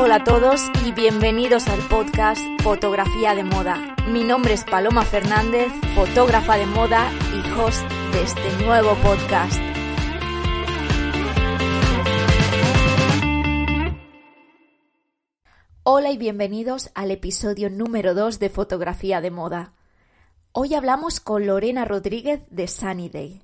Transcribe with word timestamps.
Hola 0.00 0.14
a 0.14 0.24
todos 0.24 0.60
y 0.86 0.92
bienvenidos 0.92 1.66
al 1.66 1.80
podcast 1.88 2.40
Fotografía 2.62 3.34
de 3.34 3.42
Moda. 3.42 3.96
Mi 4.06 4.22
nombre 4.22 4.54
es 4.54 4.62
Paloma 4.62 5.02
Fernández, 5.02 5.72
fotógrafa 5.96 6.56
de 6.56 6.66
moda 6.66 7.10
y 7.34 7.50
host 7.58 7.82
de 8.12 8.22
este 8.22 8.64
nuevo 8.64 8.94
podcast. 9.02 9.60
Hola 15.82 16.12
y 16.12 16.16
bienvenidos 16.16 16.92
al 16.94 17.10
episodio 17.10 17.68
número 17.68 18.14
2 18.14 18.38
de 18.38 18.50
Fotografía 18.50 19.20
de 19.20 19.32
Moda. 19.32 19.74
Hoy 20.52 20.74
hablamos 20.74 21.18
con 21.18 21.44
Lorena 21.44 21.84
Rodríguez 21.84 22.42
de 22.50 22.68
Sunny 22.68 23.08
Day. 23.08 23.42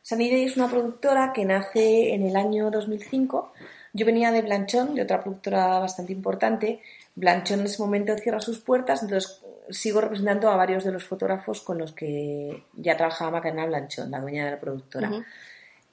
Sunny 0.02 0.44
es 0.44 0.58
una 0.58 0.68
productora 0.68 1.32
que 1.34 1.46
nace 1.46 2.16
en 2.16 2.26
el 2.26 2.36
año 2.36 2.72
2005. 2.72 3.54
Yo 3.94 4.06
venía 4.08 4.32
de 4.32 4.42
Blanchón, 4.42 4.96
de 4.96 5.04
otra 5.04 5.22
productora 5.22 5.78
bastante 5.78 6.14
importante. 6.14 6.82
Blanchón 7.14 7.60
en 7.60 7.68
ese 7.68 7.80
momento 7.80 8.18
cierra 8.18 8.40
sus 8.40 8.58
puertas, 8.58 9.04
entonces 9.04 9.44
sigo 9.70 10.02
representando 10.02 10.50
a 10.50 10.56
varios 10.56 10.84
de 10.84 10.94
los 10.94 11.04
fotógrafos 11.04 11.62
con 11.62 11.78
los 11.78 11.94
que 11.94 12.64
ya 12.74 12.98
trabajaba 12.98 13.30
Macarena 13.30 13.68
Blanchón, 13.68 14.10
la 14.10 14.20
dueña 14.20 14.46
de 14.46 14.52
la 14.52 14.60
productora. 14.60 15.12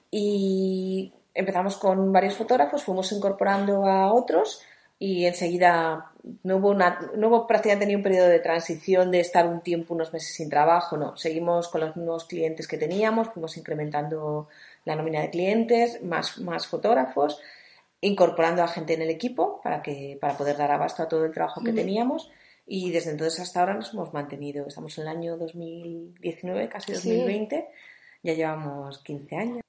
Y 0.09 1.13
empezamos 1.35 1.77
con 1.77 2.11
varios 2.11 2.33
fotógrafos, 2.33 2.83
fuimos 2.83 3.11
incorporando 3.11 3.85
a 3.85 4.11
otros 4.11 4.63
y 4.97 5.25
enseguida 5.25 6.11
no 6.43 6.57
hubo, 6.57 6.73
no 6.73 7.27
hubo 7.27 7.47
prácticamente 7.47 7.85
ni 7.85 7.95
un 7.95 8.03
periodo 8.03 8.27
de 8.27 8.39
transición 8.39 9.11
de 9.11 9.19
estar 9.19 9.47
un 9.47 9.61
tiempo, 9.61 9.93
unos 9.93 10.11
meses 10.13 10.33
sin 10.35 10.49
trabajo, 10.49 10.97
no. 10.97 11.15
Seguimos 11.17 11.67
con 11.67 11.81
los 11.81 11.95
mismos 11.95 12.25
clientes 12.25 12.67
que 12.67 12.77
teníamos, 12.77 13.29
fuimos 13.29 13.57
incrementando 13.57 14.47
la 14.85 14.95
nómina 14.95 15.21
de 15.21 15.29
clientes, 15.29 16.01
más, 16.03 16.39
más 16.39 16.67
fotógrafos, 16.67 17.39
incorporando 18.01 18.63
a 18.63 18.67
gente 18.67 18.93
en 18.93 19.03
el 19.03 19.09
equipo 19.09 19.61
para, 19.63 19.81
que, 19.81 20.17
para 20.19 20.37
poder 20.37 20.57
dar 20.57 20.71
abasto 20.71 21.03
a 21.03 21.07
todo 21.07 21.25
el 21.25 21.31
trabajo 21.31 21.61
que 21.63 21.73
teníamos 21.73 22.31
y 22.67 22.91
desde 22.91 23.11
entonces 23.11 23.39
hasta 23.39 23.59
ahora 23.59 23.75
nos 23.75 23.93
hemos 23.93 24.13
mantenido. 24.13 24.67
Estamos 24.67 24.97
en 24.97 25.03
el 25.03 25.07
año 25.09 25.37
2019, 25.37 26.69
casi 26.69 26.93
2020, 26.93 27.67
ya 28.23 28.33
llevamos 28.33 28.99
15 28.99 29.35
años. 29.35 29.61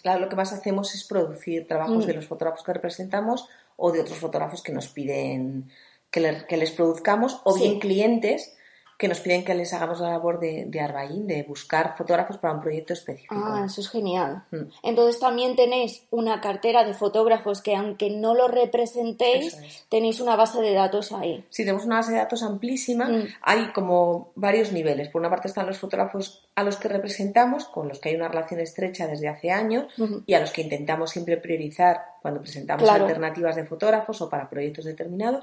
Claro, 0.00 0.20
lo 0.20 0.28
que 0.28 0.36
más 0.36 0.52
hacemos 0.52 0.94
es 0.94 1.04
producir 1.04 1.66
trabajos 1.66 2.06
de 2.06 2.14
los 2.14 2.26
fotógrafos 2.26 2.64
que 2.64 2.72
representamos 2.72 3.48
o 3.76 3.92
de 3.92 4.00
otros 4.00 4.18
fotógrafos 4.18 4.62
que 4.62 4.72
nos 4.72 4.88
piden 4.88 5.70
que, 6.10 6.44
que 6.48 6.56
les 6.56 6.70
produzcamos, 6.70 7.40
o 7.44 7.54
bien 7.54 7.78
clientes 7.78 8.56
que 9.02 9.08
nos 9.08 9.18
piden 9.18 9.44
que 9.44 9.52
les 9.52 9.72
hagamos 9.72 9.98
la 9.98 10.10
labor 10.10 10.38
de, 10.38 10.66
de 10.68 10.80
Arbaín, 10.80 11.26
de 11.26 11.42
buscar 11.42 11.96
fotógrafos 11.96 12.38
para 12.38 12.54
un 12.54 12.60
proyecto 12.60 12.92
específico. 12.92 13.34
Ah, 13.36 13.64
eso 13.66 13.80
es 13.80 13.90
genial. 13.90 14.44
Mm. 14.52 14.68
Entonces 14.84 15.18
también 15.18 15.56
tenéis 15.56 16.06
una 16.12 16.40
cartera 16.40 16.84
de 16.84 16.94
fotógrafos 16.94 17.62
que 17.62 17.74
aunque 17.74 18.10
no 18.10 18.32
lo 18.32 18.46
representéis, 18.46 19.58
tenéis 19.88 20.20
una 20.20 20.36
base 20.36 20.60
de 20.60 20.72
datos 20.72 21.10
ahí. 21.10 21.44
Sí, 21.50 21.64
tenemos 21.64 21.84
una 21.84 21.96
base 21.96 22.12
de 22.12 22.18
datos 22.18 22.44
amplísima. 22.44 23.06
Mm. 23.06 23.26
Hay 23.42 23.72
como 23.72 24.30
varios 24.36 24.70
niveles. 24.70 25.08
Por 25.08 25.20
una 25.20 25.30
parte 25.30 25.48
están 25.48 25.66
los 25.66 25.78
fotógrafos 25.78 26.48
a 26.54 26.62
los 26.62 26.76
que 26.76 26.86
representamos, 26.86 27.64
con 27.64 27.88
los 27.88 27.98
que 27.98 28.10
hay 28.10 28.14
una 28.14 28.28
relación 28.28 28.60
estrecha 28.60 29.08
desde 29.08 29.26
hace 29.26 29.50
años 29.50 29.86
y 30.26 30.34
a 30.34 30.38
los 30.38 30.52
que 30.52 30.62
intentamos 30.62 31.10
siempre 31.10 31.38
priorizar 31.38 32.02
cuando 32.22 32.40
presentamos 32.40 32.88
alternativas 32.88 33.56
de 33.56 33.64
fotógrafos 33.64 34.22
o 34.22 34.30
para 34.30 34.48
proyectos 34.48 34.84
determinados. 34.84 35.42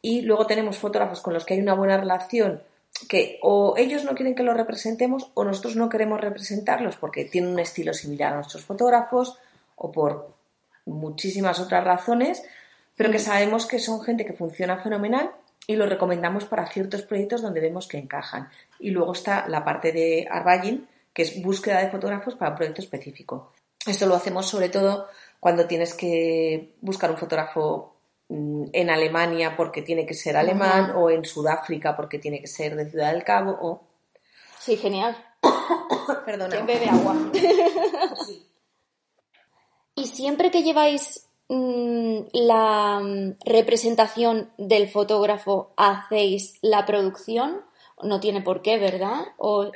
Y 0.00 0.22
luego 0.22 0.46
tenemos 0.46 0.78
fotógrafos 0.78 1.20
con 1.20 1.34
los 1.34 1.44
que 1.44 1.52
hay 1.52 1.60
una 1.60 1.74
buena 1.74 1.98
relación 1.98 2.62
que 3.06 3.38
o 3.42 3.74
ellos 3.76 4.04
no 4.04 4.14
quieren 4.14 4.34
que 4.34 4.42
los 4.42 4.56
representemos 4.56 5.30
o 5.34 5.44
nosotros 5.44 5.76
no 5.76 5.88
queremos 5.88 6.20
representarlos 6.20 6.96
porque 6.96 7.24
tienen 7.24 7.52
un 7.52 7.58
estilo 7.58 7.92
similar 7.92 8.32
a 8.32 8.36
nuestros 8.36 8.64
fotógrafos 8.64 9.38
o 9.76 9.92
por 9.92 10.34
muchísimas 10.86 11.60
otras 11.60 11.84
razones, 11.84 12.42
pero 12.96 13.10
que 13.10 13.18
sabemos 13.18 13.66
que 13.66 13.78
son 13.78 14.00
gente 14.00 14.24
que 14.24 14.32
funciona 14.32 14.78
fenomenal 14.78 15.30
y 15.66 15.76
lo 15.76 15.86
recomendamos 15.86 16.46
para 16.46 16.66
ciertos 16.66 17.02
proyectos 17.02 17.42
donde 17.42 17.60
vemos 17.60 17.86
que 17.86 17.98
encajan. 17.98 18.48
Y 18.80 18.90
luego 18.90 19.12
está 19.12 19.46
la 19.48 19.64
parte 19.64 19.92
de 19.92 20.26
Arbaying, 20.30 20.88
que 21.12 21.22
es 21.22 21.42
búsqueda 21.42 21.80
de 21.80 21.90
fotógrafos 21.90 22.34
para 22.34 22.52
un 22.52 22.56
proyecto 22.56 22.80
específico. 22.80 23.52
Esto 23.86 24.06
lo 24.06 24.14
hacemos 24.14 24.46
sobre 24.46 24.70
todo 24.70 25.08
cuando 25.38 25.66
tienes 25.66 25.94
que 25.94 26.74
buscar 26.80 27.10
un 27.10 27.18
fotógrafo 27.18 27.97
en 28.28 28.90
Alemania 28.90 29.56
porque 29.56 29.82
tiene 29.82 30.04
que 30.04 30.14
ser 30.14 30.36
alemán 30.36 30.92
o 30.96 31.10
en 31.10 31.24
Sudáfrica 31.24 31.96
porque 31.96 32.18
tiene 32.18 32.40
que 32.40 32.46
ser 32.46 32.76
de 32.76 32.90
Ciudad 32.90 33.12
del 33.12 33.24
Cabo 33.24 33.56
o... 33.60 33.82
Sí, 34.58 34.76
genial. 34.76 35.16
Perdona. 36.26 36.50
¿Quién 36.50 36.66
bebe 36.66 36.88
agua? 36.88 37.16
Y 39.98 40.06
siempre 40.06 40.52
que 40.52 40.62
lleváis 40.62 41.28
mm, 41.48 42.18
la 42.32 43.00
mm, 43.00 43.38
representación 43.44 44.52
del 44.56 44.88
fotógrafo, 44.88 45.72
¿hacéis 45.76 46.56
la 46.62 46.86
producción? 46.86 47.62
No 48.04 48.20
tiene 48.20 48.40
por 48.40 48.62
qué, 48.62 48.78
¿verdad? 48.78 49.22
O, 49.38 49.72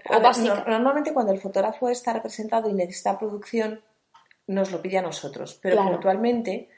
Normalmente 0.68 1.12
cuando 1.12 1.32
el 1.32 1.40
fotógrafo 1.40 1.88
está 1.88 2.12
representado 2.12 2.70
y 2.70 2.72
necesita 2.72 3.18
producción, 3.18 3.82
nos 4.46 4.70
lo 4.70 4.80
pide 4.80 4.98
a 4.98 5.02
nosotros, 5.02 5.58
pero 5.60 5.82
puntualmente 5.82 6.68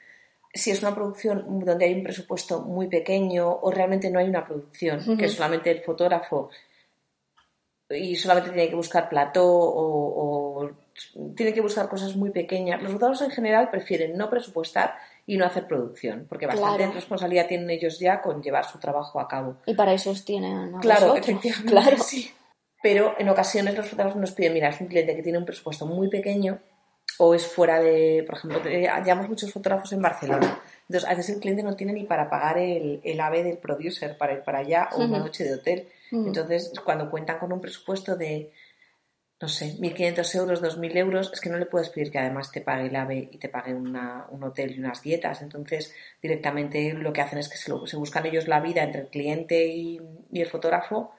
si 0.55 0.71
es 0.71 0.81
una 0.81 0.95
producción 0.95 1.59
donde 1.65 1.85
hay 1.85 1.93
un 1.93 2.03
presupuesto 2.03 2.61
muy 2.61 2.87
pequeño 2.87 3.47
o 3.61 3.69
realmente 3.71 4.09
no 4.09 4.19
hay 4.19 4.29
una 4.29 4.45
producción, 4.45 5.17
que 5.17 5.27
solamente 5.27 5.69
el 5.69 5.81
fotógrafo 5.81 6.49
y 7.89 8.15
solamente 8.15 8.51
tiene 8.51 8.69
que 8.69 8.75
buscar 8.75 9.09
plató 9.09 9.45
o, 9.45 10.71
tiene 11.35 11.53
que 11.53 11.61
buscar 11.61 11.89
cosas 11.89 12.15
muy 12.15 12.31
pequeñas. 12.31 12.81
Los 12.81 12.93
fotógrafos 12.93 13.23
en 13.23 13.31
general 13.31 13.69
prefieren 13.69 14.17
no 14.17 14.29
presupuestar 14.29 14.95
y 15.27 15.37
no 15.37 15.45
hacer 15.45 15.67
producción, 15.67 16.25
porque 16.29 16.47
bastante 16.47 16.77
Claro. 16.77 16.93
responsabilidad 16.93 17.47
tienen 17.47 17.69
ellos 17.69 17.99
ya 17.99 18.21
con 18.21 18.41
llevar 18.41 18.65
su 18.65 18.79
trabajo 18.79 19.19
a 19.19 19.27
cabo. 19.27 19.57
Y 19.65 19.75
para 19.75 19.93
eso 19.93 20.13
tienen 20.25 20.73
a 20.75 20.79
Claro, 20.79 21.07
vosotros. 21.07 21.27
efectivamente. 21.27 21.71
Claro. 21.71 21.97
sí. 21.97 22.31
Pero 22.81 23.15
en 23.17 23.27
ocasiones 23.29 23.75
los 23.75 23.89
fotógrafos 23.89 24.21
nos 24.21 24.31
piden, 24.31 24.53
mira, 24.53 24.69
es 24.69 24.79
un 24.79 24.87
cliente 24.87 25.15
que 25.15 25.23
tiene 25.23 25.37
un 25.39 25.45
presupuesto 25.45 25.85
muy 25.85 26.07
pequeño 26.07 26.59
o 27.17 27.33
es 27.33 27.47
fuera 27.47 27.79
de, 27.79 28.23
por 28.27 28.37
ejemplo, 28.37 28.61
llevamos 28.63 29.29
muchos 29.29 29.51
fotógrafos 29.51 29.91
en 29.93 30.01
Barcelona. 30.01 30.61
Entonces, 30.89 31.09
a 31.09 31.15
veces 31.15 31.35
el 31.35 31.41
cliente 31.41 31.63
no 31.63 31.75
tiene 31.75 31.93
ni 31.93 32.03
para 32.03 32.29
pagar 32.29 32.57
el, 32.57 32.99
el 33.03 33.19
AVE 33.21 33.43
del 33.43 33.57
producer 33.57 34.17
para 34.17 34.33
ir 34.33 34.41
para 34.43 34.59
allá 34.59 34.89
o 34.91 34.97
una 35.05 35.19
noche 35.19 35.43
de 35.45 35.53
hotel. 35.55 35.87
Entonces, 36.27 36.71
cuando 36.83 37.09
cuentan 37.09 37.39
con 37.39 37.51
un 37.53 37.61
presupuesto 37.61 38.15
de, 38.15 38.51
no 39.41 39.47
sé, 39.47 39.75
1.500 39.79 40.35
euros, 40.35 40.61
2.000 40.61 40.95
euros, 40.97 41.31
es 41.33 41.39
que 41.41 41.49
no 41.49 41.57
le 41.57 41.65
puedes 41.65 41.89
pedir 41.89 42.11
que 42.11 42.19
además 42.19 42.51
te 42.51 42.61
pague 42.61 42.87
el 42.87 42.95
AVE 42.95 43.29
y 43.31 43.37
te 43.37 43.49
pague 43.49 43.73
una- 43.73 44.27
un 44.29 44.43
hotel 44.43 44.75
y 44.75 44.79
unas 44.79 45.01
dietas. 45.01 45.41
Entonces, 45.41 45.93
directamente 46.21 46.93
lo 46.93 47.13
que 47.13 47.21
hacen 47.21 47.39
es 47.39 47.47
que 47.49 47.57
se, 47.57 47.69
lo- 47.71 47.87
se 47.87 47.95
buscan 47.97 48.25
ellos 48.25 48.47
la 48.47 48.59
vida 48.59 48.83
entre 48.83 49.01
el 49.01 49.07
cliente 49.07 49.65
y, 49.67 49.99
y 50.31 50.41
el 50.41 50.47
fotógrafo, 50.47 51.14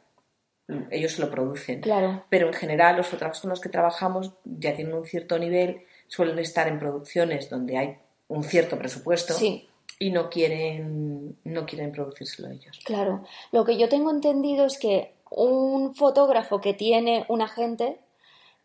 ellos 0.91 1.13
se 1.13 1.21
lo 1.21 1.31
producen. 1.31 1.81
Claro. 1.81 2.25
Pero 2.29 2.49
en 2.49 2.55
general, 2.55 2.97
los 2.97 3.07
fotógrafos 3.07 3.41
con 3.41 3.51
los 3.51 3.61
que 3.61 3.69
trabajamos 3.69 4.33
ya 4.45 4.75
tienen 4.75 4.95
un 4.95 5.05
cierto 5.05 5.39
nivel, 5.39 5.83
suelen 6.09 6.39
estar 6.39 6.69
en 6.69 6.79
producciones 6.79 7.49
donde 7.51 7.79
hay 7.79 7.99
un 8.29 8.43
cierto 8.43 8.77
presupuesto 8.79 9.35
Sí. 9.35 9.69
y 9.99 10.11
no 10.11 10.29
quieren, 10.29 11.39
no 11.45 11.67
quieren 11.67 11.93
producírselo 11.93 12.49
ellos. 12.51 12.81
Claro, 12.85 13.25
lo 13.53 13.65
que 13.65 13.77
yo 13.79 13.89
tengo 13.89 14.11
entendido 14.11 14.67
es 14.67 14.79
que 14.79 15.15
un 15.31 15.95
fotógrafo 15.95 16.61
que 16.61 16.75
tiene 16.75 17.25
un 17.29 17.43
agente, 17.43 18.01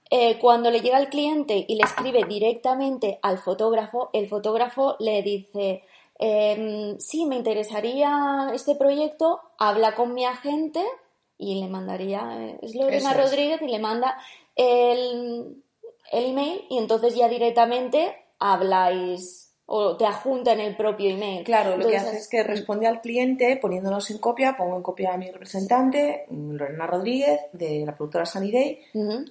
eh, 0.09 0.39
cuando 0.39 0.71
le 0.71 0.81
llega 0.81 0.98
al 0.98 1.09
cliente 1.09 1.65
y 1.68 1.75
le 1.75 1.83
escribe 1.83 2.24
directamente 2.25 3.19
al 3.21 3.38
fotógrafo, 3.38 4.09
el 4.13 4.27
fotógrafo 4.27 4.95
le 5.00 5.21
dice, 5.24 5.83
em, 6.19 6.98
sí, 7.00 7.25
me 7.25 7.36
interesaría 7.38 8.50
este 8.53 8.75
proyecto, 8.75 9.39
habla 9.57 9.95
con 9.95 10.13
mi 10.13 10.25
agente 10.25 10.83
y 11.42 11.60
le 11.60 11.68
mandaría, 11.68 12.56
es 12.62 12.76
Lorena 12.76 12.98
Eso 12.98 13.10
es. 13.10 13.18
Rodríguez 13.18 13.62
y 13.64 13.68
le 13.68 13.80
manda 13.80 14.16
el, 14.56 15.64
el 16.12 16.26
email 16.26 16.66
y 16.70 16.78
entonces 16.78 17.16
ya 17.16 17.28
directamente 17.28 18.16
habláis 18.38 19.52
o 19.74 19.96
te 19.96 20.06
adjunta 20.06 20.52
en 20.52 20.60
el 20.60 20.76
propio 20.76 21.10
email. 21.10 21.44
Claro, 21.46 21.78
lo 21.78 21.88
que 21.88 21.98
hace 21.98 22.18
es 22.18 22.28
que 22.28 22.44
responde 22.44 22.88
al 22.88 23.00
cliente 23.00 23.56
poniéndonos 23.56 24.12
en 24.12 24.18
copia, 24.18 24.58
pongo 24.58 24.76
en 24.76 24.84
copia 24.84 25.14
a 25.14 25.18
mi 25.18 25.32
representante, 25.32 26.26
Lorena 26.30 26.86
Rodríguez, 26.86 27.40
de 27.54 27.86
la 27.86 27.96
productora 27.96 28.26
Sunny 28.26 28.52
Day, 28.52 28.80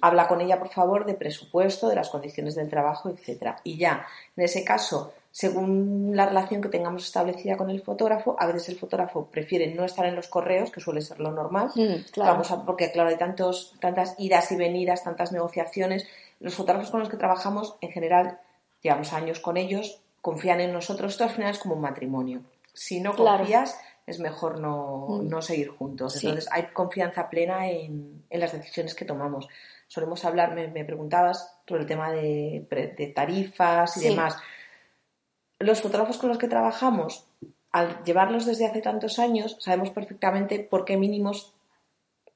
habla 0.01 0.27
con 0.27 0.41
ella, 0.41 0.57
por 0.57 0.69
favor, 0.69 1.05
de 1.05 1.13
presupuesto, 1.13 1.87
de 1.87 1.95
las 1.95 2.09
condiciones 2.09 2.55
del 2.55 2.69
trabajo, 2.69 3.09
etcétera. 3.09 3.57
Y 3.63 3.77
ya, 3.77 4.05
en 4.35 4.43
ese 4.43 4.63
caso, 4.63 5.13
según 5.31 6.11
la 6.13 6.25
relación 6.25 6.61
que 6.61 6.69
tengamos 6.69 7.05
establecida 7.05 7.55
con 7.57 7.69
el 7.69 7.81
fotógrafo, 7.81 8.35
a 8.37 8.45
veces 8.47 8.69
el 8.69 8.75
fotógrafo 8.77 9.27
prefiere 9.27 9.73
no 9.73 9.85
estar 9.85 10.05
en 10.05 10.15
los 10.15 10.27
correos, 10.27 10.71
que 10.71 10.81
suele 10.81 11.01
ser 11.01 11.19
lo 11.19 11.31
normal, 11.31 11.69
Mm, 11.75 12.03
claro. 12.11 12.31
Vamos 12.33 12.51
a- 12.51 12.65
porque 12.65 12.91
claro, 12.91 13.09
hay 13.09 13.17
tantos, 13.17 13.75
tantas 13.79 14.15
idas 14.19 14.51
y 14.51 14.57
venidas, 14.57 15.03
tantas 15.03 15.31
negociaciones. 15.31 16.05
Los 16.39 16.55
fotógrafos 16.55 16.91
con 16.91 16.99
los 16.99 17.09
que 17.09 17.17
trabajamos, 17.17 17.75
en 17.81 17.91
general, 17.91 18.39
llevamos 18.81 19.13
años 19.13 19.39
con 19.39 19.55
ellos, 19.57 20.01
confían 20.21 20.59
en 20.59 20.73
nosotros. 20.73 21.13
Esto 21.13 21.23
al 21.23 21.29
final 21.29 21.51
es 21.51 21.59
como 21.59 21.75
un 21.75 21.81
matrimonio. 21.81 22.41
Si 22.73 22.99
no 22.99 23.13
Claro. 23.13 23.37
confías, 23.39 23.79
es 24.05 24.19
mejor 24.19 24.59
no, 24.59 25.07
Mm. 25.21 25.29
no 25.29 25.41
seguir 25.41 25.69
juntos. 25.69 26.13
Sí. 26.13 26.27
Entonces, 26.27 26.51
hay 26.51 26.67
confianza 26.73 27.29
plena 27.29 27.69
en, 27.69 28.23
en 28.29 28.39
las 28.39 28.51
decisiones 28.51 28.95
que 28.95 29.05
tomamos. 29.05 29.47
Solemos 29.87 30.25
hablar, 30.25 30.53
me, 30.55 30.67
me 30.67 30.83
preguntabas, 30.83 31.57
sobre 31.67 31.81
el 31.83 31.87
tema 31.87 32.11
de, 32.11 32.65
de 32.97 33.07
tarifas 33.07 33.95
y 33.97 34.01
Sí. 34.01 34.09
demás. 34.09 34.35
Los 35.61 35.81
fotógrafos 35.81 36.17
con 36.17 36.29
los 36.29 36.37
que 36.37 36.47
trabajamos, 36.47 37.25
al 37.71 38.03
llevarlos 38.03 38.45
desde 38.45 38.65
hace 38.65 38.81
tantos 38.81 39.19
años, 39.19 39.57
sabemos 39.59 39.89
perfectamente 39.91 40.59
por 40.59 40.85
qué 40.85 40.97
mínimos 40.97 41.53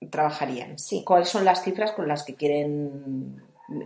trabajarían. 0.09 0.77
Sí. 0.77 1.03
¿Cuáles 1.03 1.29
son 1.29 1.45
las 1.45 1.63
cifras 1.63 1.91
con 1.91 2.07
las 2.07 2.23
que 2.23 2.35
quieren... 2.35 3.41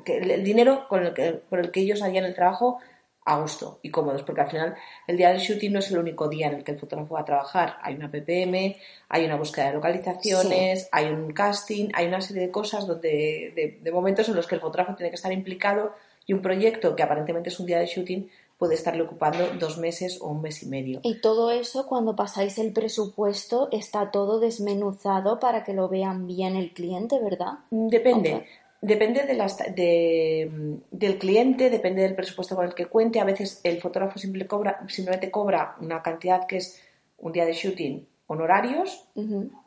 que 0.06 0.18
el 0.18 0.31
el 0.31 0.44
dinero 0.44 0.88
con 0.88 1.06
el 1.06 1.13
que, 1.13 1.33
por 1.33 1.59
el 1.59 1.71
que 1.71 1.81
ellos 1.81 2.01
harían 2.01 2.25
el 2.25 2.36
trabajo 2.36 2.80
a 3.25 3.39
gusto 3.39 3.80
y 3.83 3.91
cómodos, 3.91 4.24
porque 4.24 4.41
al 4.41 4.50
final 4.50 4.75
el 5.06 5.18
día 5.18 5.30
del 5.30 5.39
shooting 5.39 5.71
no 5.71 5.80
es 5.80 5.92
el 5.92 6.00
único 6.00 6.27
día 6.27 6.47
en 6.47 6.56
el 6.56 6.63
que 6.63 6.71
el 6.71 6.80
fotógrafo 6.80 7.13
va 7.13 7.21
a 7.21 7.25
trabajar. 7.25 7.77
Hay 7.81 7.95
una 7.95 8.09
PPM, 8.09 8.75
hay 9.07 9.25
una 9.25 9.35
búsqueda 9.35 9.68
de 9.68 9.74
localizaciones, 9.74 10.89
hay 10.92 11.07
un 11.07 11.31
casting, 11.31 11.89
hay 11.94 12.07
una 12.07 12.21
serie 12.21 12.44
de 12.44 12.51
cosas 12.51 12.88
donde, 12.88 13.53
de, 13.56 13.80
de 13.81 13.92
momentos 13.92 14.27
en 14.30 14.35
los 14.35 14.47
que 14.47 14.56
el 14.56 14.62
fotógrafo 14.62 14.95
tiene 14.95 15.12
que 15.12 15.15
estar 15.15 15.31
implicado 15.31 15.94
y 16.25 16.33
un 16.33 16.42
proyecto 16.42 16.95
que 16.95 17.03
aparentemente 17.03 17.50
es 17.50 17.59
un 17.59 17.68
día 17.68 17.80
de 17.80 17.85
shooting 17.85 18.30
puede 18.59 18.75
estarle 18.75 19.01
ocupando 19.01 19.39
dos 19.57 19.77
meses 19.79 20.19
o 20.21 20.27
un 20.27 20.41
mes 20.41 20.61
y 20.61 20.67
medio. 20.67 21.00
Y 21.01 21.21
todo 21.21 21.50
eso, 21.50 21.88
cuando 21.88 22.15
pasáis 22.15 22.59
el 22.59 22.73
presupuesto, 22.73 23.69
está 23.71 24.11
todo 24.11 24.39
desmenuzado 24.39 25.39
para 25.39 25.63
que 25.63 25.73
lo 25.73 25.88
vean 25.89 26.27
bien 26.27 26.56
el 26.57 26.73
cliente, 26.73 27.17
¿verdad? 27.19 27.53
Depende. 27.71 28.35
Ok. 28.35 28.44
Depende 28.81 29.23
de 29.25 29.33
las, 29.33 29.57
de- 29.57 30.77
del 30.91 31.17
cliente, 31.17 31.69
depende 31.69 32.01
del 32.01 32.15
presupuesto 32.15 32.56
con 32.56 32.65
el 32.65 32.73
que 32.73 32.85
cuente. 32.85 33.19
A 33.19 33.25
veces 33.25 33.59
el 33.63 33.81
fotógrafo 33.81 34.19
simple 34.19 34.45
cobra, 34.47 34.85
simplemente 34.88 35.31
cobra 35.31 35.75
una 35.81 36.01
cantidad 36.01 36.45
que 36.45 36.57
es 36.57 36.79
un 37.17 37.31
día 37.33 37.45
de 37.45 37.53
shooting, 37.53 38.07
honorarios 38.29 39.07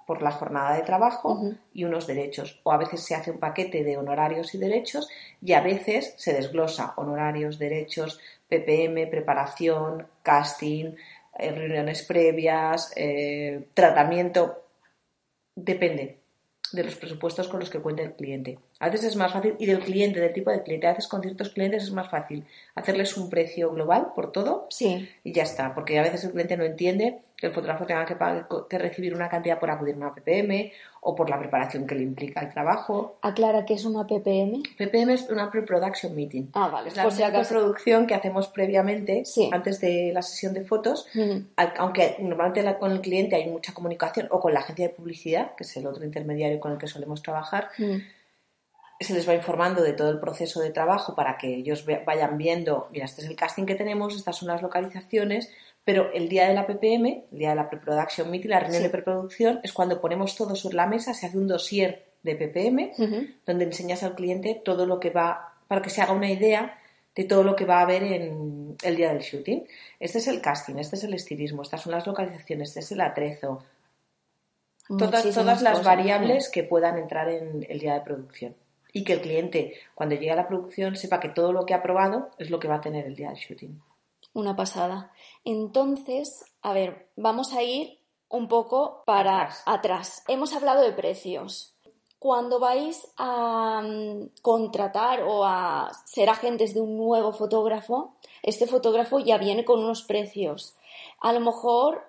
por 0.06 0.22
la 0.22 0.30
jornada 0.30 0.76
de 0.76 0.82
trabajo 0.82 1.52
y 1.74 1.82
unos 1.82 2.06
derechos. 2.06 2.60
O 2.62 2.70
a 2.70 2.76
veces 2.76 3.04
se 3.04 3.16
hace 3.16 3.32
un 3.32 3.38
paquete 3.38 3.82
de 3.82 3.98
honorarios 3.98 4.54
y 4.54 4.58
derechos 4.58 5.08
y 5.42 5.52
a 5.52 5.60
veces 5.60 6.14
se 6.16 6.32
desglosa 6.32 6.94
honorarios, 6.96 7.58
derechos, 7.58 8.20
PPM, 8.48 9.08
preparación, 9.08 10.06
casting, 10.22 10.94
eh, 11.38 11.50
reuniones 11.50 12.04
previas, 12.04 12.92
eh, 12.94 13.66
tratamiento. 13.74 14.62
Depende 15.56 16.22
de 16.72 16.84
los 16.84 16.94
presupuestos 16.94 17.48
con 17.48 17.58
los 17.58 17.68
que 17.68 17.80
cuenta 17.80 18.02
el 18.02 18.14
cliente. 18.14 18.60
A 18.78 18.88
veces 18.88 19.08
es 19.08 19.16
más 19.16 19.32
fácil, 19.32 19.56
y 19.58 19.66
del 19.66 19.80
cliente, 19.80 20.20
del 20.20 20.32
tipo 20.32 20.50
de 20.50 20.62
cliente, 20.62 20.86
a 20.86 20.90
veces 20.90 21.08
con 21.08 21.20
ciertos 21.20 21.50
clientes 21.50 21.82
es 21.82 21.90
más 21.90 22.08
fácil 22.08 22.46
hacerles 22.76 23.16
un 23.16 23.28
precio 23.28 23.70
global 23.72 24.12
por 24.14 24.32
todo 24.32 24.68
Sí, 24.70 25.08
y 25.24 25.32
ya 25.32 25.42
está, 25.42 25.74
porque 25.74 25.98
a 25.98 26.02
veces 26.02 26.24
el 26.24 26.30
cliente 26.30 26.56
no 26.56 26.64
entiende 26.64 27.18
que 27.42 27.48
el 27.48 27.52
fotógrafo 27.52 27.84
tenga 27.84 28.04
que, 28.06 28.14
que 28.70 28.78
recibir 28.78 29.16
una 29.16 29.28
cantidad 29.28 29.58
por 29.58 29.68
acudir 29.68 29.94
a 29.94 29.98
una 29.98 30.14
PPM 30.14 30.70
o 31.00 31.12
por 31.16 31.28
la 31.28 31.40
preparación 31.40 31.88
que 31.88 31.96
le 31.96 32.04
implica 32.04 32.40
el 32.40 32.50
trabajo. 32.52 33.16
aclara 33.20 33.64
que 33.64 33.74
es 33.74 33.84
una 33.84 34.06
PPM. 34.06 34.62
PPM 34.78 35.10
es 35.14 35.28
una 35.28 35.50
pre-production 35.50 36.14
meeting. 36.14 36.50
Ah, 36.54 36.68
vale, 36.68 36.90
Es 36.90 36.96
la 36.96 37.02
por 37.02 37.10
si 37.10 37.24
acaso. 37.24 37.52
producción 37.52 38.06
que 38.06 38.14
hacemos 38.14 38.46
previamente, 38.46 39.24
Sí. 39.24 39.50
antes 39.52 39.80
de 39.80 40.12
la 40.14 40.22
sesión 40.22 40.54
de 40.54 40.64
fotos, 40.64 41.08
Ujú. 41.16 41.42
al- 41.56 41.72
aunque 41.78 42.14
normalmente 42.20 42.78
con 42.78 42.92
el 42.92 43.00
cliente 43.00 43.34
hay 43.34 43.48
mucha 43.50 43.74
comunicación 43.74 44.28
o 44.30 44.38
con 44.38 44.54
la 44.54 44.60
agencia 44.60 44.86
de 44.86 44.94
publicidad, 44.94 45.56
que 45.56 45.64
es 45.64 45.76
el 45.76 45.88
otro 45.88 46.04
intermediario 46.04 46.60
con 46.60 46.70
el 46.70 46.78
que 46.78 46.86
solemos 46.86 47.24
trabajar, 47.24 47.70
Ujú. 47.76 47.98
se 49.00 49.14
les 49.14 49.28
va 49.28 49.34
informando 49.34 49.82
de 49.82 49.94
todo 49.94 50.10
el 50.10 50.20
proceso 50.20 50.60
de 50.60 50.70
trabajo 50.70 51.16
para 51.16 51.36
que 51.36 51.52
ellos 51.56 51.84
vayan 52.06 52.38
viendo, 52.38 52.86
mira, 52.92 53.04
este 53.06 53.22
es 53.22 53.26
el 53.26 53.34
casting 53.34 53.66
que 53.66 53.74
tenemos, 53.74 54.14
estas 54.14 54.36
son 54.36 54.46
las 54.46 54.62
localizaciones, 54.62 55.50
pero 55.84 56.12
el 56.12 56.28
día 56.28 56.46
de 56.48 56.54
la 56.54 56.66
PPM, 56.66 57.24
el 57.32 57.38
día 57.38 57.50
de 57.50 57.56
la 57.56 57.68
pre-production 57.68 58.30
meeting, 58.30 58.50
la 58.50 58.60
reunión 58.60 58.80
Sí. 58.82 58.86
de 58.86 58.90
preproducción, 58.90 59.60
es 59.62 59.72
cuando 59.72 60.00
ponemos 60.00 60.36
todo 60.36 60.54
sobre 60.54 60.76
la 60.76 60.86
mesa, 60.86 61.12
se 61.14 61.26
hace 61.26 61.36
un 61.38 61.48
dossier 61.48 62.04
de 62.22 62.36
PPM, 62.36 62.92
donde 63.46 63.64
enseñas 63.64 64.02
al 64.04 64.14
cliente 64.14 64.60
todo 64.64 64.86
lo 64.86 65.00
que 65.00 65.10
va, 65.10 65.54
para 65.66 65.82
que 65.82 65.90
se 65.90 66.00
haga 66.02 66.12
una 66.12 66.30
idea 66.30 66.78
de 67.14 67.24
todo 67.24 67.42
lo 67.42 67.56
que 67.56 67.64
va 67.64 67.78
a 67.78 67.82
haber 67.82 68.04
en 68.04 68.76
el 68.82 68.96
día 68.96 69.12
del 69.12 69.20
shooting. 69.22 69.66
Este 69.98 70.18
es 70.18 70.28
el 70.28 70.40
casting, 70.40 70.76
este 70.76 70.96
es 70.96 71.04
el 71.04 71.14
estilismo, 71.14 71.62
estas 71.62 71.82
son 71.82 71.92
las 71.92 72.06
localizaciones, 72.06 72.68
este 72.68 72.80
es 72.80 72.92
el 72.92 73.00
atrezo, 73.00 73.64
todas, 74.86 75.22
todas 75.34 75.62
las 75.62 75.78
cosas. 75.78 75.84
variables 75.84 76.48
que 76.48 76.62
puedan 76.62 76.96
entrar 76.98 77.28
en 77.28 77.66
el 77.68 77.78
día 77.80 77.94
de 77.94 78.00
producción. 78.02 78.54
Y 78.94 79.04
que 79.04 79.14
el 79.14 79.20
cliente, 79.22 79.74
cuando 79.94 80.14
llegue 80.14 80.30
a 80.30 80.36
la 80.36 80.46
producción, 80.48 80.96
sepa 80.96 81.18
que 81.18 81.30
todo 81.30 81.52
lo 81.52 81.64
que 81.66 81.74
ha 81.74 81.82
probado 81.82 82.30
es 82.38 82.50
lo 82.50 82.60
que 82.60 82.68
va 82.68 82.76
a 82.76 82.80
tener 82.80 83.06
el 83.06 83.16
día 83.16 83.28
del 83.28 83.36
shooting. 83.38 83.80
Una 84.34 84.56
pasada. 84.56 85.12
Entonces, 85.44 86.44
a 86.62 86.72
ver, 86.72 87.10
vamos 87.16 87.52
a 87.52 87.62
ir 87.62 87.98
un 88.28 88.48
poco 88.48 89.02
para 89.04 89.42
Atrás. 89.42 89.62
atrás. 89.66 90.24
Hemos 90.26 90.54
hablado 90.54 90.82
de 90.82 90.92
precios. 90.92 91.74
Cuando 92.18 92.58
vais 92.60 93.12
a 93.18 93.82
mm, 93.82 94.30
contratar 94.40 95.22
o 95.24 95.44
a 95.44 95.90
ser 96.06 96.30
agentes 96.30 96.72
de 96.72 96.80
un 96.80 96.96
nuevo 96.96 97.32
fotógrafo, 97.32 98.14
este 98.42 98.66
fotógrafo 98.66 99.18
ya 99.18 99.38
viene 99.38 99.64
con 99.64 99.80
unos 99.80 100.02
precios. 100.02 100.76
A 101.20 101.32
lo 101.32 101.40
mejor, 101.40 102.04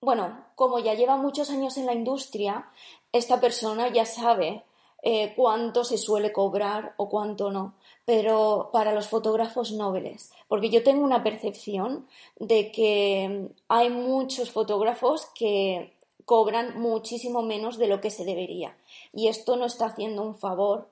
bueno, 0.00 0.44
como 0.54 0.78
ya 0.78 0.94
lleva 0.94 1.16
muchos 1.16 1.50
años 1.50 1.76
en 1.76 1.86
la 1.86 1.92
industria, 1.92 2.70
esta 3.12 3.40
persona 3.40 3.88
ya 3.88 4.06
sabe 4.06 4.64
eh, 5.10 5.32
cuánto 5.34 5.84
se 5.84 5.96
suele 5.96 6.32
cobrar 6.32 6.92
o 6.98 7.08
cuánto 7.08 7.50
no. 7.50 7.76
Pero 8.04 8.68
para 8.74 8.92
los 8.92 9.08
fotógrafos 9.08 9.72
nobles, 9.72 10.30
porque 10.48 10.68
yo 10.68 10.82
tengo 10.82 11.02
una 11.02 11.24
percepción 11.24 12.06
de 12.36 12.70
que 12.70 13.48
hay 13.68 13.88
muchos 13.88 14.50
fotógrafos 14.50 15.24
que 15.34 15.96
cobran 16.26 16.78
muchísimo 16.78 17.40
menos 17.40 17.78
de 17.78 17.86
lo 17.86 18.02
que 18.02 18.10
se 18.10 18.26
debería. 18.26 18.76
Y 19.14 19.28
esto 19.28 19.56
no 19.56 19.64
está 19.64 19.86
haciendo 19.86 20.22
un 20.22 20.34
favor 20.34 20.90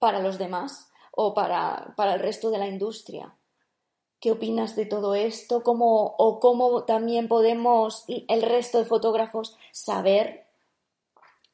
para 0.00 0.18
los 0.18 0.38
demás 0.38 0.90
o 1.12 1.32
para, 1.32 1.94
para 1.96 2.14
el 2.14 2.20
resto 2.20 2.50
de 2.50 2.58
la 2.58 2.66
industria. 2.66 3.36
¿Qué 4.18 4.32
opinas 4.32 4.74
de 4.74 4.86
todo 4.86 5.14
esto? 5.14 5.62
¿Cómo, 5.62 6.16
¿O 6.18 6.40
cómo 6.40 6.82
también 6.82 7.28
podemos, 7.28 8.06
el 8.08 8.42
resto 8.42 8.78
de 8.78 8.86
fotógrafos, 8.86 9.56
saber 9.70 10.48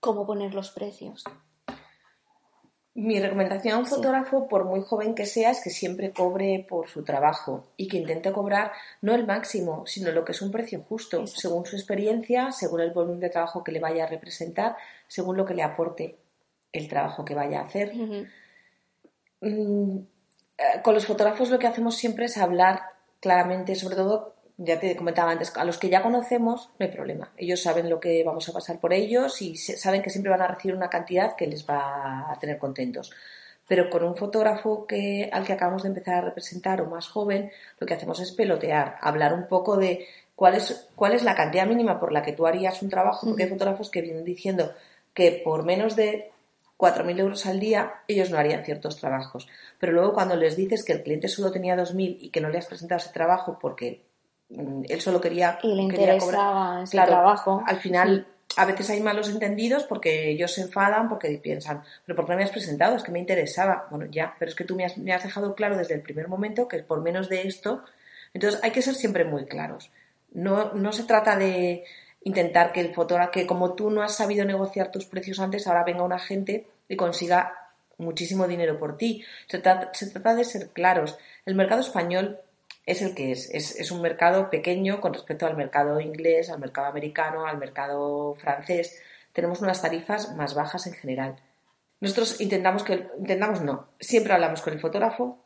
cómo 0.01 0.25
poner 0.27 0.55
los 0.55 0.71
precios? 0.71 1.25
Mi 3.01 3.21
recomendación 3.21 3.75
a 3.75 3.79
un 3.79 3.87
fotógrafo, 3.87 4.49
por 4.49 4.65
muy 4.65 4.81
joven 4.81 5.15
que 5.15 5.25
sea, 5.25 5.53
es 5.53 5.63
que 5.63 5.71
siempre 5.71 6.11
cobre 6.11 6.67
por 6.69 6.89
su 6.89 7.05
trabajo 7.05 7.69
y 7.77 7.87
que 7.87 7.97
intente 7.97 8.33
cobrar 8.33 8.73
no 9.03 9.15
el 9.15 9.25
máximo, 9.25 9.87
sino 9.87 10.11
lo 10.11 10.25
que 10.25 10.33
es 10.33 10.43
un 10.43 10.51
precio 10.51 10.85
justo, 10.89 11.25
según 11.29 11.65
su 11.65 11.77
experiencia, 11.77 12.51
según 12.51 12.81
el 12.81 12.91
volumen 12.91 13.21
de 13.21 13.31
trabajo 13.31 13.63
que 13.63 13.71
le 13.71 13.79
vaya 13.79 14.03
a 14.03 14.09
representar, 14.09 14.75
según 15.07 15.37
lo 15.37 15.45
que 15.45 15.55
le 15.55 15.63
aporte 15.63 16.17
el 16.73 16.89
trabajo 16.89 17.25
que 17.25 17.37
vaya 17.37 17.61
a 17.61 17.67
hacer. 17.67 17.95
Mm, 17.95 19.99
eh, 20.59 20.83
con 20.83 20.93
los 20.93 21.07
fotógrafos 21.07 21.51
lo 21.51 21.61
que 21.61 21.69
hacemos 21.69 21.95
siempre 21.95 22.25
es 22.25 22.37
hablar 22.37 22.83
claramente, 23.21 23.77
sobre 23.77 23.95
todo 23.95 24.35
ya 24.59 24.81
te 24.81 24.97
comentaba 24.97 25.31
antes, 25.31 25.57
a 25.57 25.65
los 25.65 25.79
que 25.79 25.89
ya 25.89 26.03
conocemos 26.03 26.71
no 26.79 26.85
hay 26.85 26.93
problema. 26.93 27.31
Ellos 27.37 27.63
saben 27.63 27.89
lo 27.89 28.01
que 28.01 28.25
vamos 28.25 28.49
a 28.49 28.53
pasar 28.53 28.81
por 28.81 28.93
ellos 28.93 29.41
y 29.41 29.57
saben 29.57 30.03
que 30.03 30.11
siempre 30.11 30.31
van 30.31 30.43
a 30.43 30.49
recibir 30.49 30.75
una 30.77 30.91
cantidad 30.91 31.37
que 31.37 31.47
les 31.47 31.65
va 31.65 32.31
a 32.31 32.39
tener 32.41 32.59
contentos. 32.59 33.13
Pero 33.69 33.89
con 33.89 34.03
un 34.03 34.17
fotógrafo 34.17 34.85
que, 34.87 35.31
al 35.33 35.45
que 35.45 35.53
acabamos 35.53 35.85
de 35.85 35.91
empezar 35.91 36.17
a 36.17 36.21
representar 36.23 36.81
o 36.81 36.87
más 36.87 37.07
joven, 37.07 37.53
lo 37.79 37.87
que 37.87 37.95
hacemos 37.95 38.19
es 38.19 38.33
pelotear, 38.33 38.97
hablar 39.01 39.33
un 39.33 39.47
poco 39.47 39.77
de 39.77 40.07
cuál 40.35 40.57
es, 40.57 40.89
cuál 40.97 41.13
es 41.13 41.23
la 41.23 41.37
cantidad 41.37 41.67
mínima 41.67 42.01
por 42.01 42.11
la 42.13 42.23
que 42.23 42.33
tú 42.33 42.47
harías 42.47 42.83
un 42.83 42.89
trabajo, 42.89 43.29
porque 43.29 43.45
hay 43.45 43.51
fotógrafos 43.51 43.91
que 43.91 44.03
vienen 44.03 44.25
diciendo 44.25 44.73
que 45.15 45.41
por 45.45 45.65
menos 45.65 45.95
de 45.95 46.33
4.000 46.79 47.21
euros 47.21 47.47
al 47.47 47.61
día, 47.61 48.03
ellos 48.09 48.31
no 48.31 48.39
harían 48.39 48.65
ciertos 48.65 48.97
trabajos. 48.97 49.49
Pero 49.79 49.93
luego 49.93 50.15
cuando 50.15 50.35
les 50.35 50.57
dices 50.57 50.85
que 50.85 50.95
el 50.95 51.03
cliente 51.05 51.29
solo 51.29 51.53
tenía 51.53 51.77
2.000 51.77 52.17
y 52.21 52.31
que 52.31 52.41
no 52.41 52.49
le 52.49 52.59
has 52.59 52.67
presentado 52.67 52.99
ese 52.99 53.13
trabajo 53.13 53.59
porque 53.61 54.08
él 54.51 55.01
solo 55.01 55.21
quería, 55.21 55.59
y 55.63 55.75
le 55.75 55.83
interesaba 55.83 56.83
ese 56.83 56.97
trabajo. 56.97 57.63
Al 57.67 57.77
final, 57.77 58.27
a 58.57 58.65
veces 58.65 58.91
hay 58.91 59.01
malos 59.01 59.29
entendidos 59.29 59.85
porque 59.85 60.31
ellos 60.31 60.53
se 60.53 60.63
enfadan 60.63 61.09
porque 61.09 61.39
piensan, 61.43 61.83
pero 62.05 62.17
¿por 62.17 62.27
qué 62.27 62.33
no 62.33 62.39
me 62.39 62.45
has 62.45 62.51
presentado? 62.51 62.97
Es 62.97 63.03
que 63.03 63.13
me 63.13 63.19
interesaba. 63.19 63.87
Bueno, 63.91 64.07
ya, 64.11 64.35
pero 64.39 64.49
es 64.51 64.55
que 64.55 64.65
tú 64.65 64.75
me 64.75 64.85
has, 64.85 64.97
me 64.99 65.13
has 65.13 65.23
dejado 65.23 65.55
claro 65.55 65.77
desde 65.77 65.95
el 65.95 66.03
primer 66.03 66.29
momento 66.29 66.67
que 66.67 66.79
por 66.79 67.03
menos 67.03 67.29
de 67.29 67.47
esto. 67.47 67.85
Entonces 68.35 68.61
hay 68.63 68.71
que 68.71 68.83
ser 68.83 68.95
siempre 68.95 69.25
muy 69.25 69.47
claros. 69.47 69.91
No, 70.33 70.73
no 70.75 70.93
se 70.93 71.05
trata 71.05 71.37
de 71.37 71.85
intentar 72.23 72.73
que 72.73 72.81
el 72.81 72.95
fotógrafo, 72.95 73.31
que 73.31 73.47
como 73.47 73.75
tú 73.75 73.91
no 73.91 74.03
has 74.03 74.17
sabido 74.17 74.45
negociar 74.45 74.91
tus 74.91 75.07
precios 75.07 75.41
antes, 75.41 75.67
ahora 75.67 75.85
venga 75.85 76.03
un 76.03 76.13
agente 76.13 76.67
y 76.89 76.97
consiga 76.97 77.55
muchísimo 77.99 78.47
dinero 78.47 78.79
por 78.79 78.97
ti. 78.97 79.25
Se 79.47 79.59
trata, 79.59 79.91
se 79.93 80.11
trata 80.11 80.35
de 80.35 80.45
ser 80.45 80.71
claros. 80.71 81.19
El 81.47 81.55
mercado 81.55 81.81
español 81.81 82.41
es 82.89 83.03
el 83.03 83.15
que 83.15 83.33
es. 83.33 83.51
es. 83.53 83.91
un 83.91 84.01
mercado 84.01 84.49
pequeño 84.49 84.99
con 85.01 85.13
respecto 85.13 85.47
al 85.47 85.57
mercado 85.57 86.01
inglés, 86.01 86.49
al 86.49 86.59
mercado 86.59 86.87
americano, 86.87 87.47
al 87.47 87.59
mercado 87.59 88.35
francés. 88.37 88.99
Tenemos 89.35 89.61
unas 89.61 89.83
tarifas 89.83 90.35
más 90.35 90.55
bajas 90.55 90.87
en 90.87 90.95
general. 90.95 91.37
Nosotros 92.01 92.41
intentamos 92.41 92.85
que, 92.85 93.07
intentamos 93.19 93.61
no, 93.61 93.89
siempre 94.01 94.33
hablamos 94.33 94.63
con 94.63 94.73
el 94.73 94.81
fotógrafo 94.81 95.45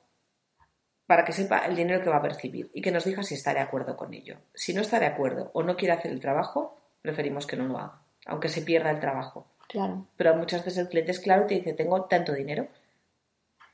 para 1.06 1.24
que 1.24 1.32
sepa 1.32 1.66
el 1.66 1.74
dinero 1.74 2.00
que 2.00 2.10
va 2.10 2.18
a 2.18 2.22
percibir 2.22 2.70
y 2.74 2.80
que 2.80 2.92
nos 2.92 3.04
diga 3.04 3.24
si 3.24 3.34
está 3.34 3.52
de 3.52 3.60
acuerdo 3.60 3.96
con 3.96 4.14
ello. 4.14 4.36
Si 4.54 4.72
no 4.72 4.80
está 4.80 5.00
de 5.00 5.06
acuerdo 5.06 5.50
o 5.52 5.64
no 5.64 5.76
quiere 5.76 5.94
hacer 5.94 6.12
el 6.12 6.20
trabajo, 6.20 6.80
preferimos 7.02 7.44
que 7.44 7.56
no 7.56 7.66
lo 7.66 7.78
haga, 7.78 8.02
aunque 8.26 8.48
se 8.48 8.62
pierda 8.62 8.90
el 8.90 9.00
trabajo. 9.00 9.48
Claro. 9.68 10.06
Pero 10.16 10.36
muchas 10.36 10.64
veces 10.64 10.78
el 10.78 10.88
cliente 10.88 11.10
es 11.10 11.18
claro 11.18 11.42
y 11.42 11.46
te 11.48 11.54
dice, 11.56 11.72
tengo 11.72 12.04
tanto 12.04 12.32
dinero. 12.32 12.68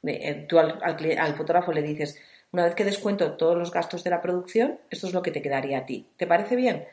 Eh, 0.04 0.46
tú 0.48 0.58
al 0.58 1.34
fotógrafo 1.34 1.72
le 1.72 1.82
dices, 1.82 2.18
una 2.52 2.64
vez 2.64 2.74
que 2.74 2.84
descuento 2.84 3.32
todos 3.32 3.56
los 3.56 3.70
gastos 3.70 4.04
de 4.04 4.10
la 4.10 4.22
producción, 4.22 4.78
esto 4.90 5.06
es 5.06 5.12
lo 5.12 5.22
que 5.22 5.30
te 5.30 5.42
quedaría 5.42 5.78
a 5.78 5.86
ti. 5.86 6.06
¿Te 6.16 6.26
parece 6.26 6.56
bien? 6.56 6.86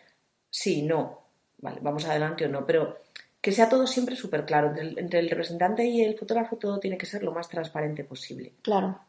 Sí, 0.50 0.82
no. 0.82 1.22
Vale, 1.60 1.80
vamos 1.82 2.06
adelante 2.06 2.46
o 2.46 2.50
no, 2.50 2.66
pero 2.66 2.98
que 3.42 3.52
sea 3.52 3.70
todo 3.70 3.88
siempre 3.88 4.16
súper 4.16 4.46
claro. 4.46 4.74
Entre 4.76 5.20
el, 5.20 5.30
representante 5.30 5.86
y 5.86 6.02
el 6.02 6.18
fotógrafo 6.18 6.58
todo 6.58 6.80
tiene 6.80 6.98
que 6.98 7.06
ser 7.06 7.24
lo 7.24 7.32
más 7.32 7.48
transparente 7.48 8.04
posible. 8.04 8.54
Claro, 8.62 9.00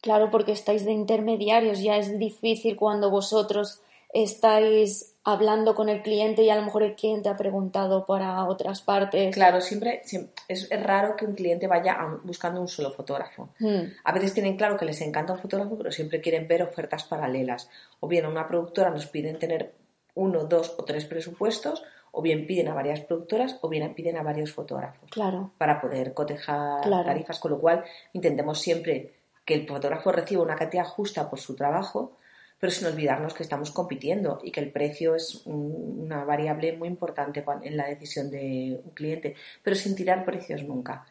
claro, 0.00 0.30
porque 0.30 0.52
estáis 0.52 0.84
de 0.84 0.92
intermediarios, 0.92 1.80
ya 1.80 1.96
es 1.96 2.18
difícil 2.18 2.76
cuando 2.76 3.10
vosotros 3.10 3.80
estáis 4.12 5.16
hablando 5.24 5.74
con 5.74 5.88
el 5.88 6.02
cliente 6.02 6.42
y 6.44 6.50
a 6.50 6.54
lo 6.54 6.62
mejor 6.62 6.84
el 6.84 6.94
cliente 6.94 7.28
ha 7.28 7.36
preguntado 7.36 8.06
para 8.06 8.44
otras 8.44 8.80
partes. 8.80 9.34
Claro, 9.34 9.60
siempre, 9.60 10.02
es, 10.46 10.68
raro 10.70 11.16
que 11.16 11.26
un 11.26 11.34
cliente 11.34 11.66
vaya 11.66 11.98
buscando 12.22 12.60
un 12.60 12.68
solo 12.68 12.92
fotógrafo. 12.92 13.48
Hmm. 13.58 13.92
A 14.04 14.12
veces 14.12 14.32
tienen 14.34 14.56
claro 14.56 14.76
que 14.76 14.84
les 14.84 15.00
encanta 15.00 15.32
un 15.32 15.40
fotógrafo, 15.40 15.76
pero 15.76 15.90
siempre 15.90 16.20
quieren 16.20 16.46
ver 16.46 16.62
ofertas 16.62 17.04
paralelas. 17.04 17.68
O 17.98 18.06
bien 18.06 18.24
a 18.24 18.28
una 18.28 18.46
productora 18.46 18.90
nos 18.90 19.06
piden 19.06 19.38
tener 19.38 19.74
uno, 20.14 20.44
dos 20.44 20.74
o 20.78 20.84
tres 20.84 21.04
presupuestos, 21.06 21.82
o 22.12 22.22
bien 22.22 22.46
piden 22.46 22.68
a 22.68 22.74
varias 22.74 23.00
productoras, 23.00 23.58
o 23.62 23.68
bien 23.68 23.94
piden 23.94 24.16
a 24.16 24.22
varios 24.22 24.52
fotógrafos. 24.52 25.10
Claro. 25.10 25.50
Para 25.58 25.80
poder 25.80 26.14
cotejar 26.14 26.88
tarifas, 27.04 27.40
con 27.40 27.50
lo 27.50 27.58
cual 27.58 27.84
intentemos 28.12 28.60
siempre 28.60 29.12
que 29.44 29.54
el 29.54 29.66
fotógrafo 29.66 30.12
reciba 30.12 30.42
una 30.42 30.56
cantidad 30.56 30.84
justa 30.84 31.28
por 31.28 31.40
su 31.40 31.56
trabajo, 31.56 32.16
pero 32.58 32.72
sin 32.72 32.86
olvidarnos 32.86 33.34
que 33.34 33.42
estamos 33.42 33.70
compitiendo 33.70 34.38
y 34.42 34.50
que 34.50 34.60
el 34.60 34.72
precio 34.72 35.14
es 35.14 35.42
una 35.44 36.24
variable 36.24 36.76
muy 36.76 36.88
importante 36.88 37.44
en 37.62 37.76
la 37.76 37.86
decisión 37.86 38.30
de 38.30 38.80
un 38.82 38.90
cliente, 38.92 39.36
pero 39.62 39.76
sin 39.76 39.94
tirar 39.94 40.24
precios 40.24 40.62
nunca, 40.62 41.06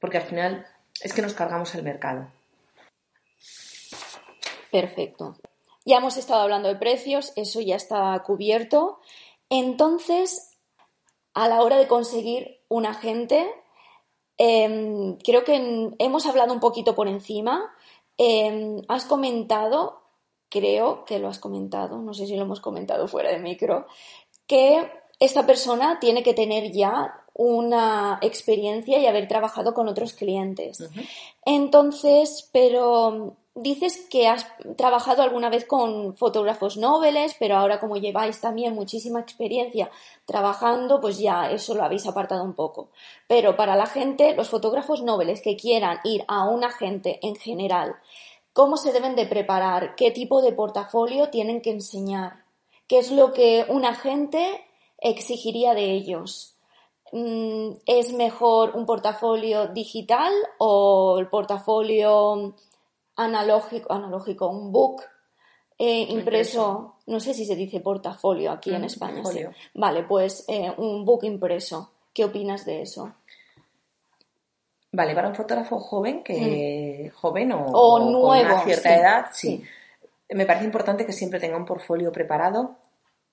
porque 0.00 0.18
al 0.18 0.24
final 0.24 0.66
es 1.00 1.12
que 1.12 1.22
nos 1.22 1.34
cargamos 1.34 1.74
el 1.74 1.82
mercado. 1.82 2.28
Perfecto. 4.70 5.36
Ya 5.84 5.98
hemos 5.98 6.16
estado 6.16 6.42
hablando 6.42 6.68
de 6.68 6.76
precios, 6.76 7.32
eso 7.36 7.60
ya 7.60 7.76
está 7.76 8.22
cubierto. 8.24 9.00
Entonces, 9.48 10.58
a 11.34 11.48
la 11.48 11.62
hora 11.62 11.78
de 11.78 11.88
conseguir 11.88 12.60
un 12.68 12.84
agente, 12.84 13.48
em, 14.36 15.16
creo 15.18 15.44
que 15.44 15.94
hemos 15.98 16.26
hablado 16.26 16.52
un 16.52 16.60
poquito 16.60 16.94
por 16.94 17.08
encima. 17.08 17.74
Em, 18.18 18.82
has 18.88 19.04
comentado 19.04 19.97
creo 20.48 21.04
que 21.04 21.18
lo 21.18 21.28
has 21.28 21.38
comentado, 21.38 21.98
no 21.98 22.14
sé 22.14 22.26
si 22.26 22.36
lo 22.36 22.42
hemos 22.42 22.60
comentado 22.60 23.08
fuera 23.08 23.30
de 23.30 23.38
micro, 23.38 23.86
que 24.46 24.90
esta 25.20 25.46
persona 25.46 25.98
tiene 26.00 26.22
que 26.22 26.34
tener 26.34 26.72
ya 26.72 27.24
una 27.34 28.18
experiencia 28.20 28.98
y 28.98 29.06
haber 29.06 29.28
trabajado 29.28 29.74
con 29.74 29.88
otros 29.88 30.12
clientes. 30.12 30.78
Entonces, 31.44 32.48
pero 32.52 33.36
dices 33.54 34.06
que 34.10 34.28
has 34.28 34.46
trabajado 34.76 35.22
alguna 35.22 35.50
vez 35.50 35.64
con 35.64 36.16
fotógrafos 36.16 36.76
nobles, 36.76 37.36
pero 37.38 37.56
ahora 37.56 37.80
como 37.80 37.96
lleváis 37.96 38.40
también 38.40 38.74
muchísima 38.74 39.20
experiencia 39.20 39.90
trabajando, 40.24 41.00
pues 41.00 41.18
ya 41.18 41.50
eso 41.50 41.74
lo 41.74 41.84
habéis 41.84 42.06
apartado 42.06 42.44
un 42.44 42.54
poco. 42.54 42.90
Pero 43.26 43.56
para 43.56 43.76
la 43.76 43.86
gente, 43.86 44.34
los 44.34 44.48
fotógrafos 44.48 45.02
nobles 45.02 45.42
que 45.42 45.56
quieran 45.56 45.98
ir 46.04 46.24
a 46.28 46.48
un 46.48 46.64
agente 46.64 47.18
en 47.22 47.36
general 47.36 47.96
cómo 48.58 48.76
se 48.76 48.92
deben 48.92 49.14
de 49.14 49.24
preparar, 49.24 49.94
qué 49.94 50.10
tipo 50.10 50.42
de 50.42 50.50
portafolio 50.50 51.28
tienen 51.30 51.60
que 51.60 51.70
enseñar, 51.70 52.42
qué 52.88 52.98
es 52.98 53.12
lo 53.12 53.32
que 53.32 53.64
un 53.68 53.84
agente 53.84 54.64
exigiría 54.98 55.74
de 55.74 55.92
ellos. 55.92 56.56
Mm, 57.12 57.74
¿Es 57.86 58.12
mejor 58.12 58.74
un 58.74 58.84
portafolio 58.84 59.68
digital 59.68 60.32
o 60.58 61.18
el 61.20 61.28
portafolio 61.28 62.56
analógico, 63.14 63.92
analógico 63.92 64.48
un 64.48 64.72
book 64.72 65.02
eh, 65.78 66.08
impreso? 66.08 66.96
No 67.06 67.20
sé 67.20 67.34
si 67.34 67.44
se 67.44 67.54
dice 67.54 67.78
portafolio 67.78 68.50
aquí 68.50 68.74
en 68.74 68.82
mm, 68.82 68.86
España. 68.86 69.22
Vale, 69.74 70.02
pues 70.02 70.44
eh, 70.48 70.74
un 70.78 71.04
book 71.04 71.22
impreso. 71.22 71.92
¿Qué 72.12 72.24
opinas 72.24 72.66
de 72.66 72.82
eso? 72.82 73.14
Vale, 74.90 75.14
para 75.14 75.28
un 75.28 75.34
fotógrafo 75.34 75.78
joven, 75.78 76.22
que 76.22 77.10
mm. 77.12 77.16
joven 77.16 77.52
o, 77.52 77.66
con 77.66 78.14
una 78.14 78.60
cierta 78.62 78.94
edad, 78.94 79.26
sí. 79.32 79.62
Me 80.30 80.46
parece 80.46 80.64
importante 80.64 81.06
que 81.06 81.12
siempre 81.12 81.40
tenga 81.40 81.56
un 81.56 81.64
portfolio 81.64 82.12
preparado, 82.12 82.76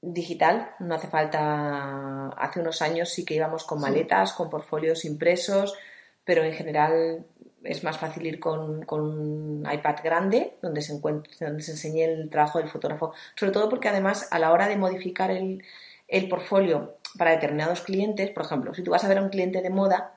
digital. 0.02 0.72
No 0.80 0.96
hace 0.96 1.08
falta. 1.08 2.28
Hace 2.30 2.60
unos 2.60 2.82
años 2.82 3.10
sí 3.10 3.26
que 3.26 3.36
íbamos 3.36 3.64
con 3.64 3.82
maletas, 3.82 4.34
con 4.34 4.50
portfolios 4.50 5.06
impresos, 5.06 5.78
pero 6.24 6.44
en 6.44 6.54
general 6.54 7.26
es 7.64 7.84
más 7.84 7.98
fácil 7.98 8.26
ir 8.26 8.40
con, 8.40 8.86
un 8.90 9.68
iPad 9.72 9.96
grande 10.04 10.58
donde 10.62 10.82
se, 10.82 10.94
encuentre, 10.94 11.34
donde 11.40 11.64
se 11.64 11.72
enseñe 11.72 12.04
el 12.04 12.30
trabajo 12.30 12.60
del 12.60 12.70
fotógrafo. 12.70 13.14
Sobre 13.36 13.52
todo 13.52 13.70
porque 13.70 13.90
además 13.90 14.28
a 14.32 14.40
la 14.40 14.52
hora 14.52 14.68
de 14.68 14.78
modificar 14.78 15.32
el, 15.32 15.64
el 16.08 16.30
portfolio 16.30 16.96
para 17.18 17.32
determinados 17.32 17.82
clientes, 17.82 18.30
por 18.32 18.46
ejemplo, 18.46 18.74
si 18.74 18.84
tú 18.84 18.92
vas 18.92 19.04
a 19.04 19.08
ver 19.08 19.18
a 19.18 19.24
un 19.24 19.30
cliente 19.30 19.62
de 19.62 19.70
moda, 19.70 20.15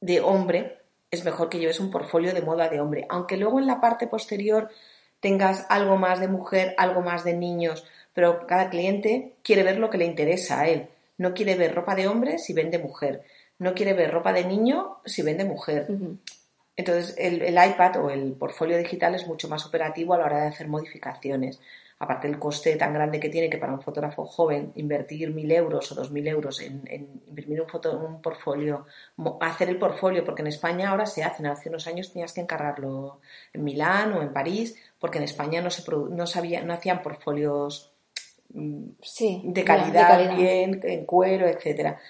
de 0.00 0.20
hombre, 0.20 0.78
es 1.10 1.24
mejor 1.24 1.48
que 1.48 1.58
lleves 1.58 1.80
un 1.80 1.90
portfolio 1.90 2.32
de 2.32 2.42
moda 2.42 2.68
de 2.68 2.80
hombre. 2.80 3.06
Aunque 3.08 3.36
luego 3.36 3.58
en 3.58 3.66
la 3.66 3.80
parte 3.80 4.06
posterior 4.06 4.70
tengas 5.20 5.66
algo 5.68 5.96
más 5.96 6.20
de 6.20 6.28
mujer, 6.28 6.74
algo 6.78 7.02
más 7.02 7.24
de 7.24 7.34
niños, 7.34 7.84
pero 8.14 8.46
cada 8.46 8.70
cliente 8.70 9.34
quiere 9.42 9.62
ver 9.62 9.78
lo 9.78 9.90
que 9.90 9.98
le 9.98 10.06
interesa 10.06 10.60
a 10.60 10.68
él. 10.68 10.88
No 11.18 11.34
quiere 11.34 11.54
ver 11.54 11.74
ropa 11.74 11.94
de 11.94 12.08
hombre 12.08 12.38
si 12.38 12.52
vende 12.52 12.78
mujer. 12.78 13.22
No 13.58 13.74
quiere 13.74 13.92
ver 13.92 14.10
ropa 14.10 14.32
de 14.32 14.44
niño 14.44 14.98
si 15.04 15.22
vende 15.22 15.44
mujer. 15.44 15.86
Entonces, 16.76 17.14
el, 17.18 17.42
el, 17.42 17.54
iPad 17.54 18.02
o 18.02 18.10
el 18.10 18.32
portfolio 18.32 18.78
digital 18.78 19.14
es 19.14 19.26
mucho 19.26 19.48
más 19.48 19.66
operativo 19.66 20.14
a 20.14 20.18
la 20.18 20.24
hora 20.24 20.40
de 20.42 20.48
hacer 20.48 20.66
modificaciones. 20.66 21.60
Aparte 22.02 22.28
del 22.28 22.38
coste 22.38 22.76
tan 22.76 22.94
grande 22.94 23.20
que 23.20 23.28
tiene 23.28 23.50
que 23.50 23.58
para 23.58 23.74
un 23.74 23.82
fotógrafo 23.82 24.24
joven 24.24 24.72
invertir 24.76 25.34
mil 25.34 25.52
euros 25.52 25.92
o 25.92 25.94
dos 25.94 26.10
mil 26.10 26.26
euros 26.26 26.62
en, 26.62 26.80
en, 26.86 27.20
imprimir 27.28 27.60
un, 27.60 27.68
foto, 27.68 27.92
un 27.92 28.22
portfolio, 28.22 28.86
hacer 29.42 29.68
el 29.68 29.78
portfolio, 29.78 30.24
porque 30.24 30.40
en 30.40 30.48
España 30.48 30.88
ahora 30.88 31.04
se 31.04 31.22
hacen, 31.22 31.46
hace 31.46 31.68
unos 31.68 31.86
años 31.86 32.10
tenías 32.10 32.32
que 32.32 32.40
encargarlo 32.40 33.20
en 33.52 33.64
Milán 33.64 34.14
o 34.14 34.22
en 34.22 34.32
París, 34.32 34.76
porque 34.98 35.18
en 35.18 35.24
España 35.24 35.60
no, 35.60 35.68
se 35.68 35.84
no, 35.90 36.26
sabía, 36.26 36.62
no 36.62 36.72
hacían 36.72 37.02
portfolios 37.02 37.92
mm, 38.54 38.84
sí, 39.02 39.42
de, 39.44 39.62
calidad, 39.62 40.08
de, 40.08 40.24
calidad, 40.24 40.36
bien, 40.36 40.80
en 40.82 41.04
cuero, 41.04 41.46
etcétera. 41.48 42.00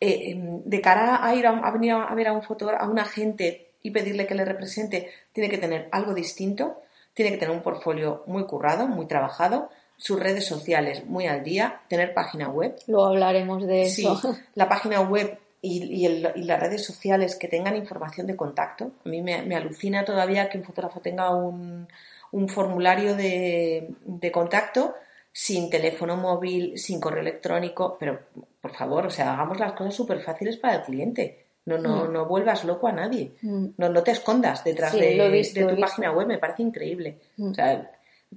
Eh, 0.00 0.30
em, 0.30 0.62
de 0.64 0.80
cara 0.80 1.26
a 1.26 1.34
ir 1.34 1.44
a, 1.48 1.58
a 1.58 1.70
venir 1.72 1.90
a 1.90 2.14
ver 2.14 2.28
a 2.28 2.32
un 2.32 2.42
fotógrafo, 2.42 2.84
a 2.84 2.88
un 2.88 3.00
agente 3.00 3.72
y 3.82 3.90
pedirle 3.90 4.28
que 4.28 4.34
le 4.34 4.44
represente, 4.44 5.10
tiene 5.32 5.50
que 5.50 5.58
tener 5.58 5.88
algo 5.90 6.14
distinto, 6.14 6.82
tiene 7.14 7.30
que 7.30 7.38
tener 7.38 7.54
un 7.54 7.62
portfolio 7.62 8.22
muy 8.26 8.44
currado, 8.44 8.86
muy 8.86 9.06
trabajado, 9.06 9.70
sus 9.96 10.18
redes 10.20 10.46
sociales 10.46 11.06
muy 11.06 11.26
al 11.26 11.44
día, 11.44 11.80
tener 11.88 12.12
página 12.14 12.48
web. 12.48 12.76
Luego 12.86 13.06
hablaremos 13.06 13.66
de 13.66 13.82
eso. 13.82 14.16
Sí, 14.16 14.28
la 14.54 14.68
página 14.68 15.00
web 15.00 15.38
y, 15.62 15.82
y, 15.84 16.06
el, 16.06 16.32
y, 16.34 16.42
las 16.42 16.60
redes 16.60 16.84
sociales 16.84 17.36
que 17.36 17.48
tengan 17.48 17.76
información 17.76 18.26
de 18.26 18.36
contacto. 18.36 18.92
A 19.04 19.08
mí 19.08 19.22
me, 19.22 19.42
me 19.42 19.56
alucina 19.56 20.04
todavía 20.04 20.48
que 20.48 20.58
un 20.58 20.64
fotógrafo 20.64 21.00
tenga 21.00 21.34
un, 21.34 21.88
un 22.32 22.48
formulario 22.48 23.14
de, 23.14 23.94
de, 24.04 24.32
contacto 24.32 24.94
sin 25.32 25.70
teléfono 25.70 26.16
móvil, 26.16 26.76
sin 26.78 27.00
correo 27.00 27.22
electrónico, 27.22 27.96
pero 27.98 28.20
por 28.60 28.72
favor, 28.72 29.06
o 29.06 29.10
sea, 29.10 29.32
hagamos 29.32 29.58
las 29.58 29.72
cosas 29.72 29.94
súper 29.94 30.20
fáciles 30.20 30.56
para 30.56 30.76
el 30.76 30.82
cliente. 30.82 31.43
No, 31.66 31.78
no, 31.78 32.04
mm. 32.04 32.12
no 32.12 32.26
vuelvas 32.26 32.64
loco 32.64 32.88
a 32.88 32.92
nadie. 32.92 33.34
Mm. 33.42 33.66
No, 33.78 33.88
no 33.88 34.02
te 34.02 34.10
escondas 34.10 34.64
detrás 34.64 34.92
sí, 34.92 35.00
de, 35.00 35.28
visto, 35.30 35.60
de, 35.60 35.74
tu 35.74 35.80
página 35.80 36.12
web. 36.12 36.26
Me 36.26 36.38
parece 36.38 36.62
increíble. 36.62 37.20
Mm. 37.36 37.50
O 37.50 37.54
sea, 37.54 37.90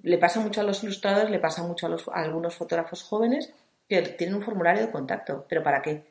le 0.04 0.18
pasa 0.18 0.40
mucho 0.40 0.62
a 0.62 0.64
los 0.64 0.84
ilustradores, 0.84 1.30
le 1.30 1.40
pasa 1.40 1.64
mucho 1.64 1.88
a, 1.88 1.90
los, 1.90 2.08
a 2.08 2.22
algunos 2.22 2.56
fotógrafos 2.56 3.04
jóvenes 3.04 3.52
que 3.90 4.02
tienen 4.02 4.36
un 4.36 4.42
formulario 4.42 4.86
de 4.86 4.92
contacto. 4.92 5.46
¿Pero 5.50 5.64
para 5.64 5.82
qué? 5.82 6.06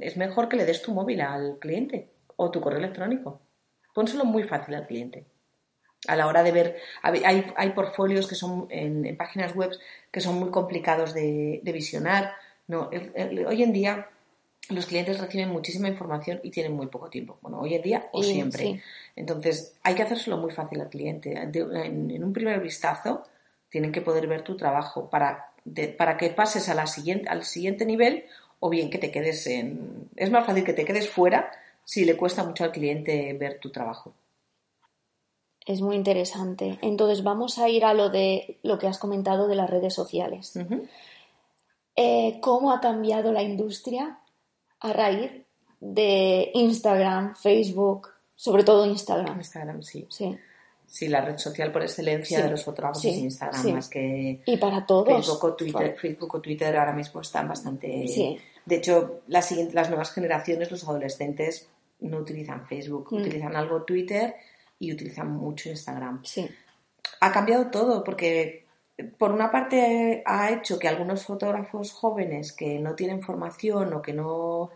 Es 0.00 0.16
mejor 0.16 0.48
que 0.48 0.56
le 0.56 0.64
des 0.64 0.82
tu 0.82 0.92
móvil 0.92 1.20
al 1.20 1.58
cliente 1.58 2.10
o 2.36 2.50
tu 2.50 2.60
correo 2.60 2.78
electrónico. 2.78 3.40
Pónselo 3.92 4.24
muy 4.24 4.44
fácil 4.44 4.74
al 4.74 4.86
cliente. 4.86 5.26
A 6.06 6.16
la 6.16 6.26
hora 6.26 6.42
de 6.42 6.52
ver, 6.52 6.76
hay, 7.02 7.44
hay 7.56 7.70
portfolios 7.70 8.28
que 8.28 8.34
son 8.34 8.66
en, 8.68 9.06
en 9.06 9.16
páginas 9.16 9.54
web 9.54 9.70
que 10.10 10.20
son 10.20 10.38
muy 10.38 10.50
complicados 10.50 11.14
de, 11.14 11.60
de 11.62 11.72
visionar. 11.72 12.32
No, 12.66 12.90
el, 12.92 13.12
el, 13.14 13.46
hoy 13.46 13.62
en 13.62 13.72
día 13.72 14.08
los 14.70 14.86
clientes 14.86 15.20
reciben 15.20 15.50
muchísima 15.50 15.88
información 15.88 16.40
y 16.42 16.50
tienen 16.50 16.74
muy 16.74 16.86
poco 16.86 17.10
tiempo. 17.10 17.38
Bueno, 17.42 17.60
hoy 17.60 17.74
en 17.74 17.82
día 17.82 18.08
o 18.12 18.22
siempre. 18.22 18.62
Sí. 18.62 18.80
Entonces, 19.16 19.76
hay 19.82 19.94
que 19.94 20.02
hacérselo 20.02 20.38
muy 20.38 20.52
fácil 20.52 20.80
al 20.80 20.88
cliente. 20.88 21.34
De, 21.46 21.60
en, 21.60 22.10
en, 22.10 22.24
un 22.24 22.32
primer 22.32 22.60
vistazo, 22.60 23.24
tienen 23.68 23.92
que 23.92 24.00
poder 24.00 24.26
ver 24.26 24.42
tu 24.42 24.56
trabajo 24.56 25.10
para, 25.10 25.52
de, 25.64 25.88
para 25.88 26.16
que 26.16 26.30
pases 26.30 26.68
a 26.68 26.74
la 26.74 26.86
siguiente, 26.86 27.28
al 27.28 27.44
siguiente 27.44 27.84
nivel 27.84 28.24
o 28.60 28.70
bien 28.70 28.88
que 28.88 28.98
te 28.98 29.10
quedes 29.10 29.46
en... 29.46 30.08
Es 30.16 30.30
más 30.30 30.46
fácil 30.46 30.64
que 30.64 30.72
te 30.72 30.84
quedes 30.84 31.10
fuera 31.10 31.50
si 31.84 32.04
le 32.04 32.16
cuesta 32.16 32.44
mucho 32.44 32.64
al 32.64 32.72
cliente 32.72 33.34
ver 33.34 33.58
tu 33.60 33.70
trabajo. 33.70 34.14
Es 35.66 35.82
muy 35.82 35.96
interesante. 35.96 36.78
Entonces, 36.80 37.22
vamos 37.22 37.58
a 37.58 37.68
ir 37.68 37.84
a 37.84 37.92
lo 37.92 38.08
de 38.08 38.58
lo 38.62 38.78
que 38.78 38.86
has 38.86 38.98
comentado 38.98 39.46
de 39.46 39.56
las 39.56 39.68
redes 39.68 39.94
sociales. 39.94 40.56
Uh 40.56 40.60
-huh. 40.60 40.88
eh, 41.96 42.38
¿Cómo 42.40 42.72
ha 42.72 42.80
cambiado 42.80 43.32
la 43.32 43.42
industria 43.42 44.20
a 44.84 44.92
raíz 44.92 45.30
de 45.80 46.50
Instagram, 46.54 47.34
Facebook, 47.36 48.08
sobre 48.36 48.64
todo 48.64 48.86
Instagram. 48.86 49.36
Instagram, 49.38 49.82
sí. 49.82 50.06
Sí. 50.10 50.36
Sí, 50.86 51.08
la 51.08 51.22
red 51.22 51.38
social 51.38 51.72
por 51.72 51.82
excelencia 51.82 52.38
Sí, 52.38 52.44
de 52.44 52.50
los 52.50 52.62
fotógrafos 52.62 53.02
sí, 53.02 53.08
es 53.10 53.16
Instagram, 53.16 53.62
sí. 53.62 53.72
más 53.72 53.88
que 53.88 54.42
Y 54.46 54.56
para 54.58 54.86
todos. 54.86 55.08
Facebook 55.08 55.44
o, 55.44 55.54
Twitter. 55.54 55.96
Facebook 55.98 56.34
o 56.36 56.40
Twitter 56.40 56.76
ahora 56.76 56.92
mismo 56.92 57.20
están 57.20 57.48
bastante... 57.48 58.06
Sí. 58.06 58.38
De 58.64 58.76
hecho, 58.76 59.22
las, 59.26 59.50
las 59.72 59.88
nuevas 59.88 60.12
generaciones, 60.12 60.70
los 60.70 60.84
adolescentes, 60.84 61.68
no 62.00 62.18
utilizan 62.18 62.64
Facebook, 62.66 63.08
Mm. 63.10 63.16
utilizan 63.16 63.56
algo 63.56 63.82
Twitter 63.82 64.34
y 64.78 64.92
utilizan 64.92 65.32
mucho 65.32 65.68
Instagram. 65.70 66.20
Sí. 66.24 66.48
ha 67.20 67.32
cambiado 67.32 67.70
todo 67.70 68.04
porque 68.04 68.63
por 69.18 69.32
una 69.32 69.50
parte 69.50 70.22
ha 70.24 70.50
hecho 70.50 70.78
que 70.78 70.88
algunos 70.88 71.24
fotógrafos 71.24 71.92
jóvenes 71.92 72.52
que 72.52 72.78
no 72.78 72.94
tienen 72.94 73.22
formación 73.22 73.92
o 73.92 74.02
que 74.02 74.12
no, 74.12 74.70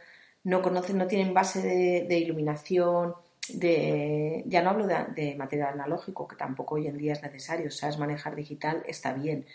no 0.45 0.63
conocen, 0.63 0.99
no 0.99 1.07
tienen 1.07 1.35
base 1.35 1.61
de, 2.09 2.19
iluminación, 2.19 3.15
de, 3.49 4.43
ya 4.47 4.63
no 4.63 4.71
hablo 4.71 4.87
de, 4.87 5.35
material 5.37 5.75
analógico, 5.75 6.27
que 6.27 6.37
tampoco 6.37 6.77
hoy 6.77 6.89
en 6.89 6.99
día 6.99 7.13
es 7.13 7.23
necesario, 7.23 7.71
sabes 7.71 7.99
manejar 7.99 8.35
digital, 8.35 8.83
está 8.87 9.13
bien, 9.13 9.47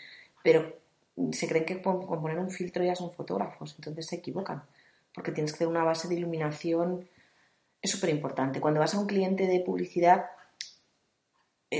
pero 0.42 0.76
se 1.32 1.46
creen 1.46 1.64
que 1.64 1.82
con, 1.82 2.06
con 2.06 2.20
poner 2.22 2.38
un 2.38 2.50
filtro 2.50 2.82
ya 2.82 2.94
son 2.94 3.12
fotógrafos, 3.12 3.74
entonces 3.76 4.06
se 4.06 4.16
equivocan, 4.16 4.62
porque 5.14 5.32
tienes 5.32 5.52
que 5.52 5.58
tener 5.58 5.70
una 5.70 5.84
base 5.84 6.08
de 6.08 6.14
iluminación, 6.14 7.06
es 7.82 7.90
súper 7.90 8.08
importante. 8.10 8.60
Cuando 8.60 8.80
vas 8.80 8.94
a 8.94 8.98
un 8.98 9.06
cliente 9.06 9.46
de 9.46 9.60
publicidad, 9.60 10.24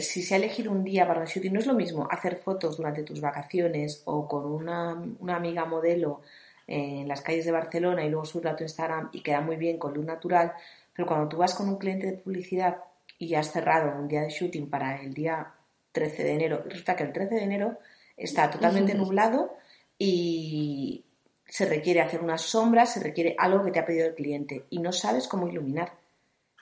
si 0.03 0.23
se 0.23 0.35
ha 0.35 0.39
elegido 0.39 0.73
un 0.73 0.85
día 0.85 1.07
para 1.07 1.21
un 1.21 1.27
shooting, 1.27 1.53
no 1.53 1.61
es 1.61 1.67
lo 1.67 1.75
mismo 1.75 2.09
hacer 2.11 2.37
fotos 2.37 2.77
durante 2.77 3.03
tus 3.03 3.21
vacaciones 3.21 4.03
o 4.05 4.27
con 4.29 4.45
una, 4.45 5.03
una 5.19 5.37
amiga 5.37 5.65
modelo 5.65 6.23
en 6.67 7.07
las 7.09 7.21
calles 7.21 7.45
de 7.45 7.53
Barcelona 7.53 8.05
y 8.05 8.09
luego 8.09 8.25
subirla 8.25 8.53
a 8.53 8.57
tu 8.57 8.65
Instagram 8.65 9.11
y 9.13 9.23
queda 9.23 9.41
muy 9.41 9.57
bien 9.57 9.79
con 9.79 9.95
luz 9.95 10.05
natural, 10.05 10.53
pero 10.95 11.07
cuando 11.07 11.29
tú 11.29 11.37
vas 11.37 11.55
con 11.55 11.69
un 11.69 11.79
cliente 11.79 12.07
de 12.07 12.13
publicidad 12.15 12.79
y 13.19 13.29
ya 13.29 13.41
has 13.41 13.53
cerrado 13.53 13.99
un 13.99 14.09
día 14.09 14.23
de 14.23 14.31
shooting 14.31 14.71
para 14.71 15.01
el 15.01 15.13
día 15.13 15.53
13 15.93 16.25
de 16.25 16.33
enero, 16.33 16.63
resulta 16.65 16.97
que 16.97 17.05
el 17.05 17.13
13 17.13 17.35
de 17.35 17.43
enero 17.43 17.79
está 18.17 18.51
totalmente 18.51 18.95
nublado 18.95 19.57
y 19.99 21.05
se 21.47 21.67
requiere 21.67 22.01
hacer 22.01 22.23
unas 22.23 22.43
sombras, 22.43 22.95
se 22.95 23.01
requiere 23.01 23.37
algo 23.39 23.65
que 23.65 23.71
te 23.71 23.79
ha 23.79 23.87
pedido 23.87 24.07
el 24.07 24.15
cliente 24.15 24.65
y 24.71 24.79
no 24.79 24.93
sabes 24.93 25.29
cómo 25.29 25.49
iluminar. 25.49 25.93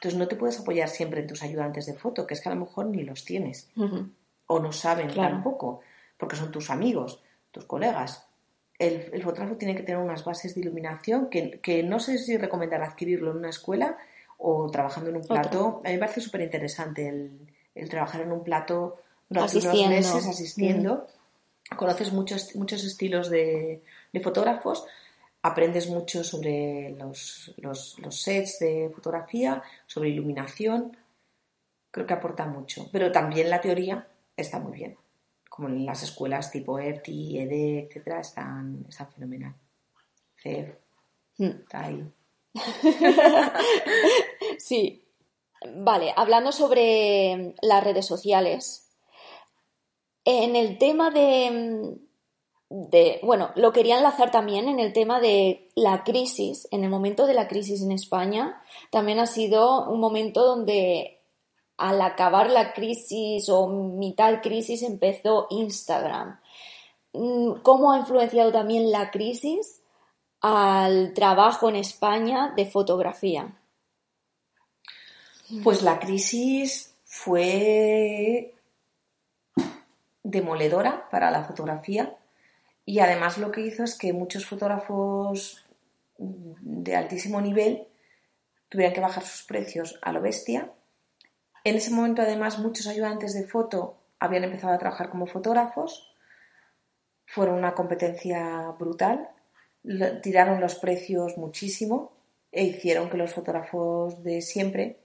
Entonces 0.02 0.18
no 0.18 0.26
te 0.26 0.34
puedes 0.34 0.58
apoyar 0.58 0.88
siempre 0.88 1.20
en 1.20 1.28
tus 1.28 1.44
ayudantes 1.44 1.86
de 1.86 1.94
foto, 1.94 2.26
que 2.26 2.34
es 2.34 2.40
que 2.40 2.48
a 2.48 2.54
lo 2.54 2.60
mejor 2.60 2.86
ni 2.86 3.04
los 3.04 3.24
tienes 3.24 3.70
Uh 3.76 3.82
-huh. 3.84 4.10
o 4.48 4.58
no 4.58 4.72
saben 4.72 5.08
Claro. 5.08 5.34
tampoco, 5.34 5.80
porque 6.16 6.34
son 6.34 6.50
tus 6.50 6.70
amigos, 6.70 7.22
tus 7.52 7.64
colegas. 7.66 8.26
El, 8.80 9.08
el 9.12 9.22
fotógrafo 9.22 9.54
tiene 9.56 9.76
que 9.76 9.84
tener 9.84 10.00
unas 10.02 10.24
bases 10.24 10.56
de 10.56 10.60
iluminación 10.60 11.28
que, 11.30 11.60
que 11.60 11.84
no 11.84 12.00
sé 12.00 12.18
si 12.18 12.36
recomendar 12.36 12.82
adquirirlo 12.82 13.30
en 13.30 13.36
una 13.36 13.50
escuela 13.50 13.96
o 14.38 14.68
trabajando 14.72 15.10
en 15.10 15.16
un 15.16 15.22
Otro. 15.22 15.34
plato. 15.36 15.80
A 15.84 15.88
mí 15.88 15.94
me 15.94 16.00
parece 16.00 16.20
súper 16.20 16.40
interesante 16.40 17.06
el, 17.08 17.38
el 17.76 17.88
trabajar 17.88 18.22
en 18.22 18.32
un 18.32 18.42
plato 18.42 18.98
durante 19.30 19.52
unos 19.58 19.66
Asistiendo. 19.66 19.96
meses 19.96 20.26
asistiendo. 20.26 21.06
Conoces 21.76 22.12
muchos, 22.12 22.56
muchos 22.56 22.82
estilos 22.84 23.30
de, 23.30 23.82
de 24.12 24.20
fotógrafos, 24.20 24.84
aprendes 25.42 25.88
mucho 25.88 26.24
sobre 26.24 26.90
los, 26.98 27.52
los, 27.58 27.98
los 27.98 28.20
sets 28.22 28.58
de 28.60 28.90
fotografía, 28.94 29.62
sobre 29.86 30.10
iluminación. 30.10 30.96
Creo 31.90 32.06
que 32.06 32.14
aporta 32.14 32.46
mucho. 32.46 32.88
Pero 32.92 33.12
también 33.12 33.50
la 33.50 33.60
teoría 33.60 34.08
está 34.36 34.58
muy 34.58 34.72
bien. 34.72 34.96
Como 35.48 35.68
en 35.68 35.84
las 35.84 36.02
escuelas 36.02 36.50
tipo 36.50 36.78
ERTI, 36.78 37.38
ED, 37.40 37.86
etcétera, 37.86 38.20
están, 38.20 38.86
están 38.88 39.10
fenomenal. 39.12 39.54
CEF, 40.36 40.76
Mm. 41.38 41.44
está 41.44 41.84
ahí. 41.84 42.12
Sí. 44.58 44.98
Vale, 45.76 46.12
hablando 46.16 46.50
sobre 46.50 47.54
las 47.62 47.84
redes 47.84 48.04
sociales, 48.04 48.90
en 50.24 50.56
el 50.56 50.76
tema 50.76 51.12
de, 51.12 51.98
de, 52.72 53.20
bueno, 53.22 53.50
lo 53.54 53.70
quería 53.72 53.98
enlazar 53.98 54.30
también 54.30 54.66
en 54.66 54.80
el 54.80 54.94
tema 54.94 55.20
de 55.20 55.68
la 55.74 56.04
crisis, 56.04 56.66
en 56.70 56.84
el 56.84 56.90
momento 56.90 57.26
de 57.26 57.34
la 57.34 57.46
crisis 57.46 57.82
en 57.82 57.92
España, 57.92 58.62
también 58.90 59.18
ha 59.18 59.26
sido 59.26 59.90
un 59.90 60.00
momento 60.00 60.42
donde 60.42 61.20
al 61.76 62.00
acabar 62.00 62.48
la 62.48 62.72
crisis 62.72 63.50
o 63.50 63.68
mitad 63.68 64.40
crisis 64.40 64.82
empezó 64.82 65.48
Instagram. 65.50 66.40
Mm, 67.12 67.60
¿Cómo 67.62 67.92
ha 67.92 67.98
influenciado 67.98 68.52
también 68.52 68.90
la 68.90 69.10
crisis 69.10 69.82
al 70.40 71.12
trabajo 71.12 71.68
en 71.68 71.76
España 71.76 72.54
de 72.56 72.64
fotografía? 72.64 73.54
Pues 75.62 75.82
la 75.82 75.98
crisis 75.98 76.94
fue 77.04 78.54
demoledora 80.22 81.10
para 81.10 81.30
la 81.30 81.44
fotografía 81.44 82.16
y 82.84 82.98
además 82.98 83.38
lo 83.38 83.52
que 83.52 83.60
hizo 83.60 83.84
es 83.84 83.96
que 83.96 84.12
muchos 84.12 84.46
fotógrafos 84.46 85.64
de 86.18 86.96
altísimo 86.96 87.40
nivel 87.40 87.86
tuvieran 88.68 88.94
que 88.94 89.00
bajar 89.00 89.24
sus 89.24 89.44
precios 89.46 89.98
a 90.02 90.12
lo 90.12 90.20
bestia. 90.20 90.72
En 91.64 91.76
ese 91.76 91.90
momento 91.90 92.22
además 92.22 92.58
muchos 92.58 92.86
ayudantes 92.86 93.34
de 93.34 93.46
foto 93.46 93.96
habían 94.18 94.44
empezado 94.44 94.72
a 94.72 94.78
trabajar 94.78 95.10
como 95.10 95.26
fotógrafos, 95.26 96.14
fueron 97.26 97.56
una 97.56 97.74
competencia 97.74 98.74
brutal, 98.78 99.28
tiraron 100.22 100.60
los 100.60 100.76
precios 100.76 101.38
muchísimo 101.38 102.12
e 102.50 102.64
hicieron 102.64 103.10
que 103.10 103.16
los 103.16 103.32
fotógrafos 103.32 104.22
de 104.22 104.42
siempre 104.42 104.98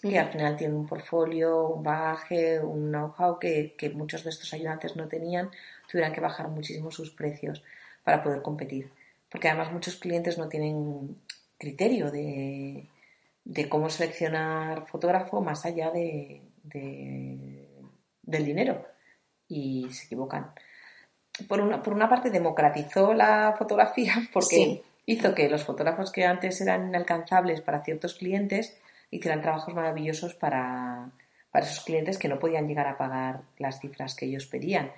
que 0.00 0.18
al 0.18 0.32
final 0.32 0.56
tienen 0.56 0.76
un 0.76 0.86
portfolio, 0.86 1.68
un 1.68 1.82
bagaje, 1.82 2.58
un 2.58 2.90
know-how 2.90 3.38
que, 3.38 3.74
que 3.76 3.90
muchos 3.90 4.24
de 4.24 4.30
estos 4.30 4.52
ayudantes 4.54 4.96
no 4.96 5.08
tenían, 5.08 5.50
tuvieran 5.90 6.12
que 6.12 6.20
bajar 6.20 6.48
muchísimo 6.48 6.90
sus 6.90 7.10
precios 7.10 7.62
para 8.04 8.22
poder 8.22 8.42
competir. 8.42 8.90
Porque 9.30 9.48
además 9.48 9.72
muchos 9.72 9.96
clientes 9.96 10.38
no 10.38 10.48
tienen 10.48 11.16
criterio 11.58 12.10
de, 12.10 12.86
de 13.44 13.68
cómo 13.68 13.90
seleccionar 13.90 14.86
fotógrafo 14.86 15.40
más 15.40 15.64
allá 15.66 15.90
de, 15.90 16.42
de- 16.62 17.68
del 18.22 18.44
dinero 18.44 18.86
y 19.48 19.88
se 19.90 20.06
equivocan. 20.06 20.52
Por 21.48 21.60
una, 21.60 21.82
por 21.82 21.92
una 21.94 22.08
parte 22.08 22.30
democratizó 22.30 23.14
la 23.14 23.54
fotografía 23.58 24.14
porque 24.32 24.56
Sí. 24.56 24.82
hizo 25.06 25.34
que 25.34 25.48
los 25.48 25.64
fotógrafos 25.64 26.12
que 26.12 26.24
antes 26.24 26.60
eran 26.60 26.88
inalcanzables 26.88 27.60
para 27.60 27.82
ciertos 27.84 28.14
clientes 28.14 28.76
hicieran 29.10 29.42
trabajos 29.42 29.74
maravillosos 29.74 30.34
para, 30.34 31.10
para 31.50 31.66
esos 31.66 31.84
clientes 31.84 32.18
que 32.18 32.28
no 32.28 32.38
podían 32.38 32.66
llegar 32.66 32.86
a 32.86 32.96
pagar 32.98 33.40
las 33.58 33.80
cifras 33.80 34.14
que 34.14 34.26
ellos 34.26 34.46
pedían. 34.46 34.92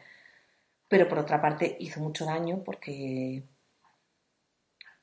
Pero 0.93 1.09
por 1.09 1.19
otra 1.19 1.41
parte 1.41 1.77
hizo 1.81 2.01
mucho 2.01 2.25
daño 2.27 2.63
porque 2.65 3.43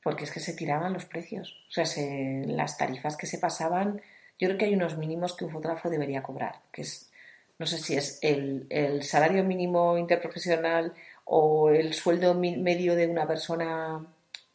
porque 0.04 0.23
es 0.23 0.32
que 0.32 0.39
se 0.39 0.54
tiraban 0.54 0.93
los 0.93 1.06
precios. 1.06 1.56
O 1.67 1.71
sea, 1.71 1.86
se- 1.86 2.43
las 2.47 2.78
tarifas 2.78 3.17
que 3.17 3.25
se 3.28 3.38
pasaban, 3.39 4.02
yo 4.39 4.47
creo 4.47 4.58
que 4.58 4.65
hay 4.65 4.73
unos 4.75 4.97
mínimos 4.97 5.36
que 5.36 5.45
un 5.45 5.52
fotógrafo 5.52 5.89
debería 5.89 6.23
cobrar, 6.23 6.62
que 6.71 6.84
es, 6.84 7.12
no 7.58 7.65
sé 7.65 7.78
si 7.80 7.95
es 7.95 8.19
el, 8.21 8.65
el 8.69 9.04
salario 9.04 9.43
mínimo 9.43 9.97
interprofesional 9.97 10.93
o 11.25 11.69
el 11.69 11.93
sueldo 11.93 12.34
medio 12.34 12.95
de 12.95 13.08
una 13.08 13.28
persona, 13.28 14.06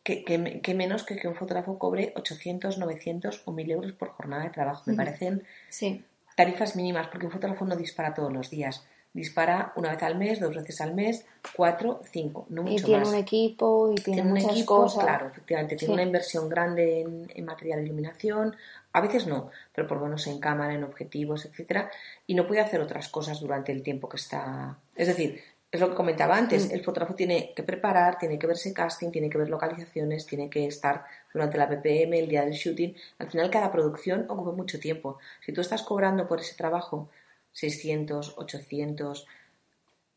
que, 0.02 0.24
que 0.24 0.38
me- 0.38 0.60
que 0.60 0.74
menos 0.74 1.02
que 1.04 1.16
que 1.16 1.28
un 1.28 1.34
fotógrafo 1.34 1.78
cobre 1.78 2.12
800, 2.16 2.78
900 2.78 3.42
o 3.44 3.52
1000 3.52 3.70
euros 3.70 3.92
por 3.92 4.08
jornada 4.10 4.44
de 4.44 4.50
trabajo. 4.50 4.82
Me 4.86 4.94
parecen 4.96 5.44
Sí, 5.68 6.04
tarifas 6.36 6.74
mínimas, 6.76 7.08
porque 7.08 7.26
un 7.26 7.32
fotógrafo 7.32 7.64
no 7.66 7.76
dispara 7.76 8.14
todos 8.14 8.32
los 8.32 8.50
días. 8.50 8.86
Dispara 9.14 9.72
una 9.76 9.90
vez 9.92 10.02
al 10.02 10.18
mes, 10.18 10.40
dos 10.40 10.54
veces 10.56 10.80
al 10.80 10.92
mes, 10.92 11.24
cuatro, 11.56 12.00
cinco, 12.10 12.46
no 12.50 12.62
y 12.62 12.72
mucho 12.72 12.84
tiene 12.86 13.00
más 13.04 13.08
un 13.10 13.14
equipo 13.14 13.92
y 13.92 13.94
tiene, 13.94 14.22
tiene 14.22 14.32
un 14.32 14.50
equipo, 14.50 14.76
cosas. 14.82 15.04
claro, 15.04 15.28
efectivamente, 15.28 15.76
tiene 15.76 15.92
Sí. 15.92 15.94
una 15.94 16.02
inversión 16.02 16.48
grande 16.48 17.00
en, 17.02 17.30
en 17.32 17.44
material 17.44 17.78
de 17.78 17.84
iluminación, 17.86 18.56
a 18.92 19.00
veces 19.00 19.26
no, 19.28 19.50
pero 19.72 19.86
por 19.86 19.98
lo 19.98 20.04
menos 20.04 20.26
en 20.26 20.40
cámara, 20.40 20.74
en 20.74 20.82
objetivos, 20.82 21.44
etcétera, 21.46 21.90
y 22.26 22.34
no 22.34 22.46
puede 22.46 22.60
hacer 22.60 22.80
otras 22.80 23.08
cosas 23.08 23.38
durante 23.40 23.70
el 23.70 23.82
tiempo 23.84 24.08
que 24.08 24.16
está. 24.16 24.78
Es 24.96 25.06
decir, 25.06 25.40
es 25.70 25.80
lo 25.80 25.90
que 25.90 25.94
comentaba 25.96 26.36
antes, 26.36 26.68
Mm. 26.68 26.74
el 26.74 26.82
fotógrafo 26.84 27.14
tiene 27.14 27.52
que 27.54 27.62
preparar, 27.62 28.18
tiene 28.18 28.36
que 28.38 28.48
verse 28.48 28.72
casting, 28.74 29.10
tiene 29.12 29.30
que 29.30 29.38
ver 29.38 29.48
localizaciones, 29.48 30.26
tiene 30.26 30.50
que 30.50 30.66
estar 30.66 31.04
durante 31.32 31.56
la 31.56 31.68
PPM, 31.68 32.18
el 32.18 32.28
día 32.28 32.42
del 32.44 32.52
shooting. 32.54 32.94
Al 33.18 33.30
final, 33.30 33.48
cada 33.50 33.70
producción 33.70 34.26
ocupa 34.28 34.50
mucho 34.52 34.78
tiempo. 34.80 35.18
Si 35.44 35.52
tú 35.52 35.60
estás 35.60 35.82
cobrando 35.82 36.26
por 36.28 36.40
ese 36.40 36.54
trabajo 36.56 37.08
600, 37.54 38.34
800, 38.36 39.26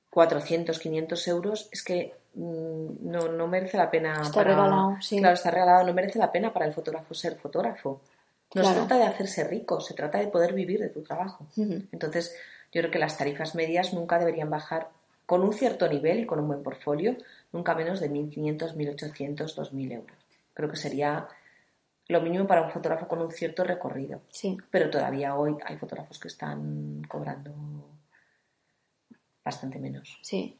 400, 0.10 0.80
500 0.80 1.28
euros, 1.28 1.69
es 1.71 1.84
que 1.84 2.13
mm, 2.34 3.10
no, 3.10 3.28
no 3.30 3.47
merece 3.47 3.78
la 3.78 3.89
pena. 3.91 4.21
Está 4.21 4.34
para- 4.43 4.50
regalado, 4.56 4.97
sí. 5.02 5.17
Claro, 5.19 5.34
está 5.36 5.52
regalado, 5.52 5.86
no 5.86 5.93
merece 5.93 6.19
la 6.19 6.32
pena 6.32 6.52
para 6.54 6.65
el 6.65 6.73
fotógrafo 6.73 7.13
ser 7.13 7.36
fotógrafo. 7.38 8.02
No 8.56 8.63
se 8.63 8.73
trata 8.73 8.97
de 8.97 9.04
hacerse 9.04 9.43
rico, 9.43 9.82
se 9.82 9.93
trata 9.93 10.19
de 10.19 10.28
poder 10.28 10.54
vivir 10.54 10.80
de 10.80 10.89
tu 10.89 11.02
trabajo. 11.04 11.45
Entonces, 11.91 12.34
yo 12.71 12.82
creo 12.82 12.91
que 12.91 13.00
las 13.00 13.17
tarifas 13.17 13.56
medias 13.56 13.93
nunca 13.93 14.17
deberían 14.19 14.50
bajar 14.50 14.89
con 15.26 15.43
un 15.43 15.52
cierto 15.54 15.88
nivel 15.89 16.21
y 16.21 16.26
con 16.26 16.39
un 16.39 16.47
buen 16.47 16.63
portfolio, 16.63 17.17
nunca 17.52 17.76
menos 17.76 18.00
de 18.00 18.10
1.500, 18.10 18.76
1.800, 18.76 19.54
2.000 19.56 19.91
euros. 19.91 20.17
Creo 20.54 20.69
que 20.69 20.78
sería 20.78 21.28
lo 22.09 22.21
mínimo 22.21 22.47
para 22.47 22.61
un 22.61 22.69
fotógrafo 22.69 23.07
con 23.07 23.21
un 23.21 23.31
cierto 23.31 23.63
recorrido. 23.63 24.21
Sí, 24.29 24.57
Pero 24.71 24.89
todavía 24.89 25.35
hoy 25.35 25.55
hay 25.65 25.77
fotógrafos 25.77 26.19
que 26.19 26.27
están 26.29 27.01
cobrando 27.07 27.51
bastante 29.43 29.79
menos. 29.79 30.17
sí. 30.21 30.57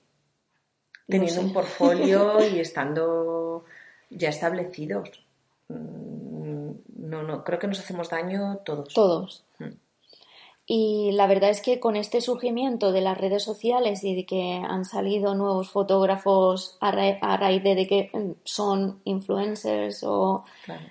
Teniendo 1.10 1.39
sé. 1.39 1.47
un 1.47 1.53
portfolio 1.53 2.45
y 2.53 2.60
estando 2.60 3.63
ya 4.10 4.27
establecidos. 4.29 5.10
Mm, 5.69 6.71
No, 6.97 7.23
no, 7.23 7.43
creo 7.45 7.60
que 7.60 7.67
nos 7.67 7.79
hacemos 7.79 8.10
daño 8.10 8.57
todos. 8.65 8.93
Todos. 8.93 9.45
Mm. 9.60 9.69
Y 10.65 11.12
la 11.13 11.27
verdad 11.27 11.49
es 11.49 11.62
que 11.62 11.79
con 11.79 11.95
este 11.95 12.19
surgimiento 12.19 12.91
de 12.91 12.99
las 12.99 13.17
redes 13.17 13.41
sociales 13.41 14.03
y 14.03 14.15
de 14.15 14.25
que 14.25 14.62
han 14.67 14.83
salido 14.83 15.33
nuevos 15.33 15.69
fotógrafos 15.71 16.75
a, 16.81 16.91
ra- 16.91 17.19
a 17.21 17.38
raíz 17.38 17.63
de, 17.63 17.75
de 17.75 17.88
que 17.88 18.10
mm, 18.13 18.31
son 18.43 18.99
influencers 19.05 20.03
o 20.03 20.43
Claro. 20.65 20.83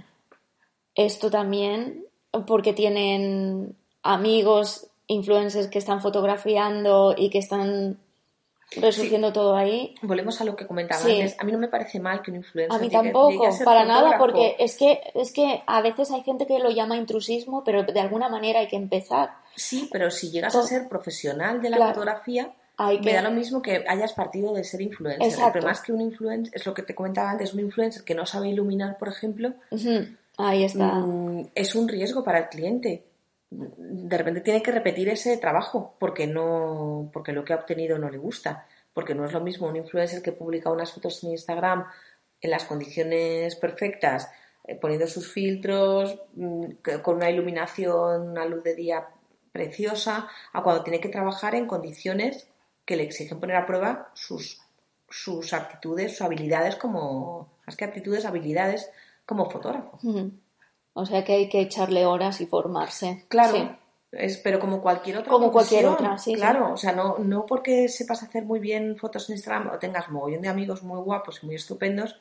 Esto 0.97 1.31
también, 1.31 2.05
porque 2.47 2.73
tienen 2.73 3.77
amigos 4.03 4.89
influencers 5.07 5.69
que 5.69 5.79
están 5.79 6.01
fotografiando 6.03 7.15
y 7.17 7.31
que 7.31 7.39
están 7.39 7.99
resurgiendo 8.73 9.33
todo 9.33 9.55
ahí. 9.55 9.95
Volvemos 10.03 10.41
a 10.41 10.45
lo 10.45 10.57
que 10.57 10.67
comentaba 10.67 11.01
Sí. 11.01 11.13
antes. 11.13 11.37
A 11.39 11.45
mí 11.45 11.53
no 11.53 11.59
me 11.59 11.69
parece 11.69 12.01
mal 12.01 12.21
que 12.23 12.33
un 12.33 12.39
influencer 12.39 12.77
A 12.77 12.83
mí 12.83 12.91
tampoco, 12.91 13.49
para 13.65 13.85
nada, 13.85 14.19
porque 14.19 14.57
es 14.59 14.77
que, 14.77 15.01
es 15.15 15.33
que 15.33 15.63
a 15.67 15.81
veces 15.83 16.11
hay 16.11 16.23
gente 16.25 16.47
que 16.47 16.59
lo 16.59 16.71
llama 16.71 16.97
intrusismo, 16.97 17.63
pero 17.63 17.85
de 17.85 18.01
alguna 18.01 18.29
manera 18.29 18.59
hay 18.61 18.67
que 18.67 18.75
empezar. 18.77 19.31
Sí, 19.55 19.89
pero 19.93 20.11
si 20.11 20.31
llegas 20.33 20.57
a 20.57 20.63
ser 20.65 20.89
profesional 20.89 21.63
de 21.63 21.71
la 21.71 21.77
Claro. 21.77 21.95
fotografía, 21.95 22.53
Hay 22.79 22.99
me 22.99 23.05
que- 23.05 23.13
da 23.15 23.23
lo 23.23 23.31
mismo 23.31 23.63
que 23.63 23.85
hayas 23.89 24.13
partido 24.13 24.53
de 24.53 24.65
ser 24.65 24.81
influencer. 24.83 25.23
El 25.23 25.29
Exacto. 25.29 25.53
problema 25.53 25.73
es 25.73 25.81
que 25.81 25.93
un 25.93 26.01
influencer, 26.01 26.53
es 26.55 26.67
lo 26.67 26.75
que 26.75 26.83
te 26.83 26.95
comentaba 26.95 27.31
antes, 27.31 27.55
un 27.55 27.61
influencer 27.61 28.03
que 28.03 28.15
no 28.17 28.27
sabe 28.27 28.49
iluminar, 28.51 28.99
por 28.99 29.09
ejemplo, 29.09 29.55
Ahí 30.39 30.65
está. 30.65 30.95
mm, 30.95 31.51
es 31.55 31.75
un 31.75 31.89
riesgo 31.89 32.23
para 32.23 32.39
el 32.39 32.49
cliente. 32.49 33.05
De 33.51 34.19
repente 34.19 34.41
tiene 34.41 34.63
que 34.63 34.73
repetir 34.73 35.09
ese 35.09 35.37
trabajo 35.39 35.97
porque 35.99 36.27
no, 36.27 37.11
porque 37.13 37.33
lo 37.33 37.45
que 37.45 37.53
ha 37.53 37.57
obtenido 37.57 37.99
no 37.99 38.11
le 38.11 38.19
gusta. 38.19 38.67
Porque 38.93 39.15
no 39.15 39.25
es 39.25 39.33
lo 39.33 39.41
mismo 39.41 39.67
un 39.67 39.77
influencer 39.77 40.23
que 40.23 40.33
publica 40.33 40.71
unas 40.71 40.93
fotos 40.93 41.23
en 41.25 41.31
Instagram 41.33 41.87
en 42.41 42.51
las 42.51 42.65
condiciones 42.65 43.57
perfectas, 43.57 44.31
eh, 44.65 44.77
poniendo 44.77 45.07
sus 45.07 45.33
filtros, 45.33 46.19
mm, 46.35 46.65
con 47.03 47.17
una 47.17 47.31
iluminación, 47.31 48.31
una 48.31 48.45
luz 48.45 48.63
de 48.63 48.75
día 48.75 49.07
preciosa, 49.53 50.29
a 50.53 50.63
cuando 50.63 50.83
tiene 50.83 51.01
que 51.01 51.09
trabajar 51.09 51.55
en 51.55 51.67
condiciones 51.67 52.49
que 52.85 52.97
le 52.97 53.05
exigen 53.05 53.41
poner 53.41 53.57
a 53.57 53.67
prueba 53.67 54.11
sus, 54.15 54.61
sus 55.09 55.53
aptitudes, 55.53 56.13
sus 56.13 56.23
habilidades 56.23 56.77
como, 56.77 57.49
más 57.67 57.77
que 57.77 57.85
aptitudes, 57.85 58.25
habilidades 58.27 58.91
como 59.27 59.51
fotógrafo. 59.51 59.99
O 60.95 61.05
sea 61.05 61.25
que 61.25 61.35
hay 61.35 61.49
que 61.49 61.61
echarle 61.61 62.07
horas 62.07 62.41
y 62.41 62.47
formarse. 62.47 63.27
Claro, 63.29 63.55
Sí. 63.55 63.69
es, 64.13 64.39
pero 64.39 64.59
como 64.59 64.81
cualquier 64.81 65.19
otra 65.19 65.31
Como 65.31 65.53
cualquier 65.53 65.87
otra, 65.87 66.17
sí, 66.17 66.31
sí. 66.31 66.37
Claro, 66.37 66.73
o 66.73 66.77
sea, 66.79 66.93
no, 66.93 67.19
no 67.19 67.45
porque 67.45 67.89
sepas 67.89 68.23
hacer 68.23 68.45
muy 68.45 68.61
bien 68.61 68.97
fotos 68.97 69.29
en 69.29 69.35
Instagram 69.35 69.73
o 69.75 69.79
tengas 69.79 70.09
mogollón 70.11 70.41
de 70.43 70.49
amigos 70.49 70.83
muy 70.83 71.01
guapos 71.01 71.41
y 71.43 71.47
muy 71.47 71.57
estupendos, 71.57 72.19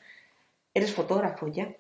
eres 0.74 0.94
fotógrafo 0.94 1.48
ya. 1.48 1.74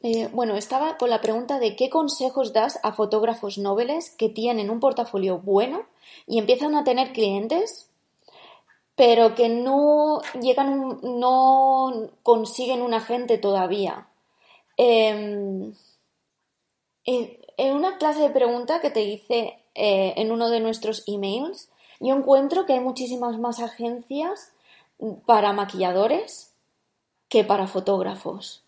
Eh, 0.00 0.28
bueno, 0.32 0.56
estaba 0.56 0.96
con 0.96 1.10
la 1.10 1.20
pregunta 1.20 1.58
de 1.58 1.74
qué 1.74 1.90
consejos 1.90 2.52
das 2.52 2.78
a 2.84 2.92
fotógrafos 2.92 3.58
nobles 3.58 4.10
que 4.10 4.28
tienen 4.28 4.70
un 4.70 4.78
portafolio 4.78 5.38
bueno 5.38 5.82
y 6.26 6.38
empiezan 6.38 6.76
a 6.76 6.84
tener 6.84 7.12
clientes, 7.12 7.87
pero 8.98 9.34
que 9.34 9.48
no 9.48 10.20
llegan, 10.42 11.00
no 11.02 12.10
consiguen 12.22 12.82
un 12.82 12.92
agente 12.92 13.38
todavía. 13.38 14.08
En 14.76 15.74
en 17.58 17.74
una 17.74 17.98
clase 17.98 18.20
de 18.20 18.30
pregunta 18.30 18.80
que 18.80 18.90
te 18.90 19.02
hice 19.02 19.58
eh, 19.74 20.14
en 20.16 20.30
uno 20.30 20.48
de 20.48 20.60
nuestros 20.60 21.02
emails, 21.06 21.68
yo 22.00 22.14
encuentro 22.14 22.64
que 22.64 22.74
hay 22.74 22.80
muchísimas 22.80 23.38
más 23.38 23.60
agencias 23.60 24.52
para 25.26 25.52
maquilladores 25.52 26.54
que 27.28 27.44
para 27.44 27.66
fotógrafos 27.66 28.62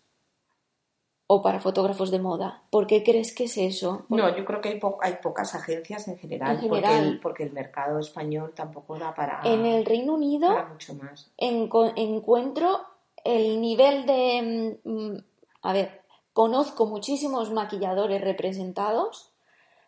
o 1.33 1.41
para 1.41 1.61
fotógrafos 1.61 2.11
de 2.11 2.19
moda. 2.19 2.61
¿Por 2.69 2.87
qué 2.87 3.03
crees 3.03 3.33
que 3.33 3.45
es 3.45 3.57
eso? 3.57 4.03
No, 4.09 4.35
yo 4.35 4.43
creo 4.43 4.59
que 4.59 4.67
hay, 4.67 4.79
po- 4.79 4.97
hay 5.01 5.13
pocas 5.23 5.55
agencias 5.55 6.05
en 6.09 6.17
general, 6.17 6.59
En 6.61 6.67
Porque, 6.69 6.97
el, 6.97 7.19
porque 7.21 7.43
el 7.43 7.53
mercado 7.53 7.99
español 7.99 8.51
tampoco 8.53 8.99
da 8.99 9.13
para, 9.15 9.39
En 9.45 9.65
el 9.65 9.85
Reino 9.85 10.15
Unido 10.15 10.47
para 10.49 10.67
mucho 10.67 10.93
más. 10.95 11.31
enco- 11.37 11.93
encuentro 11.95 12.81
el 13.23 13.61
nivel 13.61 14.05
de... 14.05 14.77
mm, 14.83 15.15
a 15.61 15.71
ver, 15.71 16.01
conozco 16.33 16.85
muchísimos 16.85 17.49
maquilladores 17.51 18.19
representados, 18.19 19.31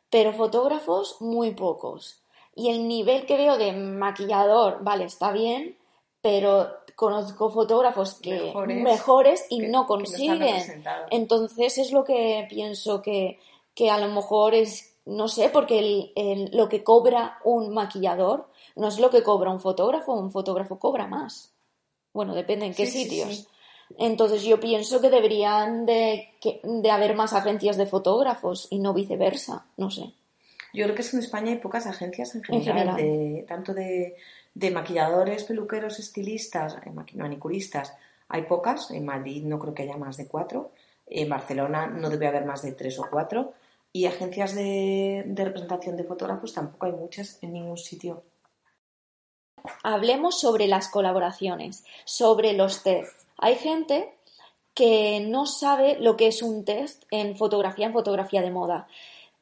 pero 0.10 0.32
fotógrafos 0.32 1.18
muy 1.22 1.52
pocos. 1.52 2.24
Y 2.56 2.70
el 2.70 2.88
nivel 2.88 3.26
que 3.26 3.36
veo 3.36 3.58
de 3.58 3.74
maquillador, 3.74 4.78
vale, 4.82 5.04
está 5.04 5.34
bien, 5.34 5.76
pero 6.24 6.70
conozco 6.96 7.50
fotógrafos 7.52 8.14
que 8.16 8.32
Mejores, 8.32 8.82
mejores, 8.82 9.46
y 9.50 9.60
que- 9.60 9.68
no 9.68 9.82
que 9.84 9.88
consiguen. 9.88 10.84
Entonces 11.12 11.78
es 11.78 11.92
lo 11.92 12.06
que 12.06 12.48
pienso 12.50 13.02
que, 13.02 13.40
que 13.76 13.92
a 13.92 13.98
lo 14.00 14.08
mejor 14.08 14.56
es, 14.56 14.96
no 15.06 15.28
sé, 15.28 15.50
porque 15.50 15.80
el- 15.80 16.12
el- 16.16 16.50
lo 16.58 16.70
que 16.70 16.82
cobra 16.84 17.40
un 17.44 17.74
maquillador 17.74 18.48
no 18.78 18.88
es 18.88 19.00
lo 19.00 19.10
que 19.10 19.22
cobra 19.22 19.52
un 19.52 19.60
fotógrafo, 19.60 20.14
un 20.14 20.32
fotógrafo 20.32 20.80
cobra 20.80 21.08
más. 21.08 21.52
Bueno, 22.14 22.34
depende 22.34 22.68
en 22.68 22.74
qué 22.74 22.86
Sí, 22.86 23.04
sitios. 23.04 23.30
sí. 23.30 23.48
Entonces 23.98 24.44
yo 24.44 24.62
pienso 24.62 25.02
que 25.02 25.10
deberían 25.10 25.86
de, 25.86 26.30
de 26.64 26.90
haber 26.92 27.16
más 27.16 27.34
agencias 27.34 27.76
de 27.76 27.86
fotógrafos 27.86 28.68
y 28.72 28.80
no 28.80 28.94
viceversa, 28.94 29.66
no 29.76 29.92
sé. 29.92 30.14
Yo 30.74 30.86
creo 30.86 30.96
que 30.96 31.02
es 31.02 31.14
en 31.14 31.20
España 31.20 31.52
hay 31.52 31.58
pocas 31.60 31.86
agencias 31.86 32.34
en 32.34 32.44
general, 32.44 33.46
tanto 33.48 33.74
de, 33.76 34.16
maquilladores, 34.72 35.44
peluqueros, 35.44 36.00
estilistas, 36.00 36.78
eh, 36.86 36.92
manicuristas. 37.16 37.94
Hay 38.30 38.44
pocas, 38.44 38.92
en 38.92 39.06
Madrid 39.06 39.44
no 39.44 39.60
creo 39.60 39.74
que 39.74 39.84
haya 39.84 39.98
más 39.98 40.18
de 40.18 40.28
cuatro, 40.28 40.72
en 41.08 41.30
Barcelona 41.30 41.88
no 41.88 42.10
debe 42.10 42.28
haber 42.28 42.46
más 42.46 42.62
de 42.62 42.72
tres 42.72 42.98
o 43.00 43.08
cuatro 43.10 43.54
y 43.92 44.06
agencias 44.06 44.56
de, 44.56 45.24
de 45.26 45.46
representación 45.46 45.96
de 45.96 46.04
fotógrafos 46.04 46.54
tampoco 46.54 46.88
hay 46.88 46.94
muchas 46.94 47.38
en 47.44 47.54
ningún 47.54 47.78
sitio. 47.78 48.24
Hablemos 49.84 50.40
sobre 50.40 50.68
las 50.68 50.90
colaboraciones, 50.90 51.86
sobre 52.06 52.54
los 52.54 52.84
test. 52.84 53.14
Hay 53.38 53.56
gente 53.56 54.14
que 54.74 55.20
no 55.22 55.46
sabe 55.46 55.98
lo 56.00 56.18
que 56.18 56.28
es 56.28 56.42
un 56.42 56.66
test 56.66 57.04
en 57.12 57.38
fotografía, 57.38 57.86
en 57.86 57.94
fotografía 57.94 58.42
de 58.42 58.52
moda. 58.52 58.88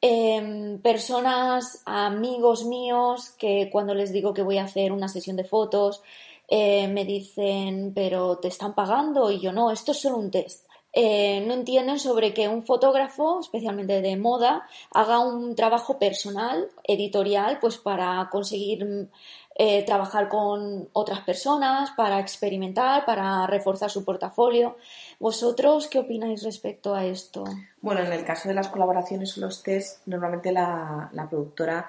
Em, 0.04 0.80
personas, 0.80 1.80
amigos 1.86 2.64
míos, 2.64 3.30
que 3.38 3.68
cuando 3.70 3.94
les 3.94 4.12
digo 4.12 4.34
que 4.34 4.42
voy 4.42 4.58
a 4.58 4.64
hacer 4.64 4.90
una 4.90 5.06
sesión 5.06 5.36
de 5.36 5.44
fotos, 5.44 6.02
eh, 6.48 6.88
me 6.88 7.04
dicen, 7.04 7.92
pero 7.94 8.38
te 8.38 8.48
están 8.48 8.74
pagando 8.74 9.30
y 9.30 9.38
yo 9.40 9.52
no, 9.52 9.70
esto 9.70 9.92
es 9.92 10.00
solo 10.00 10.16
un 10.16 10.32
test. 10.32 10.66
Eh, 10.92 11.42
no 11.46 11.54
entienden 11.54 11.98
sobre 12.00 12.34
que 12.34 12.48
un 12.48 12.64
fotógrafo, 12.64 13.40
especialmente 13.40 14.02
de 14.02 14.16
moda, 14.16 14.66
haga 14.90 15.20
un 15.20 15.54
trabajo 15.54 15.98
personal, 15.98 16.68
editorial, 16.84 17.58
pues 17.60 17.78
para 17.78 18.28
conseguir 18.30 19.08
eh, 19.54 19.84
trabajar 19.84 20.28
con 20.28 20.88
otras 20.92 21.20
personas, 21.20 21.90
para 21.96 22.18
experimentar, 22.20 23.04
para 23.06 23.46
reforzar 23.46 23.90
su 23.90 24.04
portafolio. 24.04 24.76
¿Vosotros 25.22 25.86
qué 25.86 26.00
opináis 26.00 26.42
respecto 26.42 26.96
a 26.96 27.04
esto? 27.04 27.44
Bueno, 27.80 28.00
en 28.00 28.12
el 28.12 28.24
caso 28.24 28.48
de 28.48 28.56
las 28.56 28.66
colaboraciones 28.66 29.38
o 29.38 29.40
los 29.40 29.62
test, 29.62 30.04
normalmente 30.06 30.50
la, 30.50 31.12
productora 31.30 31.88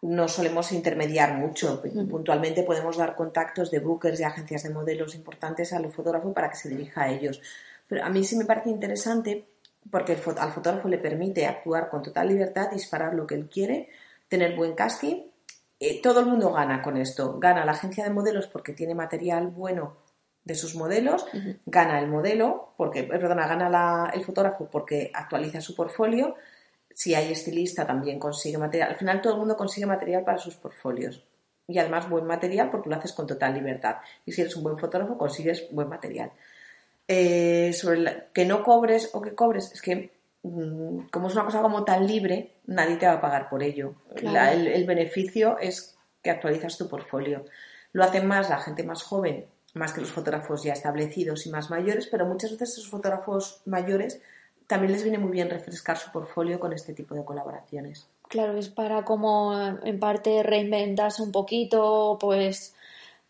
no 0.00 0.26
solemos 0.28 0.72
intermediar 0.72 1.34
mucho. 1.34 1.82
Puntualmente 2.08 2.62
podemos 2.62 2.96
dar 2.96 3.14
contactos 3.16 3.70
de 3.70 3.80
bookers 3.80 4.18
y 4.18 4.24
agencias 4.24 4.62
de 4.62 4.70
modelos 4.70 5.14
importantes 5.14 5.74
al 5.74 5.92
fotógrafo 5.92 6.32
para 6.32 6.48
que 6.48 6.56
se 6.56 6.70
dirija 6.70 7.02
a 7.02 7.10
ellos. 7.10 7.42
Pero 7.86 8.02
a 8.02 8.08
mí 8.08 8.24
sí 8.24 8.34
me 8.36 8.46
parece 8.46 8.70
interesante 8.70 9.44
porque 9.90 10.12
al 10.38 10.52
fotógrafo 10.52 10.88
le 10.88 10.96
permite 10.96 11.44
actuar 11.44 11.90
con 11.90 12.02
total 12.02 12.28
libertad, 12.28 12.70
disparar 12.70 13.12
lo 13.12 13.26
que 13.26 13.34
él 13.34 13.50
quiere, 13.50 13.90
tener 14.30 14.56
buen 14.56 14.72
casting 14.74 15.24
eh, 15.84 16.00
todo 16.00 16.20
el 16.20 16.26
mundo 16.26 16.52
gana 16.52 16.80
con 16.80 16.96
esto. 16.96 17.40
Gana 17.40 17.64
la 17.64 17.72
agencia 17.72 18.04
de 18.04 18.10
modelos 18.10 18.46
porque 18.46 18.72
tiene 18.72 18.94
material 18.94 19.48
bueno 19.48 19.96
de 20.44 20.54
sus 20.54 20.74
modelos, 20.74 21.26
gana 21.66 22.00
el 22.00 22.08
modelo, 22.08 22.74
porque, 22.76 23.00
eh, 23.00 23.08
perdona, 23.08 23.46
gana 23.46 24.10
el 24.12 24.24
fotógrafo 24.24 24.68
porque 24.70 25.10
actualiza 25.14 25.60
su 25.60 25.74
portfolio. 25.74 26.34
Si 26.94 27.14
hay 27.14 27.32
estilista 27.32 27.86
también 27.86 28.18
consigue 28.18 28.58
material. 28.58 28.90
Al 28.90 28.96
final 28.96 29.22
todo 29.22 29.34
el 29.34 29.38
mundo 29.38 29.56
consigue 29.56 29.86
material 29.86 30.24
para 30.24 30.38
sus 30.38 30.56
portfolios. 30.56 31.24
Y 31.68 31.78
además 31.78 32.08
buen 32.08 32.26
material 32.26 32.70
porque 32.70 32.90
lo 32.90 32.96
haces 32.96 33.12
con 33.12 33.26
total 33.26 33.54
libertad. 33.54 33.96
Y 34.26 34.32
si 34.32 34.40
eres 34.40 34.56
un 34.56 34.64
buen 34.64 34.78
fotógrafo 34.78 35.16
consigues 35.16 35.68
buen 35.70 35.88
material. 35.88 36.32
Eh, 37.06 37.72
sobre 37.72 38.28
que 38.32 38.44
no 38.44 38.62
cobres 38.62 39.10
o 39.12 39.22
que 39.22 39.34
cobres, 39.34 39.72
es 39.72 39.80
que 39.80 40.10
Mm, 40.42 41.06
como 41.10 41.28
es 41.28 41.34
una 41.34 41.44
cosa 41.44 41.62
como 41.62 41.84
tan 41.84 42.06
libre, 42.06 42.56
nadie 42.66 42.96
te 42.96 43.06
va 43.06 43.14
a 43.14 43.20
pagar 43.20 43.48
por 43.48 43.62
ello. 43.62 43.94
el, 44.16 44.84
beneficio 44.86 45.58
es 45.58 45.96
que 46.22 46.30
actualizas 46.30 46.78
tu 46.78 46.88
portfolio. 46.88 47.44
Lo 47.92 48.04
hacen 48.04 48.26
más 48.26 48.48
la 48.48 48.58
gente 48.58 48.82
más 48.82 49.02
joven, 49.02 49.46
más 49.74 49.92
que 49.92 50.00
los 50.00 50.12
fotógrafos 50.12 50.62
ya 50.62 50.72
establecidos 50.72 51.46
y 51.46 51.50
más 51.50 51.70
mayores, 51.70 52.06
pero 52.06 52.26
muchas 52.26 52.52
veces 52.52 52.70
esos 52.70 52.88
fotógrafos 52.88 53.62
mayores 53.64 54.20
también 54.66 54.92
les 54.92 55.02
viene 55.02 55.18
muy 55.18 55.32
bien 55.32 55.50
refrescar 55.50 55.98
su 55.98 56.10
portfolio 56.10 56.60
con 56.60 56.72
este 56.72 56.94
tipo 56.94 57.14
de 57.14 57.24
colaboraciones. 57.24 58.08
Claro, 58.28 58.56
es 58.56 58.68
para 58.68 59.04
como 59.04 59.54
en 59.54 60.00
parte 60.00 60.42
reinventarse 60.42 61.22
un 61.22 61.32
poquito, 61.32 62.16
pues 62.20 62.74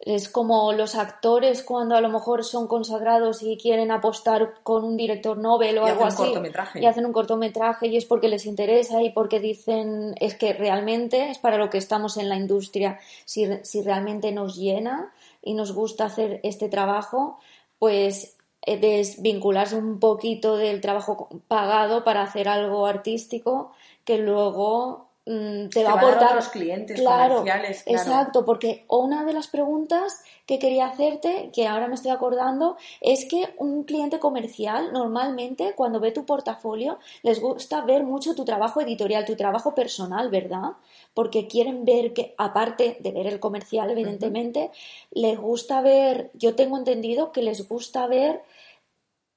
es 0.04 0.28
como 0.28 0.72
los 0.72 0.96
actores 0.96 1.62
cuando 1.62 1.94
a 1.94 2.00
lo 2.00 2.08
mejor 2.08 2.44
son 2.44 2.66
consagrados 2.66 3.40
y 3.42 3.56
quieren 3.56 3.92
apostar 3.92 4.54
con 4.64 4.84
un 4.84 4.96
director 4.96 5.38
Nobel 5.38 5.78
o 5.78 5.86
algo 5.86 6.04
así. 6.04 6.32
Y 6.74 6.86
hacen 6.86 7.06
un 7.06 7.12
cortometraje 7.12 7.86
y 7.86 7.96
es 7.96 8.04
porque 8.04 8.26
les 8.26 8.44
interesa 8.46 9.00
y 9.00 9.10
porque 9.10 9.38
dicen 9.38 10.14
es 10.20 10.34
que 10.34 10.54
realmente 10.54 11.30
es 11.30 11.38
para 11.38 11.56
lo 11.56 11.70
que 11.70 11.78
estamos 11.78 12.16
en 12.16 12.28
la 12.28 12.36
industria. 12.36 12.98
Si, 13.24 13.48
si 13.62 13.82
realmente 13.82 14.32
nos 14.32 14.56
llena 14.56 15.12
y 15.42 15.54
nos 15.54 15.72
gusta 15.72 16.06
hacer 16.06 16.40
este 16.44 16.68
trabajo, 16.68 17.38
pues 17.78 18.36
eh, 18.64 18.78
desvincularse 18.78 19.76
un 19.76 19.98
poquito 19.98 20.56
del 20.56 20.80
trabajo 20.80 21.28
pagado 21.48 22.04
para 22.04 22.22
hacer 22.22 22.48
algo 22.48 22.86
artístico 22.86 23.72
que 24.04 24.18
luego 24.18 25.11
Mm, 25.24 25.68
te 25.68 25.84
va 25.84 25.92
a 25.92 25.94
aportar 25.98 26.34
los 26.34 26.48
clientes 26.48 27.00
comerciales. 27.00 27.84
Exacto, 27.86 28.44
porque 28.44 28.84
una 28.88 29.24
de 29.24 29.32
las 29.32 29.46
preguntas 29.46 30.20
que 30.46 30.58
quería 30.58 30.86
hacerte, 30.86 31.50
que 31.52 31.68
ahora 31.68 31.86
me 31.86 31.94
estoy 31.94 32.10
acordando, 32.10 32.76
es 33.00 33.26
que 33.26 33.54
un 33.58 33.84
cliente 33.84 34.18
comercial 34.18 34.92
normalmente 34.92 35.74
cuando 35.76 36.00
ve 36.00 36.10
tu 36.10 36.26
portafolio 36.26 36.98
les 37.22 37.40
gusta 37.40 37.82
ver 37.82 38.02
mucho 38.02 38.34
tu 38.34 38.44
trabajo 38.44 38.80
editorial, 38.80 39.24
tu 39.24 39.36
trabajo 39.36 39.76
personal, 39.76 40.28
¿verdad? 40.28 40.72
Porque 41.14 41.46
quieren 41.46 41.84
ver 41.84 42.14
que, 42.14 42.34
aparte 42.36 42.96
de 42.98 43.12
ver 43.12 43.28
el 43.28 43.38
comercial, 43.38 43.92
evidentemente, 43.92 44.72
les 45.12 45.38
gusta 45.38 45.82
ver, 45.82 46.32
yo 46.34 46.56
tengo 46.56 46.76
entendido 46.76 47.30
que 47.30 47.42
les 47.42 47.68
gusta 47.68 48.08
ver 48.08 48.42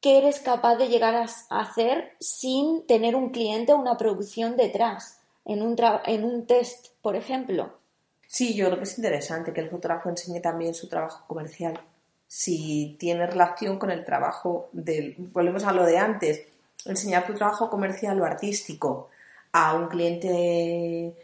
qué 0.02 0.18
eres 0.18 0.40
capaz 0.40 0.78
de 0.78 0.88
llegar 0.88 1.14
a 1.14 1.28
hacer 1.60 2.14
sin 2.20 2.88
tener 2.88 3.16
un 3.16 3.30
cliente 3.30 3.72
o 3.74 3.78
una 3.78 3.98
producción 3.98 4.58
detrás 4.58 5.22
en 5.46 5.62
un, 5.62 5.76
en 6.06 6.24
un 6.24 6.46
test, 6.48 6.88
por 7.02 7.16
ejemplo. 7.16 7.78
Sí, 8.28 8.56
yo 8.56 8.66
creo 8.66 8.78
que 8.80 8.84
es 8.84 8.98
interesante 8.98 9.54
que 9.54 9.62
el 9.62 9.70
fotógrafo 9.70 10.10
enseñe 10.10 10.42
también 10.42 10.74
su 10.74 10.90
trabajo 10.90 11.26
comercial. 11.28 11.80
Si 12.28 12.98
tiene 13.00 13.28
relación 13.28 13.78
con 13.78 13.92
el 13.92 14.04
trabajo 14.04 14.70
del. 14.74 15.16
Volvemos 15.18 15.64
a 15.64 15.72
lo 15.72 15.86
de 15.86 15.98
antes. 15.98 16.42
Enseñar 16.86 17.26
tu 17.26 17.34
trabajo 17.34 17.70
comercial 17.70 18.20
o 18.20 18.26
artístico 18.26 19.10
a 19.52 19.74
un 19.74 19.88
cliente 19.88 21.16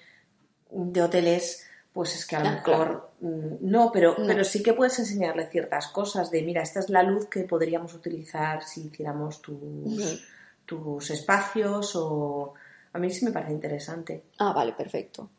de, 0.69 1.01
hoteles, 1.01 1.67
pues 1.91 2.15
es 2.15 2.25
que 2.25 2.35
a 2.35 2.43
lo 2.43 2.51
mejor. 2.51 3.09
Mm, 3.19 3.55
no, 3.59 3.91
pero, 3.91 4.15
pero 4.15 4.43
sí 4.43 4.63
que 4.63 4.73
puedes 4.73 4.97
enseñarle 4.99 5.47
ciertas 5.47 5.87
cosas 5.87 6.31
de, 6.31 6.43
mira, 6.43 6.61
esta 6.61 6.79
es 6.79 6.89
la 6.89 7.03
luz 7.03 7.25
que 7.25 7.43
podríamos 7.43 7.93
utilizar 7.93 8.63
si 8.63 8.87
hiciéramos 8.87 9.41
tus, 9.41 10.23
tus 10.65 11.09
espacios 11.09 11.95
o 11.95 12.53
a 12.93 12.99
mí 12.99 13.09
sí 13.09 13.25
me 13.25 13.31
parece 13.31 13.53
interesante. 13.53 14.23
Ah, 14.37 14.53
vale, 14.53 14.73
perfecto. 14.73 15.29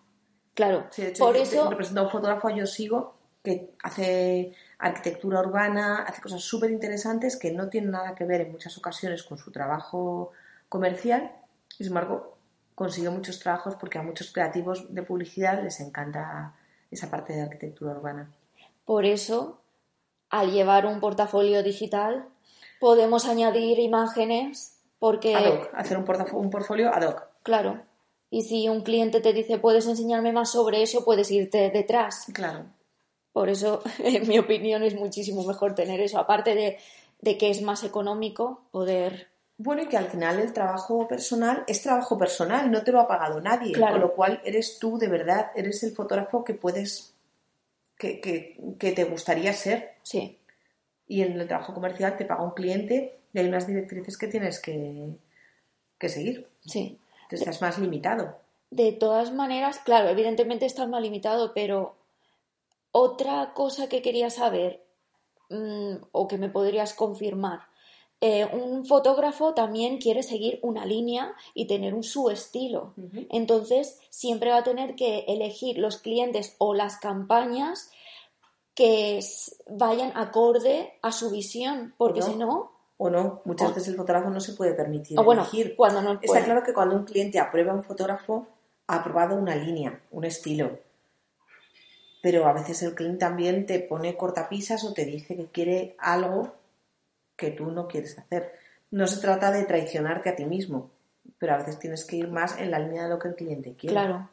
Claro, 0.54 0.88
por 1.18 1.36
eso... 1.36 1.70
Representa 1.70 2.00
a 2.00 2.04
un 2.04 2.10
fotógrafo 2.10 2.50
yo 2.50 2.66
sigo 2.66 3.14
que 3.42 3.74
hace 3.82 4.52
arquitectura 4.78 5.40
urbana, 5.40 6.04
hace 6.04 6.22
cosas 6.22 6.42
súper 6.42 6.70
interesantes 6.70 7.36
que 7.36 7.52
no 7.52 7.68
tienen 7.68 7.90
nada 7.90 8.14
que 8.14 8.24
ver 8.24 8.42
en 8.42 8.52
muchas 8.52 8.76
ocasiones 8.78 9.22
con 9.24 9.38
su 9.38 9.50
trabajo 9.50 10.32
comercial. 10.68 11.32
Y 11.78 11.84
sin 11.84 11.88
embargo, 11.88 12.36
consigue 12.74 13.10
muchos 13.10 13.40
trabajos 13.40 13.74
porque 13.76 13.98
a 13.98 14.02
muchos 14.02 14.32
creativos 14.32 14.94
de 14.94 15.02
publicidad 15.02 15.62
les 15.62 15.80
encanta 15.80 16.54
esa 16.90 17.10
parte 17.10 17.32
de 17.32 17.42
arquitectura 17.42 17.92
urbana. 17.92 18.30
Por 18.84 19.04
eso, 19.04 19.60
al 20.30 20.52
llevar 20.52 20.86
un 20.86 21.00
portafolio 21.00 21.62
digital, 21.62 22.26
podemos 22.80 23.26
añadir 23.26 23.78
imágenes 23.78 24.78
porque... 24.98 25.34
Ad 25.34 25.46
hoc, 25.46 25.70
hacer 25.74 25.98
un, 25.98 26.06
un 26.32 26.50
portfolio 26.50 26.94
ad 26.94 27.08
hoc. 27.08 27.31
Claro. 27.42 27.82
Y 28.32 28.40
si 28.40 28.66
un 28.68 28.80
cliente 28.80 29.20
te 29.20 29.34
dice, 29.34 29.58
puedes 29.58 29.86
enseñarme 29.86 30.32
más 30.32 30.52
sobre 30.52 30.82
eso, 30.82 31.04
puedes 31.04 31.30
irte 31.30 31.70
detrás. 31.70 32.26
Claro. 32.32 32.64
Por 33.30 33.50
eso, 33.50 33.82
en 33.98 34.26
mi 34.26 34.38
opinión, 34.38 34.82
es 34.82 34.94
muchísimo 34.94 35.44
mejor 35.44 35.74
tener 35.74 36.00
eso. 36.00 36.18
Aparte 36.18 36.54
de, 36.54 37.38
que 37.38 37.50
es 37.50 37.60
más 37.60 37.84
económico 37.84 38.62
poder. 38.70 39.28
Bueno, 39.58 39.82
y 39.82 39.86
que 39.86 39.98
al 39.98 40.06
final 40.06 40.38
el 40.38 40.54
trabajo 40.54 41.06
personal 41.06 41.62
es 41.66 41.82
trabajo 41.82 42.16
personal, 42.16 42.70
no 42.70 42.82
te 42.82 42.90
lo 42.90 43.00
ha 43.00 43.06
pagado 43.06 43.38
nadie. 43.40 43.78
Con 43.78 44.00
lo 44.00 44.14
cual, 44.14 44.40
eres 44.44 44.78
tú, 44.78 44.98
de 44.98 45.08
verdad, 45.08 45.50
eres 45.54 45.82
el 45.82 45.92
fotógrafo 45.92 46.42
que 46.42 46.54
puedes. 46.54 47.14
que, 47.98 48.18
que 48.78 48.92
te 48.92 49.04
gustaría 49.04 49.52
ser. 49.52 49.96
Sí. 50.02 50.38
Y 51.06 51.20
en 51.20 51.38
el 51.38 51.46
trabajo 51.46 51.74
comercial 51.74 52.16
te 52.16 52.24
paga 52.24 52.44
un 52.44 52.52
cliente 52.52 53.20
y 53.34 53.38
hay 53.38 53.46
unas 53.46 53.66
directrices 53.66 54.16
que 54.16 54.28
tienes 54.28 54.58
que, 54.58 55.10
que 55.98 56.08
seguir. 56.08 56.48
Sí 56.64 56.98
estás 57.36 57.60
más 57.60 57.78
limitado. 57.78 58.36
De 58.70 58.92
todas 58.92 59.32
maneras, 59.32 59.78
claro, 59.80 60.08
evidentemente 60.08 60.66
estás 60.66 60.88
más 60.88 61.02
limitado, 61.02 61.52
pero 61.54 61.94
otra 62.90 63.52
cosa 63.54 63.88
que 63.88 64.02
quería 64.02 64.30
saber 64.30 64.82
mm, 65.50 65.96
o 66.12 66.28
que 66.28 66.38
me 66.38 66.48
podrías 66.48 66.94
confirmar. 66.94 67.60
Eh, 68.24 68.46
un 68.46 68.86
fotógrafo 68.86 69.52
también 69.52 69.98
quiere 69.98 70.22
seguir 70.22 70.60
una 70.62 70.86
línea 70.86 71.34
y 71.54 71.66
tener 71.66 71.92
un 71.92 72.04
su 72.04 72.30
estilo. 72.30 72.94
Entonces, 73.30 73.98
siempre 74.10 74.50
va 74.50 74.58
a 74.58 74.62
tener 74.62 74.94
que 74.94 75.24
elegir 75.26 75.76
los 75.78 75.98
clientes 75.98 76.54
o 76.58 76.72
las 76.72 76.98
campañas 76.98 77.90
que 78.76 79.18
vayan 79.68 80.12
acorde 80.14 80.92
a 81.02 81.10
su 81.10 81.30
visión, 81.30 81.94
porque 81.98 82.22
si 82.22 82.36
no... 82.36 82.70
O 83.04 83.10
no, 83.10 83.42
muchas 83.46 83.70
veces 83.70 83.88
el 83.88 83.96
fotógrafo 83.96 84.30
no 84.30 84.38
se 84.38 84.52
puede 84.52 84.74
permitir 84.74 85.18
bueno, 85.20 85.42
elegir. 85.42 85.74
Cuando 85.74 86.02
no 86.02 86.20
Está 86.22 86.44
claro 86.44 86.62
que 86.62 86.72
cuando 86.72 86.94
un 86.94 87.04
cliente 87.04 87.40
aprueba 87.40 87.74
un 87.74 87.82
fotógrafo, 87.82 88.46
ha 88.86 88.98
aprobado 88.98 89.34
una 89.34 89.56
línea, 89.56 90.00
un 90.12 90.24
estilo. 90.24 90.78
Pero 92.22 92.46
a 92.46 92.52
veces 92.52 92.80
el 92.84 92.94
cliente 92.94 93.18
también 93.18 93.66
te 93.66 93.80
pone 93.80 94.16
cortapisas 94.16 94.84
o 94.84 94.92
te 94.92 95.04
dice 95.04 95.34
que 95.34 95.48
quiere 95.48 95.96
algo 95.98 96.54
que 97.34 97.50
tú 97.50 97.72
no 97.72 97.88
quieres 97.88 98.16
hacer. 98.20 98.52
No 98.92 99.08
se 99.08 99.20
trata 99.20 99.50
de 99.50 99.64
traicionarte 99.64 100.30
a 100.30 100.36
ti 100.36 100.44
mismo, 100.44 100.92
pero 101.38 101.54
a 101.54 101.58
veces 101.58 101.80
tienes 101.80 102.04
que 102.04 102.14
ir 102.14 102.28
más 102.28 102.56
en 102.60 102.70
la 102.70 102.78
línea 102.78 103.02
de 103.02 103.08
lo 103.08 103.18
que 103.18 103.26
el 103.26 103.34
cliente 103.34 103.74
quiere. 103.74 103.94
Claro. 103.94 104.30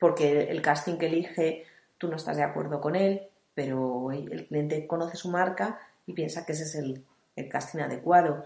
Porque 0.00 0.44
el 0.44 0.62
casting 0.62 0.96
que 0.96 1.08
elige, 1.08 1.64
tú 1.98 2.08
no 2.08 2.16
estás 2.16 2.38
de 2.38 2.44
acuerdo 2.44 2.80
con 2.80 2.96
él, 2.96 3.28
pero 3.52 4.10
el 4.10 4.46
cliente 4.46 4.86
conoce 4.86 5.18
su 5.18 5.28
marca 5.28 5.78
y 6.06 6.14
piensa 6.14 6.46
que 6.46 6.52
ese 6.52 6.62
es 6.62 6.74
el, 6.76 7.04
el 7.38 7.48
casting 7.48 7.80
adecuado. 7.80 8.44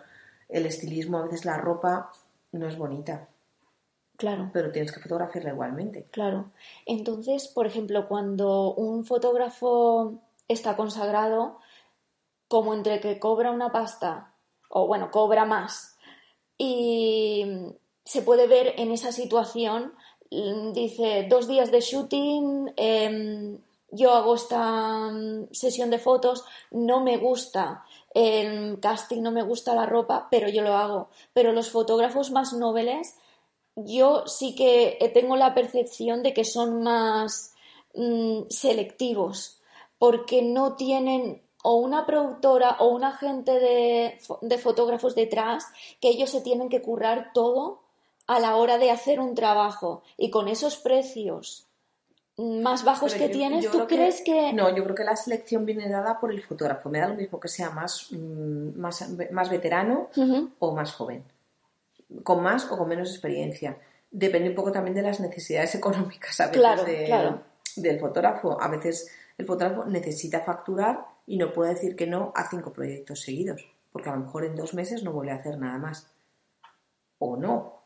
El 0.48 0.66
estilismo, 0.66 1.18
a 1.18 1.22
veces 1.22 1.44
la 1.44 1.57
ropa 1.57 2.12
no 2.52 2.68
es 2.68 2.76
bonita. 2.76 3.28
Claro. 4.16 4.50
Pero 4.52 4.70
tienes 4.70 4.92
que 4.92 5.00
fotografiarla 5.00 5.50
igualmente. 5.50 6.07
Claro. 6.11 6.50
Entonces, 6.87 7.48
por 7.48 7.66
ejemplo, 7.66 8.07
cuando 8.07 8.74
un 8.74 9.05
fotógrafo 9.05 10.20
está 10.46 10.76
consagrado, 10.76 11.59
como 12.48 12.74
entre 12.74 13.00
que 13.00 13.18
cobra 13.18 13.50
una 13.50 13.72
pasta, 13.72 14.35
o 14.68 14.87
bueno, 14.87 15.11
cobra 15.11 15.44
más, 15.44 15.96
y 16.59 17.44
se 18.05 18.22
puede 18.22 18.46
ver 18.46 18.74
en 18.76 18.92
esa 18.92 19.11
situación, 19.11 19.94
mm, 20.31 20.72
dice, 20.72 21.26
dos 21.28 21.48
días 21.48 21.70
de 21.70 21.81
shooting, 21.81 22.72
em, 22.76 23.59
yo 23.90 24.12
hago 24.12 24.35
esta 24.35 25.11
mm, 25.11 25.48
sesión 25.50 25.90
de 25.90 25.98
fotos, 25.98 26.44
no 26.70 27.02
me 27.02 27.16
gusta 27.16 27.85
el 28.14 28.79
casting, 28.81 29.22
no 29.22 29.31
me 29.31 29.42
gusta 29.42 29.75
la 29.75 29.87
ropa, 29.87 30.29
pero 30.31 30.48
yo 30.48 30.62
lo 30.62 30.75
hago. 30.75 31.09
Pero 31.33 31.53
los 31.53 31.70
fotógrafos 31.70 32.31
más 32.31 32.53
nobles, 32.53 33.16
yo 33.75 34.27
sí 34.27 34.55
que 34.55 35.11
tengo 35.14 35.37
la 35.37 35.55
percepción 35.55 36.22
de 36.22 36.35
que 36.35 36.44
son 36.44 36.83
más 36.83 37.55
mm, 37.94 38.42
selectivos, 38.48 39.61
porque 39.98 40.42
no 40.42 40.77
tienen 40.77 41.42
o 41.62 41.77
una 41.77 42.07
productora 42.07 42.77
o 42.81 42.88
un 42.88 43.05
agente 43.05 43.53
de, 43.53 44.18
de 44.40 44.59
fotógrafos 44.59 45.14
detrás 45.14 45.64
que 46.01 46.09
ellos 46.09 46.31
se 46.31 46.40
tienen 46.40 46.68
que 46.68 46.83
currar 46.83 47.31
todo 47.33 47.83
a 48.27 48.40
la 48.40 48.57
hora 48.57 48.79
de 48.79 48.90
hacer 48.90 49.20
un 49.20 49.35
trabajo 49.35 50.03
y 50.16 50.31
con 50.31 50.48
esos 50.48 50.77
precios 50.77 51.68
más 52.38 52.85
bajos 52.85 53.14
que 53.14 53.29
tienes, 53.29 53.71
¿tú 53.71 53.87
crees 53.87 54.23
que, 54.23 54.53
No, 54.53 54.75
yo 54.75 54.83
creo 54.85 54.95
que 54.95 55.05
la 55.05 55.16
selección 55.16 55.66
viene 55.66 55.88
dada 55.88 56.18
por 56.18 56.33
el 56.33 56.42
fotógrafo. 56.42 56.88
Me 56.88 56.99
da 56.99 57.09
lo 57.09 57.14
mismo 57.14 57.38
que 57.38 57.49
sea 57.49 57.71
más, 57.71 58.09
mm, 58.11 58.79
más, 58.79 59.09
más 59.31 59.51
veterano 59.51 60.09
o 60.59 60.75
más 60.75 60.92
joven, 60.92 61.25
con 62.23 62.42
más 62.42 62.71
o 62.71 62.79
con 62.79 62.88
menos 62.88 63.11
experiencia. 63.11 63.77
Depende 64.11 64.49
un 64.49 64.55
poco 64.55 64.73
también 64.73 64.95
de 64.95 65.03
las 65.03 65.21
necesidades 65.21 65.75
económicas 65.75 66.40
a 66.40 66.49
veces 66.49 67.11
del 67.77 68.01
fotógrafo. 68.01 68.61
A 68.61 68.68
veces 68.68 69.11
el 69.37 69.47
fotógrafo 69.47 69.85
necesita 69.85 70.40
facturar 70.40 71.05
y 71.27 71.37
no 71.37 71.53
puede 71.53 71.75
decir 71.75 71.97
que 71.97 72.07
no 72.07 72.33
a 72.35 72.49
cinco 72.49 72.73
proyectos 72.73 73.21
seguidos, 73.21 73.66
porque 73.92 74.09
a 74.09 74.16
lo 74.16 74.25
mejor 74.25 74.45
en 74.45 74.57
dos 74.57 74.75
meses 74.75 75.03
no 75.03 75.12
vuelve 75.12 75.33
a 75.33 75.37
hacer 75.37 75.59
nada 75.59 75.79
más. 75.79 76.11
O 77.18 77.37
no. 77.37 77.82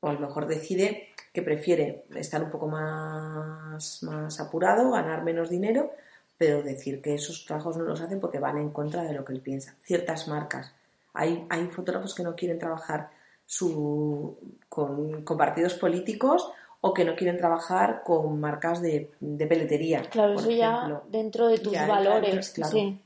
O 0.00 0.08
a 0.08 0.12
lo 0.12 0.20
mejor 0.20 0.46
decide 0.46 1.08
que 1.32 1.42
prefiere 1.42 2.04
estar 2.14 2.42
un 2.42 2.50
poco 2.50 2.66
más, 2.66 4.02
más 4.02 4.40
apurado, 4.40 4.90
ganar 4.90 5.22
menos 5.22 5.50
dinero, 5.50 5.92
pero 6.36 6.62
decir 6.62 7.00
que 7.02 7.14
esos 7.14 7.44
trabajos 7.44 7.76
no 7.76 7.84
los 7.84 8.00
hacen 8.00 8.18
porque 8.18 8.38
van 8.38 8.58
en 8.58 8.70
contra 8.70 9.02
de 9.04 9.12
lo 9.12 9.24
que 9.24 9.32
él 9.32 9.40
piensa. 9.40 9.76
Ciertas 9.82 10.26
marcas. 10.26 10.72
Hay, 11.12 11.46
hay 11.50 11.66
fotógrafos 11.66 12.14
que 12.14 12.22
no 12.22 12.34
quieren 12.34 12.58
trabajar 12.58 13.10
su, 13.46 14.36
con, 14.68 15.22
con 15.22 15.36
partidos 15.36 15.74
políticos 15.74 16.50
o 16.80 16.94
que 16.94 17.04
no 17.04 17.14
quieren 17.14 17.36
trabajar 17.36 18.02
con 18.04 18.40
marcas 18.40 18.80
de, 18.80 19.10
de 19.20 19.46
peletería. 19.46 20.02
Claro, 20.02 20.34
eso 20.34 20.50
ya 20.50 21.02
dentro 21.08 21.48
de 21.48 21.58
tus 21.58 21.72
valores. 21.72 22.50
claro, 22.50 22.72
sí. 22.72 23.00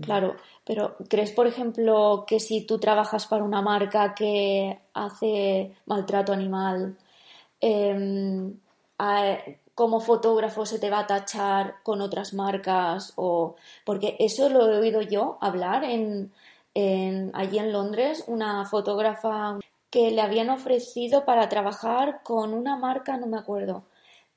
Claro, 0.00 0.36
pero 0.64 0.96
¿crees, 1.08 1.32
por 1.32 1.46
ejemplo, 1.46 2.24
que 2.26 2.40
si 2.40 2.66
tú 2.66 2.78
trabajas 2.78 3.26
para 3.26 3.44
una 3.44 3.62
marca 3.62 4.14
que 4.14 4.78
hace 4.94 5.72
maltrato 5.86 6.32
animal, 6.32 6.96
eh, 7.60 8.52
como 9.74 10.00
fotógrafo 10.00 10.64
se 10.64 10.78
te 10.78 10.90
va 10.90 11.00
a 11.00 11.06
tachar 11.06 11.76
con 11.82 12.00
otras 12.00 12.34
marcas? 12.34 13.12
o 13.16 13.56
Porque 13.84 14.16
eso 14.18 14.48
lo 14.48 14.72
he 14.72 14.78
oído 14.78 15.02
yo 15.02 15.38
hablar 15.40 15.84
en, 15.84 16.32
allí 17.34 17.58
en 17.58 17.72
Londres, 17.72 18.24
una 18.26 18.64
fotógrafa 18.66 19.58
que 19.90 20.10
le 20.10 20.20
habían 20.20 20.50
ofrecido 20.50 21.24
para 21.24 21.48
trabajar 21.48 22.22
con 22.22 22.52
una 22.52 22.76
marca, 22.76 23.16
no 23.16 23.26
me 23.26 23.38
acuerdo, 23.38 23.84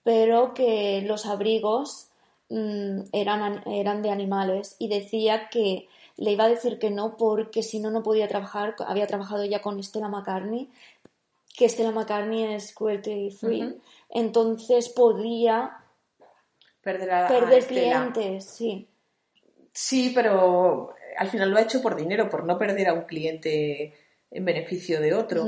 pero 0.03 0.53
que 0.53 1.01
los 1.01 1.25
abrigos 1.25 2.08
mm, 2.49 3.01
eran, 3.11 3.67
eran 3.67 4.01
de 4.01 4.11
animales 4.11 4.75
y 4.79 4.87
decía 4.87 5.49
que 5.49 5.87
le 6.17 6.31
iba 6.31 6.45
a 6.45 6.49
decir 6.49 6.79
que 6.79 6.89
no 6.89 7.15
porque 7.17 7.63
si 7.63 7.79
no, 7.79 7.91
no 7.91 8.03
podía 8.03 8.27
trabajar, 8.27 8.75
había 8.85 9.07
trabajado 9.07 9.45
ya 9.45 9.61
con 9.61 9.81
Stella 9.81 10.09
McCartney, 10.09 10.69
que 11.57 11.69
Stella 11.69 11.91
McCartney 11.91 12.55
es 12.55 12.73
cruelty 12.73 13.31
free, 13.31 13.79
entonces 14.09 14.89
podría 14.89 15.77
perder, 16.81 17.27
perder 17.27 17.65
clientes, 17.65 18.45
sí. 18.45 18.87
Sí, 19.71 20.11
pero 20.13 20.93
al 21.17 21.29
final 21.29 21.51
lo 21.51 21.57
ha 21.57 21.61
hecho 21.61 21.81
por 21.81 21.95
dinero, 21.95 22.29
por 22.29 22.43
no 22.43 22.57
perder 22.57 22.89
a 22.89 22.93
un 22.93 23.03
cliente 23.03 23.93
en 24.31 24.45
beneficio 24.45 24.99
de 24.99 25.13
otro. 25.13 25.45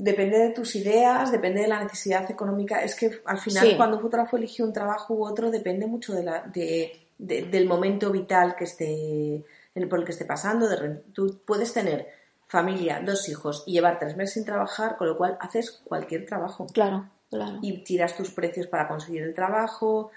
Depende 0.00 0.38
de 0.38 0.50
tus 0.50 0.74
ideas, 0.76 1.30
depende 1.30 1.62
de 1.62 1.68
la 1.68 1.82
necesidad 1.82 2.30
económica. 2.30 2.82
Es 2.82 2.94
que 2.94 3.10
al 3.24 3.38
final 3.38 3.76
cuando 3.76 3.96
un 3.96 4.02
fotógrafo 4.02 4.36
elige 4.36 4.62
un 4.62 4.72
trabajo 4.72 5.14
u 5.14 5.24
otro 5.24 5.50
depende 5.50 5.86
mucho 5.86 6.12
de 6.14 6.22
la, 6.22 6.42
de, 6.42 6.92
del 7.18 7.66
momento 7.66 8.10
vital 8.10 8.56
que 8.56 8.64
esté, 8.64 9.44
por 9.88 9.98
el 9.98 10.04
que 10.04 10.12
esté 10.12 10.24
pasando. 10.24 10.66
tú 11.12 11.40
puedes 11.44 11.72
tener 11.72 12.08
familia, 12.46 13.00
dos 13.04 13.28
hijos 13.28 13.62
y 13.66 13.72
llevar 13.72 13.98
tres 13.98 14.16
meses 14.16 14.34
sin 14.34 14.44
trabajar, 14.44 14.96
con 14.96 15.06
lo 15.06 15.16
cual 15.16 15.36
haces 15.40 15.82
cualquier 15.84 16.26
trabajo. 16.26 16.66
Claro, 16.72 17.08
claro. 17.30 17.58
Y 17.62 17.84
tiras 17.84 18.16
tus 18.16 18.30
precios 18.30 18.66
para 18.66 18.88
conseguir 18.88 19.22
el 19.22 19.34
trabajo 19.34 20.10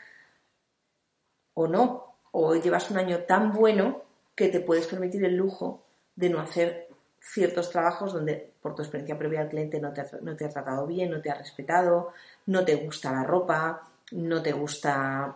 o 1.53 1.67
no. 1.67 2.15
O 2.31 2.55
llevas 2.55 2.89
un 2.89 2.97
año 2.97 3.19
tan 3.25 3.53
bueno 3.53 4.01
que 4.33 4.47
te 4.47 4.59
puedes 4.59 4.87
permitir 4.87 5.23
el 5.23 5.35
lujo 5.35 5.83
de 6.15 6.29
no 6.29 6.39
hacer 6.39 6.87
ciertos 7.23 7.69
trabajos 7.69 8.13
donde 8.13 8.53
por 8.61 8.75
tu 8.75 8.81
experiencia 8.81 9.17
previa 9.17 9.41
el 9.41 9.49
cliente 9.49 9.79
no 9.79 9.93
te, 9.93 10.01
ha, 10.01 10.07
no 10.21 10.35
te 10.35 10.45
ha 10.45 10.49
tratado 10.49 10.85
bien, 10.85 11.09
no 11.09 11.21
te 11.21 11.31
ha 11.31 11.35
respetado, 11.35 12.11
no 12.47 12.65
te 12.65 12.75
gusta 12.75 13.13
la 13.13 13.23
ropa, 13.23 13.81
no 14.11 14.41
te 14.41 14.51
gusta 14.51 15.35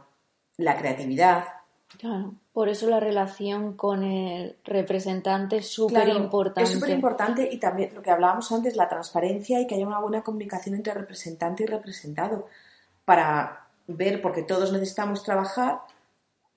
la 0.58 0.78
creatividad. 0.78 1.46
Claro, 1.98 2.34
por 2.52 2.68
eso 2.68 2.90
la 2.90 3.00
relación 3.00 3.78
con 3.78 4.04
el 4.04 4.58
representante 4.66 5.58
es 5.58 5.70
súper 5.70 6.10
importante. 6.10 6.64
es 6.64 6.78
súper 6.78 6.90
importante 6.90 7.48
y 7.50 7.58
también 7.58 7.96
lo 7.96 8.02
que 8.02 8.12
hablábamos 8.12 8.52
antes, 8.52 8.76
la 8.76 8.90
transparencia 8.90 9.62
y 9.62 9.68
que 9.68 9.76
haya 9.76 9.88
una 9.88 10.02
buena 10.02 10.22
comunicación 10.22 10.76
entre 10.76 10.94
representante 10.94 11.64
y 11.64 11.68
representado 11.68 12.48
para 13.06 13.68
ver, 13.88 14.22
porque 14.22 14.44
todos 14.44 14.74
necesitamos 14.74 15.24
trabajar, 15.24 15.80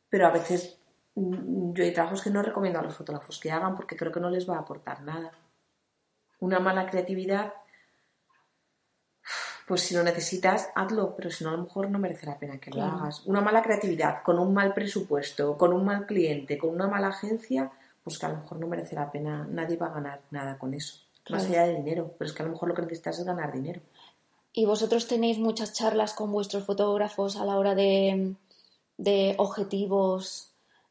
pero 0.08 0.26
a 0.26 0.30
veces 0.30 0.79
yo 1.14 1.84
hay 1.84 1.92
trabajos 1.92 2.22
que 2.22 2.30
no 2.30 2.42
recomiendo 2.42 2.78
a 2.78 2.82
los 2.82 2.94
fotógrafos 2.94 3.38
que 3.38 3.50
hagan 3.50 3.74
porque 3.76 3.96
creo 3.96 4.12
que 4.12 4.20
no 4.20 4.30
les 4.30 4.48
va 4.48 4.56
a 4.56 4.60
aportar 4.60 5.02
nada. 5.02 5.32
Una 6.38 6.60
mala 6.60 6.86
creatividad, 6.86 7.52
pues 9.66 9.82
si 9.82 9.94
lo 9.94 10.02
necesitas, 10.02 10.70
hazlo, 10.74 11.14
pero 11.16 11.30
si 11.30 11.44
no, 11.44 11.50
a 11.50 11.56
lo 11.56 11.64
mejor 11.64 11.90
no 11.90 11.98
merece 11.98 12.26
la 12.26 12.38
pena 12.38 12.58
que 12.58 12.70
lo 12.70 12.82
hagas. 12.82 13.26
Una 13.26 13.40
mala 13.40 13.62
creatividad, 13.62 14.22
con 14.22 14.38
un 14.38 14.54
mal 14.54 14.72
presupuesto, 14.72 15.56
con 15.56 15.72
un 15.72 15.84
mal 15.84 16.06
cliente, 16.06 16.58
con 16.58 16.70
una 16.70 16.88
mala 16.88 17.08
agencia, 17.08 17.70
pues 18.02 18.18
que 18.18 18.26
a 18.26 18.30
lo 18.30 18.38
mejor 18.38 18.58
no 18.58 18.66
merece 18.66 18.94
la 18.94 19.10
pena, 19.10 19.46
nadie 19.50 19.76
va 19.76 19.88
a 19.88 19.94
ganar 19.94 20.22
nada 20.30 20.58
con 20.58 20.74
eso. 20.74 21.00
Más 21.28 21.44
allá 21.44 21.66
de 21.66 21.76
dinero, 21.76 22.14
pero 22.18 22.28
es 22.28 22.34
que 22.34 22.42
a 22.42 22.46
lo 22.46 22.52
mejor 22.52 22.68
lo 22.70 22.74
que 22.74 22.82
necesitas 22.82 23.18
es 23.18 23.24
ganar 23.24 23.52
dinero. 23.52 23.80
¿Y 24.52 24.64
vosotros 24.64 25.06
tenéis 25.06 25.38
muchas 25.38 25.72
charlas 25.74 26.14
con 26.14 26.32
vuestros 26.32 26.64
fotógrafos 26.64 27.36
a 27.36 27.44
la 27.44 27.56
hora 27.56 27.76
de, 27.76 28.34
de 28.96 29.34
objetivos 29.38 30.49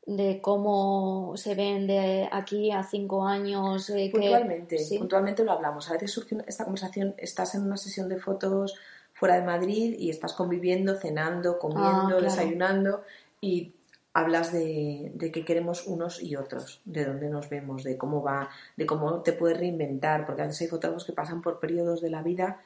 de 0.09 0.41
cómo 0.41 1.33
se 1.35 1.53
ven 1.53 1.85
de 1.85 2.27
aquí 2.31 2.71
a 2.71 2.81
cinco 2.83 3.25
años. 3.25 3.91
Eh, 3.91 4.09
puntualmente, 4.11 4.77
puntualmente 4.97 5.43
lo 5.43 5.51
hablamos. 5.51 5.87
A 5.89 5.93
veces 5.93 6.11
surge 6.11 6.35
esta 6.47 6.63
conversación, 6.63 7.13
estás 7.17 7.53
en 7.53 7.61
una 7.61 7.77
sesión 7.77 8.09
de 8.09 8.17
fotos 8.17 8.75
fuera 9.13 9.35
de 9.35 9.45
Madrid 9.45 9.95
y 9.99 10.09
estás 10.09 10.33
conviviendo, 10.33 10.95
cenando, 10.95 11.59
comiendo, 11.59 12.17
ah, 12.17 12.21
desayunando 12.21 13.03
y 13.39 13.73
hablas 14.13 14.51
de, 14.51 15.11
de 15.13 15.31
qué 15.31 15.45
queremos 15.45 15.85
unos 15.85 16.23
y 16.23 16.35
otros, 16.35 16.81
de 16.85 17.05
dónde 17.05 17.29
nos 17.29 17.47
vemos, 17.47 17.83
de 17.83 17.95
cómo 17.95 18.23
va, 18.23 18.49
de 18.77 18.87
cómo 18.87 19.21
te 19.21 19.33
puedes 19.33 19.59
reinventar, 19.59 20.25
porque 20.25 20.41
a 20.41 20.45
veces 20.45 20.61
hay 20.61 20.67
fotógrafos 20.69 21.05
que 21.05 21.13
pasan 21.13 21.43
por 21.43 21.59
periodos 21.59 22.01
de 22.01 22.09
la 22.09 22.23
vida 22.23 22.61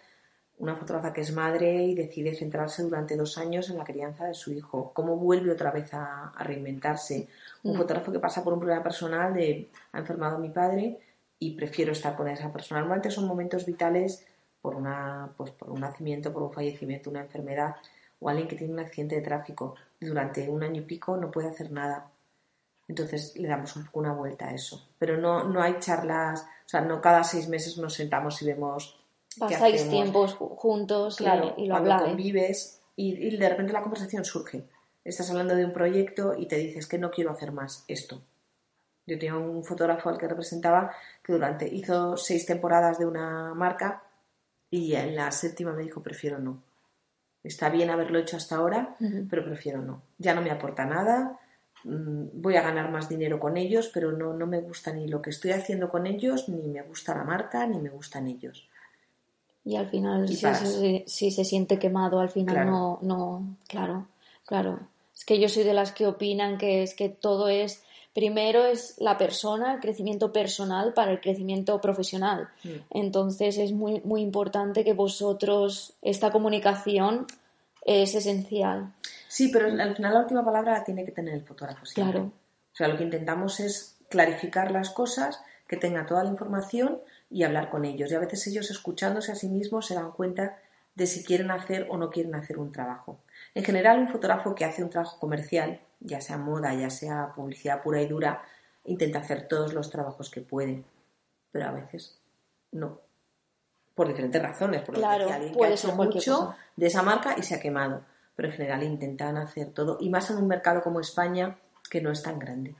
una 0.59 0.75
fotógrafa 0.75 1.11
que 1.11 1.21
es 1.21 1.33
madre 1.33 1.83
y 1.83 1.95
decide 1.95 2.35
centrarse 2.35 2.83
durante 2.83 3.17
dos 3.17 3.37
años 3.37 3.69
en 3.69 3.77
la 3.77 3.83
crianza 3.83 4.25
de 4.25 4.33
su 4.33 4.53
hijo. 4.53 4.91
¿Cómo 4.93 5.17
vuelve 5.17 5.51
otra 5.51 5.71
vez 5.71 5.93
a, 5.93 6.31
reinventarse? 6.39 7.27
Un 7.63 7.73
mm. 7.73 7.77
fotógrafo 7.77 8.11
que 8.11 8.19
pasa 8.19 8.43
por 8.43 8.53
un 8.53 8.59
problema 8.59 8.83
personal 8.83 9.33
de 9.33 9.69
ha 9.91 9.99
enfermado 9.99 10.37
a 10.37 10.39
mi 10.39 10.49
padre 10.49 10.99
y 11.39 11.55
prefiero 11.55 11.91
estar 11.91 12.15
con 12.15 12.27
esa 12.27 12.51
persona. 12.51 12.79
Normalmente 12.79 13.11
son 13.11 13.27
momentos 13.27 13.65
vitales 13.65 14.25
por, 14.61 14.75
una, 14.75 15.33
pues 15.35 15.51
por 15.51 15.69
un 15.69 15.81
nacimiento, 15.81 16.31
por 16.31 16.43
un 16.43 16.51
fallecimiento, 16.51 17.09
una 17.09 17.21
enfermedad 17.21 17.75
o 18.19 18.29
alguien 18.29 18.47
que 18.47 18.55
tiene 18.55 18.73
un 18.73 18.79
accidente 18.79 19.15
de 19.15 19.21
tráfico. 19.21 19.75
Durante 19.99 20.49
un 20.49 20.63
año 20.63 20.81
y 20.81 20.85
pico 20.85 21.17
no 21.17 21.31
puede 21.31 21.49
hacer 21.49 21.71
nada. 21.71 22.09
Entonces 22.87 23.35
le 23.37 23.47
damos 23.47 23.75
un 23.75 23.85
poco 23.85 23.99
una 23.99 24.13
vuelta 24.13 24.47
a 24.47 24.53
eso. 24.53 24.87
Pero 24.97 25.17
no, 25.17 25.43
no 25.43 25.61
hay 25.61 25.79
charlas, 25.79 26.41
o 26.65 26.69
sea, 26.69 26.81
no 26.81 27.01
cada 27.01 27.23
seis 27.23 27.49
meses 27.49 27.77
nos 27.77 27.93
sentamos 27.93 28.41
y 28.41 28.45
vemos 28.45 29.02
Pasáis 29.39 29.89
tiempos 29.89 30.35
juntos 30.35 31.17
claro, 31.17 31.55
y, 31.57 31.67
lo 31.67 31.75
cuando 31.79 32.05
convives 32.05 32.81
y, 32.95 33.37
de 33.37 33.49
repente 33.49 33.73
la 33.73 33.81
conversación 33.81 34.25
surge. 34.25 34.65
Estás 35.03 35.29
hablando 35.29 35.55
de 35.55 35.65
un 35.65 35.73
proyecto 35.73 36.35
y 36.37 36.47
te 36.47 36.57
dices 36.57 36.87
que 36.87 36.97
no 36.97 37.11
quiero 37.11 37.31
hacer 37.31 37.51
más 37.51 37.83
esto. 37.87 38.21
Yo 39.05 39.19
tenía 39.19 39.35
un 39.35 39.63
fotógrafo 39.65 40.09
al 40.09 40.17
que 40.17 40.27
representaba 40.27 40.91
que 41.21 41.33
durante 41.33 41.67
hizo 41.67 42.15
seis 42.15 42.45
temporadas 42.45 42.99
de 42.99 43.05
una 43.05 43.53
marca 43.53 44.03
y 44.69 44.95
en 44.95 45.15
la 45.15 45.31
séptima 45.31 45.73
me 45.73 45.83
dijo 45.83 46.01
prefiero 46.01 46.39
no. 46.39 46.63
Está 47.43 47.69
bien 47.69 47.89
haberlo 47.89 48.19
hecho 48.19 48.37
hasta 48.37 48.55
ahora, 48.55 48.95
pero 49.29 49.43
prefiero 49.43 49.81
no. 49.81 50.01
Ya 50.17 50.33
no 50.33 50.41
me 50.41 50.51
aporta 50.51 50.85
nada, 50.85 51.37
mm, 51.83 52.41
voy 52.41 52.55
a 52.55 52.61
ganar 52.61 52.89
más 52.89 53.09
dinero 53.09 53.37
con 53.39 53.57
ellos, 53.57 53.91
pero 53.93 54.13
no, 54.13 54.33
no 54.33 54.47
me 54.47 54.61
gusta 54.61 54.93
ni 54.93 55.09
lo 55.09 55.21
que 55.21 55.31
estoy 55.31 55.51
haciendo 55.51 55.89
con 55.89 56.07
ellos, 56.07 56.47
ni 56.47 56.69
me 56.69 56.81
gusta 56.83 57.13
la 57.13 57.25
marca, 57.25 57.67
ni 57.67 57.79
me 57.79 57.89
gustan 57.89 58.27
ellos. 58.27 58.69
Y 59.65 59.77
al 59.77 59.87
final, 59.87 60.27
si, 60.27 61.31
se 61.31 61.45
siente 61.45 61.79
quemado, 61.79 62.19
al 62.19 62.29
final 62.29 62.65
no, 62.65 62.99
no, 63.01 63.55
claro, 63.67 64.07
claro. 64.45 64.79
Es 65.15 65.23
que 65.23 65.39
yo 65.39 65.47
soy 65.47 65.63
de 65.63 65.73
las 65.73 65.93
que 65.93 66.05
opinan 66.05 66.57
que 66.57 66.83
es 66.83 66.95
que 66.95 67.07
todo 67.07 67.47
es, 67.47 67.81
primero 68.13 68.65
es 68.65 68.95
la 68.97 69.17
persona, 69.17 69.73
el 69.73 69.79
crecimiento 69.79 70.33
personal 70.33 70.93
para 70.93 71.11
el 71.11 71.21
crecimiento 71.21 71.79
profesional. 71.79 72.49
Mm. 72.63 72.69
Entonces 72.89 73.57
es 73.57 73.71
muy, 73.71 74.01
muy 74.01 74.21
importante 74.21 74.83
que 74.83 74.93
vosotros, 74.93 75.93
esta 76.01 76.29
comunicación 76.31 77.25
es 77.85 78.15
esencial. 78.15 78.93
Sí, 79.29 79.47
pero 79.47 79.67
al 79.67 79.95
final 79.95 80.13
la 80.13 80.21
última 80.21 80.43
palabra 80.43 80.73
la 80.73 80.83
tiene 80.83 81.05
que 81.05 81.11
tener 81.11 81.35
el 81.35 81.43
fotógrafo. 81.43 81.85
Claro. 81.93 82.31
O 82.73 82.75
sea, 82.75 82.89
lo 82.89 82.97
que 82.97 83.03
intentamos 83.03 83.59
es 83.59 83.95
clarificar 84.09 84.71
las 84.71 84.89
cosas, 84.89 85.41
que 85.67 85.77
tenga 85.77 86.05
toda 86.05 86.23
la 86.23 86.29
información 86.29 86.99
y 87.29 87.43
hablar 87.43 87.69
con 87.69 87.85
ellos. 87.85 88.11
Y 88.11 88.15
a 88.15 88.19
veces 88.19 88.45
ellos 88.47 88.69
escuchándose 88.71 89.31
a 89.31 89.35
sí 89.35 89.49
mismos 89.49 89.87
se 89.87 89.95
dan 89.95 90.11
cuenta 90.11 90.57
de 90.95 91.07
si 91.07 91.23
quieren 91.23 91.51
hacer 91.51 91.87
o 91.89 91.97
no 91.97 92.09
quieren 92.09 92.35
hacer 92.35 92.59
un 92.59 92.71
trabajo. 92.71 93.19
En 93.55 93.63
general, 93.63 93.99
un 93.99 94.09
fotógrafo 94.09 94.53
que 94.53 94.65
hace 94.65 94.83
un 94.83 94.89
trabajo 94.89 95.19
comercial, 95.19 95.81
ya 95.99 96.21
sea 96.21 96.37
moda, 96.37 96.73
ya 96.73 96.89
sea 96.89 97.33
publicidad 97.35 97.81
pura 97.81 98.01
y 98.01 98.07
dura, 98.07 98.43
intenta 98.85 99.19
hacer 99.19 99.47
todos 99.47 99.73
los 99.73 99.89
trabajos 99.89 100.29
que 100.29 100.41
puede, 100.41 100.83
pero 101.51 101.67
a 101.67 101.71
veces 101.71 102.19
no. 102.71 102.99
Por 103.95 104.07
diferentes 104.07 104.41
razones, 104.41 104.81
porque 104.81 105.01
claro, 105.01 105.31
alguien 105.31 105.53
que 105.53 105.65
ha 105.65 105.69
hecho 105.69 105.95
mucho 105.95 106.55
de 106.75 106.87
esa 106.87 107.03
marca 107.03 107.35
y 107.37 107.43
se 107.43 107.55
ha 107.55 107.59
quemado. 107.59 108.03
Pero 108.35 108.49
en 108.49 108.55
general 108.55 108.83
intentan 108.83 109.37
hacer 109.37 109.71
todo, 109.71 109.97
y 109.99 110.09
más 110.09 110.29
en 110.31 110.37
un 110.37 110.47
mercado 110.47 110.81
como 110.81 110.99
España, 110.99 111.57
que 111.89 112.01
no 112.01 112.11
es 112.11 112.23
tan 112.23 112.39
grande. 112.39 112.75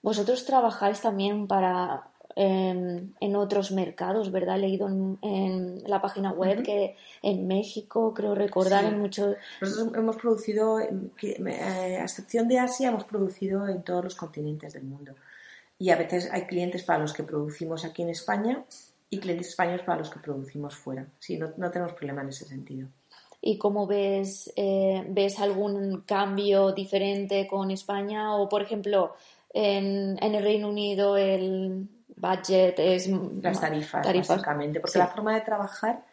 Vosotros 0.00 0.44
trabajáis 0.46 1.00
también 1.00 1.46
para 1.46 2.08
en, 2.36 3.36
otros 3.36 3.72
mercados, 3.72 4.30
¿verdad? 4.30 4.56
He 4.56 4.60
leído 4.60 4.88
en, 4.88 5.82
la 5.86 6.00
página 6.00 6.32
web 6.32 6.62
que 6.62 6.96
en 7.22 7.46
México, 7.46 8.12
creo 8.14 8.34
recordar, 8.34 8.84
en 8.84 9.00
muchos... 9.00 9.36
Nosotros 9.60 9.94
hemos 9.96 10.16
producido, 10.16 10.80
eh, 10.80 10.90
a 11.60 12.02
excepción 12.02 12.48
de 12.48 12.58
Asia, 12.58 12.88
hemos 12.88 13.04
producido 13.04 13.68
en 13.68 13.82
todos 13.82 14.04
los 14.04 14.14
continentes 14.14 14.72
del 14.72 14.84
mundo. 14.84 15.14
Y 15.78 15.90
a 15.90 15.96
veces 15.96 16.28
hay 16.32 16.42
clientes 16.42 16.82
para 16.82 17.00
los 17.00 17.12
que 17.12 17.22
producimos 17.22 17.84
aquí 17.84 18.02
en 18.02 18.10
España 18.10 18.64
y 19.10 19.18
clientes 19.18 19.48
españoles 19.48 19.82
para 19.82 19.98
los 19.98 20.10
que 20.10 20.20
producimos 20.20 20.74
fuera. 20.76 21.06
Sí, 21.18 21.36
no, 21.36 21.52
no 21.56 21.70
tenemos 21.70 21.92
problema 21.94 22.22
en 22.22 22.28
ese 22.28 22.44
sentido. 22.44 22.88
¿Y 23.44 23.58
cómo 23.58 23.88
ves, 23.88 24.52
eh, 24.54 25.04
ves 25.08 25.40
algún 25.40 26.02
cambio 26.02 26.70
diferente 26.70 27.48
con 27.48 27.72
España? 27.72 28.36
O, 28.36 28.48
por 28.48 28.62
ejemplo, 28.62 29.14
en, 29.52 30.16
en 30.22 30.34
el 30.34 30.42
Reino 30.44 30.68
Unido 30.68 31.16
el 31.16 31.88
budget, 32.22 32.78
es... 32.78 33.08
Las 33.42 33.60
tarifas, 33.60 34.06
básicamente, 34.06 34.80
porque 34.80 34.98
la 34.98 35.08
forma 35.08 35.34
de 35.34 35.40
trabajar 35.40 36.04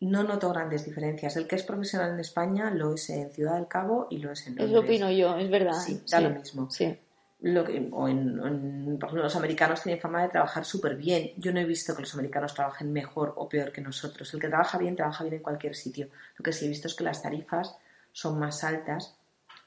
no 0.00 0.22
noto 0.22 0.50
grandes 0.50 0.84
diferencias. 0.84 1.36
El 1.36 1.46
que 1.46 1.56
es 1.56 1.62
profesional 1.62 2.12
en 2.12 2.20
España 2.20 2.70
lo 2.70 2.94
es 2.94 3.08
en 3.08 3.30
Ciudad 3.30 3.54
del 3.54 3.66
Cabo 3.66 4.06
y 4.10 4.18
lo 4.18 4.30
es 4.30 4.46
en 4.46 4.56
Londres. 4.56 4.70
Eso 4.70 4.80
opino 4.80 5.10
yo, 5.10 5.36
es 5.38 5.50
verdad. 5.50 5.72
Sí, 5.72 6.02
da 6.10 6.20
lo 6.20 6.30
mismo. 6.30 6.70
Sí. 6.70 6.98
Lo 7.40 7.64
que, 7.64 7.88
o 7.92 8.08
en, 8.08 8.98
por 8.98 9.08
ejemplo, 9.08 9.22
los 9.22 9.36
americanos 9.36 9.82
tienen 9.82 10.00
forma 10.00 10.22
de 10.22 10.28
trabajar 10.28 10.64
súper 10.64 10.96
bien. 10.96 11.32
Yo 11.36 11.52
no 11.52 11.60
he 11.60 11.64
visto 11.64 11.94
que 11.94 12.02
los 12.02 12.14
americanos 12.14 12.54
trabajen 12.54 12.92
mejor 12.92 13.34
o 13.36 13.48
peor 13.48 13.72
que 13.72 13.80
nosotros. 13.80 14.32
El 14.34 14.40
que 14.40 14.48
trabaja 14.48 14.78
bien, 14.78 14.96
trabaja 14.96 15.24
bien 15.24 15.36
en 15.36 15.42
cualquier 15.42 15.74
sitio. 15.74 16.08
Lo 16.36 16.42
que 16.42 16.52
sí 16.52 16.66
he 16.66 16.68
visto 16.68 16.88
es 16.88 16.94
que 16.94 17.04
las 17.04 17.22
tarifas 17.22 17.76
son 18.12 18.38
más 18.38 18.64
altas 18.64 19.16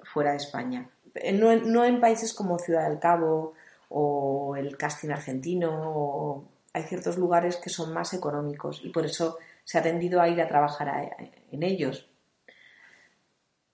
fuera 0.03 0.31
de 0.31 0.37
España. 0.37 0.89
No, 1.33 1.55
no 1.55 1.85
en 1.85 1.99
países 1.99 2.33
como 2.33 2.59
Ciudad 2.59 2.87
del 2.87 2.99
Cabo 2.99 3.53
o 3.89 4.55
el 4.55 4.77
casting 4.77 5.09
argentino, 5.09 6.47
hay 6.73 6.83
ciertos 6.83 7.17
lugares 7.17 7.57
que 7.57 7.69
son 7.69 7.93
más 7.93 8.13
económicos 8.13 8.81
y 8.83 8.89
por 8.89 9.05
eso 9.05 9.37
se 9.63 9.77
ha 9.77 9.83
tendido 9.83 10.21
a 10.21 10.29
ir 10.29 10.39
a 10.41 10.47
trabajar 10.47 11.15
en 11.51 11.63
ellos. 11.63 12.07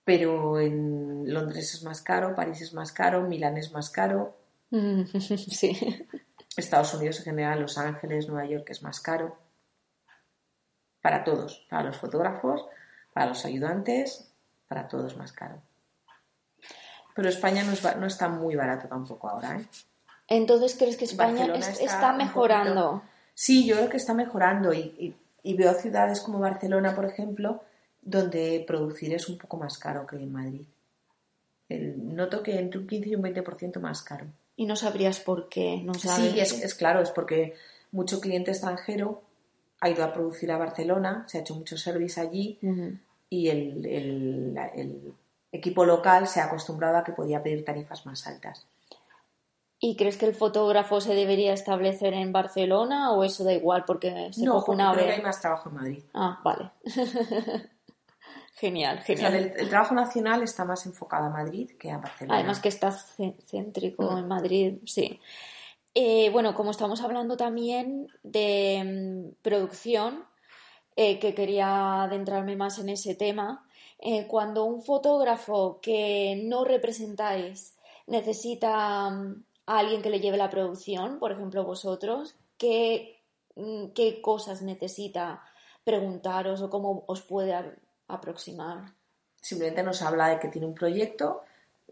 Pero 0.03 0.59
en 0.59 1.33
Londres 1.33 1.73
es 1.73 1.83
más 1.83 2.01
caro, 2.01 2.35
París 2.35 2.61
es 2.61 2.73
más 2.73 2.91
caro, 2.91 3.23
Milán 3.23 3.57
es 3.57 3.71
más 3.71 3.89
caro. 3.89 4.37
sí. 4.71 6.07
Estados 6.55 6.93
Unidos 6.93 7.19
en 7.19 7.25
general, 7.25 7.61
Los 7.61 7.77
Ángeles, 7.77 8.27
Nueva 8.29 8.47
York 8.47 8.67
es 8.69 8.81
más 8.83 8.99
caro. 9.01 9.37
Para 11.01 11.23
todos, 11.23 11.65
para 11.69 11.83
los 11.83 11.97
fotógrafos, 11.97 12.65
para 13.13 13.27
los 13.27 13.43
ayudantes, 13.45 14.31
para 14.67 14.87
todos 14.87 15.17
más 15.17 15.33
caro. 15.33 15.61
Pero 17.15 17.29
España 17.29 17.63
no, 17.63 17.73
no 17.99 18.07
está 18.07 18.29
muy 18.29 18.55
barato 18.55 18.87
tampoco 18.87 19.29
ahora, 19.29 19.59
¿eh? 19.59 19.65
Entonces, 20.27 20.75
¿crees 20.77 20.97
que 20.97 21.05
España 21.05 21.53
está, 21.55 22.13
mejorando? 22.13 23.03
Sí, 23.33 23.65
yo 23.65 23.75
creo 23.75 23.89
que 23.89 23.97
está 23.97 24.13
mejorando 24.13 24.73
y, 24.73 25.15
veo 25.43 25.73
ciudades 25.73 26.21
como 26.21 26.39
Barcelona, 26.39 26.95
por 26.95 27.05
ejemplo, 27.05 27.63
donde 28.01 28.63
producir 28.67 29.13
es 29.13 29.29
un 29.29 29.37
poco 29.37 29.57
más 29.57 29.77
caro 29.77 30.07
que 30.07 30.15
en 30.15 30.31
Madrid. 30.31 30.65
noto 31.69 32.41
que 32.41 32.59
entre 32.59 32.79
un 32.79 32.87
15 32.87 33.09
y 33.09 33.15
un 33.15 33.23
20% 33.23 33.79
más 33.79 34.01
caro. 34.01 34.25
¿Y 34.55 34.65
no 34.65 34.75
sabrías 34.75 35.19
por 35.19 35.49
qué? 35.49 35.81
¿No 35.83 35.93
Sí, 35.93 36.39
es, 36.39 36.75
claro, 36.75 37.01
es 37.01 37.11
porque 37.11 37.55
mucho 37.91 38.21
cliente 38.21 38.51
extranjero 38.51 39.21
ha 39.81 39.89
ido 39.89 40.03
a 40.03 40.13
producir 40.13 40.51
a 40.51 40.57
Barcelona, 40.57 41.25
se 41.27 41.37
ha 41.37 41.41
hecho 41.41 41.55
mucho 41.55 41.77
service 41.77 42.19
allí 42.19 42.57
y 43.29 43.49
el, 43.49 43.85
el 43.85 45.13
equipo 45.51 45.85
local 45.85 46.27
se 46.27 46.39
ha 46.39 46.45
acostumbrado 46.45 46.97
a 46.97 47.03
que 47.03 47.11
podía 47.11 47.43
pedir 47.43 47.65
tarifas 47.65 48.05
más 48.05 48.25
altas. 48.27 48.65
¿Y 49.85 49.95
crees 49.95 50.17
que 50.17 50.25
el 50.25 50.33
fotógrafo 50.33 50.99
se 50.99 51.13
debería 51.13 51.53
establecer 51.53 52.15
en 52.15 52.31
Barcelona 52.31 53.11
o 53.11 53.23
eso 53.23 53.43
da 53.43 53.53
igual 53.53 53.83
porque 53.85 54.33
se 54.33 54.43
no, 54.43 54.63
una 54.65 54.91
creo 54.91 55.05
que 55.05 55.13
hay 55.13 55.21
más 55.21 55.39
trabajo 55.39 55.69
en 55.69 55.75
Madrid. 55.75 56.03
Ah, 56.11 56.41
vale. 56.43 56.71
genial, 58.55 59.01
genial. 59.01 59.53
el, 59.55 59.69
trabajo 59.69 59.93
nacional 59.93 60.41
está 60.41 60.65
más 60.65 60.87
enfocado 60.87 61.25
a 61.25 61.29
Madrid 61.29 61.69
que 61.77 61.91
a 61.91 61.99
Barcelona. 61.99 62.39
Además 62.39 62.59
que 62.61 62.69
está 62.69 62.91
céntrico 62.91 64.09
mm. 64.09 64.17
en 64.17 64.27
Madrid, 64.27 64.77
sí. 64.85 65.19
Eh, 65.93 66.31
bueno, 66.31 66.55
como 66.55 66.71
estamos 66.71 67.01
hablando 67.01 67.37
también 67.37 68.07
de 68.23 68.81
mm, 68.83 69.43
producción, 69.43 70.25
eh, 70.95 71.19
que 71.19 71.35
quería 71.35 72.01
adentrarme 72.05 72.55
más 72.55 72.79
en 72.79 72.89
ese 72.89 73.13
tema, 73.13 73.67
eh, 73.99 74.25
cuando 74.25 74.65
un 74.65 74.81
fotógrafo 74.81 75.79
que 75.79 76.41
no 76.43 76.65
representáis 76.65 77.75
necesita 78.07 79.11
mm, 79.11 79.44
a 79.65 79.79
alguien 79.79 80.01
que 80.01 80.09
le 80.09 80.19
lleve 80.19 80.37
la 80.37 80.49
producción, 80.49 81.19
por 81.19 81.31
ejemplo 81.31 81.63
vosotros, 81.63 82.35
qué, 82.57 83.21
mm, 83.55 83.87
qué 83.95 84.21
cosas 84.21 84.61
necesita 84.61 85.43
preguntaros 85.83 86.61
o 86.61 86.69
cómo 86.69 87.03
os 87.07 87.21
puede 87.21 87.53
aproximar. 88.07 88.93
Simplemente 89.41 89.83
nos 89.83 90.01
habla 90.01 90.29
de 90.29 90.39
que 90.39 90.47
tiene 90.47 90.67
un 90.67 90.73
proyecto, 90.73 91.43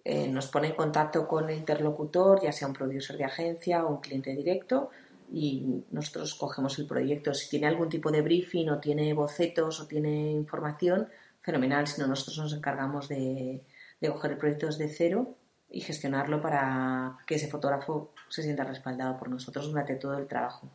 eh, 0.04 0.28
nos 0.28 0.48
pone 0.48 0.68
en 0.68 0.76
contacto 0.76 1.28
con 1.28 1.50
el 1.50 1.58
interlocutor, 1.58 2.42
ya 2.42 2.52
sea 2.52 2.68
un 2.68 2.74
producer 2.74 3.18
de 3.18 3.26
agencia 3.26 3.86
o 3.86 3.90
un 3.90 4.02
cliente 4.02 4.36
directo, 4.36 4.90
y 5.32 5.84
nosotros 5.92 6.36
cogemos 6.36 6.78
el 6.80 6.86
proyecto. 6.86 7.34
Si 7.34 7.50
tiene 7.50 7.68
algún 7.68 7.90
tipo 7.90 8.12
de 8.12 8.22
briefing 8.22 8.70
o 8.70 8.80
tiene 8.80 9.14
bocetos 9.14 9.80
o 9.80 9.88
tiene 9.88 10.32
información, 10.32 11.10
fenomenal. 11.42 11.88
Si 11.88 12.02
no, 12.02 12.08
nosotros 12.08 12.38
nos 12.38 12.54
encargamos 12.54 13.08
de, 13.10 13.62
de 14.00 14.10
coger 14.10 14.32
el 14.32 14.38
proyecto 14.38 14.66
desde 14.68 14.90
cero 14.90 15.36
y 15.74 15.82
gestionarlo 15.82 16.40
para 16.40 17.18
que 17.26 17.36
ese 17.36 17.50
fotógrafo 17.50 18.12
se 18.30 18.44
sienta 18.44 18.64
respaldado 18.64 19.18
por 19.18 19.30
nosotros 19.30 19.68
durante 19.68 19.96
todo 19.96 20.18
el 20.18 20.28
trabajo. 20.28 20.70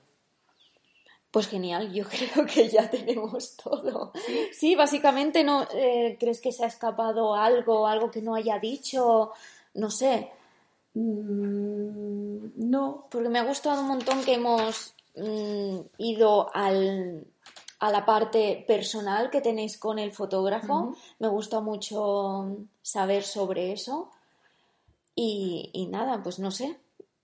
Pues 1.30 1.46
genial, 1.46 1.92
yo 1.92 2.05
creo 2.09 2.44
que 2.44 2.68
ya 2.68 2.90
tenemos 2.90 3.57
todo. 3.57 4.12
Sí, 4.53 4.74
básicamente 4.74 5.44
no 5.44 5.66
eh, 5.72 6.16
crees 6.18 6.40
que 6.40 6.53
se 6.53 6.64
ha 6.64 6.68
escapado 6.68 7.34
algo, 7.34 7.86
algo 7.86 8.11
que 8.11 8.22
no 8.22 8.34
haya 8.34 8.59
dicho, 8.59 9.32
no 9.74 9.90
sé. 9.90 10.30
Mm, 10.94 12.68
no, 12.68 13.07
Porque 13.09 13.28
me 13.28 13.38
ha 13.38 13.44
gustado 13.44 13.82
un 13.82 13.88
montón 13.88 14.24
que 14.24 14.34
hemos 14.34 14.94
mm, 15.14 15.78
ido 15.99 16.51
al, 16.53 17.24
a 17.78 17.92
la 17.92 18.05
parte 18.05 18.64
personal 18.66 19.30
que 19.30 19.40
tenéis 19.40 19.78
con 19.78 20.01
el 20.01 20.11
fotógrafo. 20.11 20.96
Me 21.20 21.28
gusta 21.28 21.61
mucho 21.61 22.57
saber 22.82 23.22
sobre 23.22 23.72
eso. 23.72 24.11
Y, 25.20 25.70
y 25.72 25.88
nada, 25.88 26.22
pues 26.22 26.38
no 26.38 26.52
sé. 26.52 26.76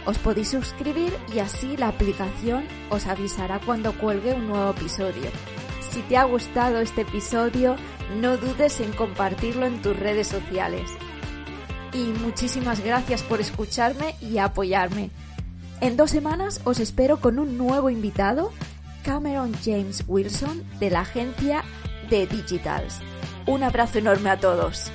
Os 0.06 0.18
podéis 0.18 0.50
suscribir 0.50 1.14
y 1.34 1.40
así 1.40 1.78
la 1.78 1.88
aplicación 1.88 2.66
os 2.90 3.08
avisará 3.08 3.62
cuando 3.66 3.94
cuelgue 3.94 4.34
un 4.34 4.50
nuevo 4.50 4.72
episodio. 4.72 5.32
Si 5.80 6.02
te 6.02 6.18
ha 6.18 6.26
gustado 6.26 6.82
este 6.82 7.04
episodio, 7.04 7.78
no 8.18 8.36
dudes 8.36 8.82
en 8.82 8.92
compartirlo 8.92 9.66
en 9.66 9.82
tus 9.82 9.98
redes 9.98 10.28
sociales. 10.28 10.92
Y 11.94 12.08
muchísimas 12.20 12.82
gracias 12.82 13.24
por 13.24 13.40
escucharme 13.40 14.16
y 14.20 14.40
apoyarme. 14.40 15.10
En 15.80 15.96
dos 15.96 16.10
semanas 16.10 16.60
os 16.64 16.80
espero 16.80 17.18
con 17.18 17.38
un 17.38 17.56
nuevo 17.58 17.92
invitado, 17.92 18.52
Cameron 19.04 19.54
James 19.64 20.04
Wilson, 20.08 20.64
de 20.80 20.90
la 20.90 21.02
agencia 21.02 21.64
de 22.10 22.26
Digitals. 22.26 22.96
Un 23.46 23.62
abrazo 23.62 24.00
enorme 24.00 24.32
a 24.32 24.40
todos. 24.40 24.92